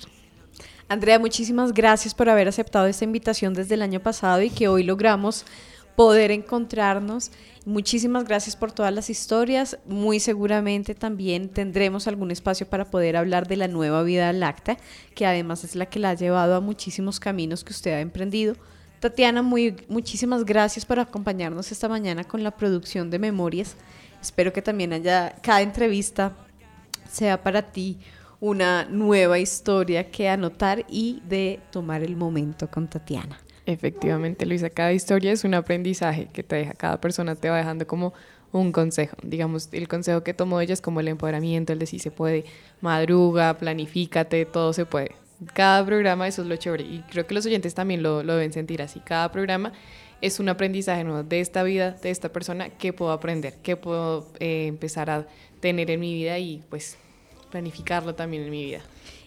Andrea, 0.89 1.19
muchísimas 1.19 1.73
gracias 1.73 2.15
por 2.15 2.29
haber 2.29 2.49
aceptado 2.49 2.87
esta 2.87 3.05
invitación 3.05 3.55
desde 3.55 3.75
el 3.75 3.83
año 3.83 4.01
pasado 4.01 4.43
y 4.43 4.51
que 4.51 4.69
hoy 4.69 4.83
logramos 4.83 5.45
poder 5.97 6.31
encontrarnos. 6.31 7.31
Muchísimas 7.65 8.25
gracias 8.25 8.55
por 8.55 8.71
todas 8.71 8.93
las 8.93 9.11
historias. 9.11 9.79
Muy 9.87 10.21
seguramente 10.21 10.95
también 10.95 11.49
tendremos 11.49 12.07
algún 12.07 12.31
espacio 12.31 12.69
para 12.69 12.85
poder 12.91 13.17
hablar 13.17 13.49
de 13.49 13.57
la 13.57 13.69
nueva 13.69 14.03
vida 14.03 14.33
lacta, 14.33 14.77
que 15.15 15.27
además 15.27 15.65
es 15.65 15.75
la 15.75 15.87
que 15.87 15.99
la 15.99 16.11
ha 16.11 16.15
llevado 16.15 16.55
a 16.55 16.61
muchísimos 16.61 17.19
caminos 17.19 17.65
que 17.65 17.73
usted 17.73 17.95
ha 17.95 18.01
emprendido. 18.01 18.55
Tatiana, 19.07 19.41
muy, 19.41 19.77
muchísimas 19.87 20.45
gracias 20.45 20.85
por 20.85 20.99
acompañarnos 20.99 21.71
esta 21.71 21.89
mañana 21.89 22.25
con 22.25 22.43
la 22.43 22.51
producción 22.51 23.09
de 23.09 23.21
Memorias. 23.21 23.77
Espero 24.21 24.53
que 24.53 24.63
también 24.63 24.93
haya 24.93 25.37
cada 25.43 25.63
entrevista 25.63 26.33
sea 27.09 27.41
para 27.41 27.63
ti 27.63 27.99
una 28.41 28.85
nueva 28.87 29.39
historia 29.39 30.11
que 30.11 30.29
anotar 30.29 30.85
y 30.89 31.23
de 31.29 31.61
tomar 31.71 32.03
el 32.03 32.17
momento 32.17 32.69
con 32.69 32.89
Tatiana. 32.89 33.39
Efectivamente, 33.65 34.45
Luisa, 34.45 34.71
cada 34.71 34.93
historia 34.93 35.31
es 35.31 35.45
un 35.45 35.55
aprendizaje 35.55 36.27
que 36.33 36.43
te 36.43 36.57
deja, 36.57 36.73
cada 36.73 37.01
persona 37.01 37.37
te 37.37 37.49
va 37.49 37.59
dejando 37.59 37.87
como 37.87 38.13
un 38.51 38.73
consejo. 38.73 39.17
Digamos, 39.23 39.69
el 39.71 39.87
consejo 39.87 40.25
que 40.25 40.35
tomó 40.35 40.61
ella 40.61 40.75
es 40.75 40.81
como 40.81 40.99
el 40.99 41.07
empoderamiento, 41.07 41.73
el 41.73 41.79
de 41.79 41.87
si 41.87 42.01
se 42.01 42.11
puede, 42.11 42.45
madruga, 42.81 43.57
planifícate, 43.57 44.47
todo 44.47 44.73
se 44.73 44.85
puede. 44.85 45.15
Cada 45.53 45.85
programa, 45.85 46.27
eso 46.27 46.43
es 46.43 46.49
lo 46.49 46.57
chévere. 46.57 46.85
Y 46.85 47.05
creo 47.11 47.27
que 47.27 47.35
los 47.35 47.45
oyentes 47.47 47.75
también 47.75 48.03
lo, 48.03 48.23
lo 48.23 48.35
deben 48.35 48.53
sentir 48.53 48.81
así. 48.81 49.01
Cada 49.01 49.31
programa 49.31 49.73
es 50.21 50.41
un 50.41 50.49
aprendizaje 50.49 51.05
nuevo 51.05 51.23
de 51.23 51.41
esta 51.41 51.63
vida, 51.63 51.93
de 51.93 52.11
esta 52.11 52.31
persona, 52.31 52.71
que 52.71 52.93
puedo 52.93 53.13
aprender, 53.13 53.55
que 53.63 53.77
puedo 53.77 54.27
eh, 54.41 54.67
empezar 54.67 55.11
a 55.11 55.27
tener 55.61 55.91
en 55.91 56.01
mi 56.01 56.15
vida 56.15 56.39
y 56.39 56.63
pues 56.71 56.97
planificarlo 57.51 58.15
también 58.15 58.45
en 58.45 58.51
mi 58.51 58.65
vida. 58.65 58.81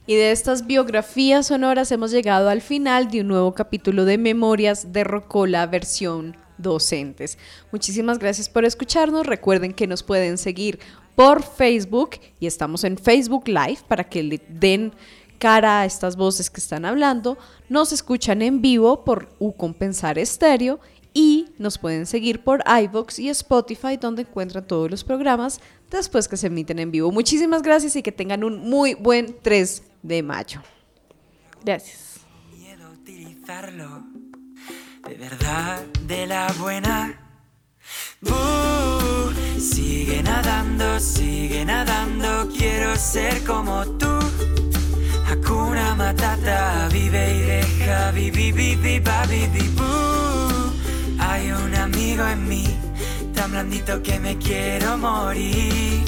Y 0.08 0.16
de 0.16 0.32
estas 0.32 0.66
biografías 0.66 1.48
sonoras 1.48 1.92
hemos 1.92 2.12
llegado 2.12 2.50
al 2.50 2.62
final 2.62 3.12
de 3.12 3.22
un 3.22 3.28
nuevo 3.28 3.54
capítulo 3.54 4.06
de 4.06 4.18
Memorias 4.18 4.92
de 4.92 5.04
Rocola 5.04 5.68
versión 5.68 6.36
docentes. 6.58 7.38
Muchísimas 7.72 8.18
gracias 8.18 8.50
por 8.50 8.66
escucharnos. 8.66 9.28
Recuerden 9.28 9.72
que 9.72 9.86
nos 9.86 10.02
pueden 10.02 10.38
seguir 10.38 10.80
por 11.16 11.44
Facebook 11.44 12.12
y 12.40 12.48
estamos 12.48 12.84
en 12.84 12.98
Facebook 12.98 13.48
Live 13.48 13.80
para 13.88 14.04
que 14.04 14.24
le 14.24 14.42
den 14.50 14.94
cara 15.40 15.82
a 15.82 15.86
estas 15.86 16.16
voces 16.16 16.50
que 16.50 16.60
están 16.60 16.86
hablando. 16.86 17.38
Nos 17.70 17.92
escuchan 17.92 18.42
en 18.44 18.62
vivo 18.62 19.04
por 19.04 19.30
U 19.40 19.54
Compensar 19.54 20.20
Estéreo 20.20 20.80
y 21.14 21.48
nos 21.58 21.78
pueden 21.80 22.06
seguir 22.06 22.44
por 22.44 22.64
iVoox 22.66 23.20
y 23.20 23.30
Spotify 23.30 23.98
donde 23.98 24.22
encuentran 24.22 24.68
todos 24.68 24.92
los 24.92 25.04
programas 25.04 25.60
después 25.90 26.28
que 26.28 26.38
se 26.38 26.48
emiten 26.48 26.78
en 26.78 26.92
vivo. 26.92 27.12
Muchísimas 27.12 27.64
gracias 27.64 27.96
y 27.96 28.04
que 28.04 28.12
tengan 28.12 28.44
un 28.44 28.70
muy 28.70 28.94
buen 28.94 29.36
3 29.42 29.84
de 30.04 30.22
mayo. 30.22 30.62
Gracias. 31.64 32.20
Miedo 32.56 32.92
utilizarlo 32.92 34.04
de 35.08 35.16
verdad, 35.16 35.82
de 36.02 36.28
la 36.28 36.54
buena. 36.60 37.20
Buh, 38.22 39.34
sigue 39.60 40.22
nadando, 40.22 41.00
sigue 41.00 41.66
nadando, 41.66 42.50
quiero 42.56 42.96
ser 42.96 43.44
como 43.46 43.86
tú. 43.98 44.69
Hakuna 45.30 45.94
Matata, 45.94 46.90
vive 46.92 47.36
y 47.36 47.42
deja, 47.42 48.12
vivi, 48.12 48.52
vivi, 48.52 49.00
ba, 49.00 49.28
vivi, 49.28 49.68
buh. 49.78 50.74
Hay 51.20 51.52
un 51.52 51.76
amigo 51.76 52.26
en 52.26 52.48
mí, 52.48 52.66
tan 53.36 53.52
blandito 53.52 54.02
que 54.02 54.20
me 54.20 54.40
quiero 54.40 54.98
morir. 54.98 56.04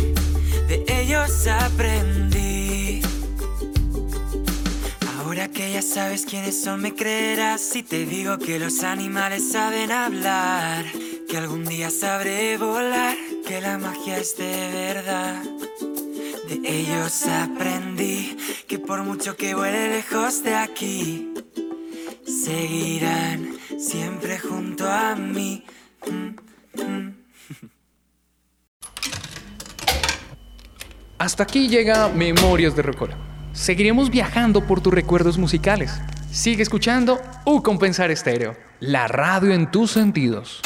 De 0.67 0.84
ellos 0.88 1.45
aprendí. 1.45 3.01
Ahora 5.19 5.49
que 5.49 5.72
ya 5.72 5.84
sabes 5.84 6.26
quiénes 6.26 6.59
son, 6.59 6.82
me 6.82 6.95
creerás 6.95 7.61
si 7.61 7.84
te 7.84 8.07
digo 8.07 8.39
que 8.39 8.57
los 8.57 8.82
animales 8.84 9.51
saben 9.51 9.91
hablar, 9.91 10.84
que 11.30 11.38
algún 11.38 11.63
día 11.65 11.91
sabré 11.91 12.57
volar, 12.57 13.15
que 13.47 13.61
la 13.61 13.78
magia 13.78 14.17
es 14.17 14.36
de 14.36 14.72
verdad. 14.74 15.43
De 16.52 16.70
ellos 16.70 17.28
aprendí 17.28 18.38
que 18.68 18.78
por 18.78 19.04
mucho 19.04 19.38
que 19.38 19.56
vuele 19.56 19.88
lejos 19.88 20.43
de 20.43 20.54
aquí, 20.54 21.34
seguirán 22.26 23.54
siempre 23.80 24.38
junto 24.38 24.86
a 24.86 25.16
mí. 25.16 25.64
Hasta 31.18 31.43
aquí 31.43 31.70
llega 31.70 32.10
Memorias 32.10 32.76
de 32.76 32.82
Rocola. 32.82 33.16
Seguiremos 33.54 34.10
viajando 34.10 34.68
por 34.68 34.82
tus 34.82 34.93
recuerdos 34.93 35.38
musicales. 35.38 36.02
Sigue 36.34 36.64
escuchando 36.64 37.22
U 37.45 37.64
Compensar 37.64 38.12
Estéreo, 38.12 38.58
la 38.82 39.08
radio 39.08 39.54
en 39.54 39.72
tus 39.72 39.91
sentidos. 39.91 40.62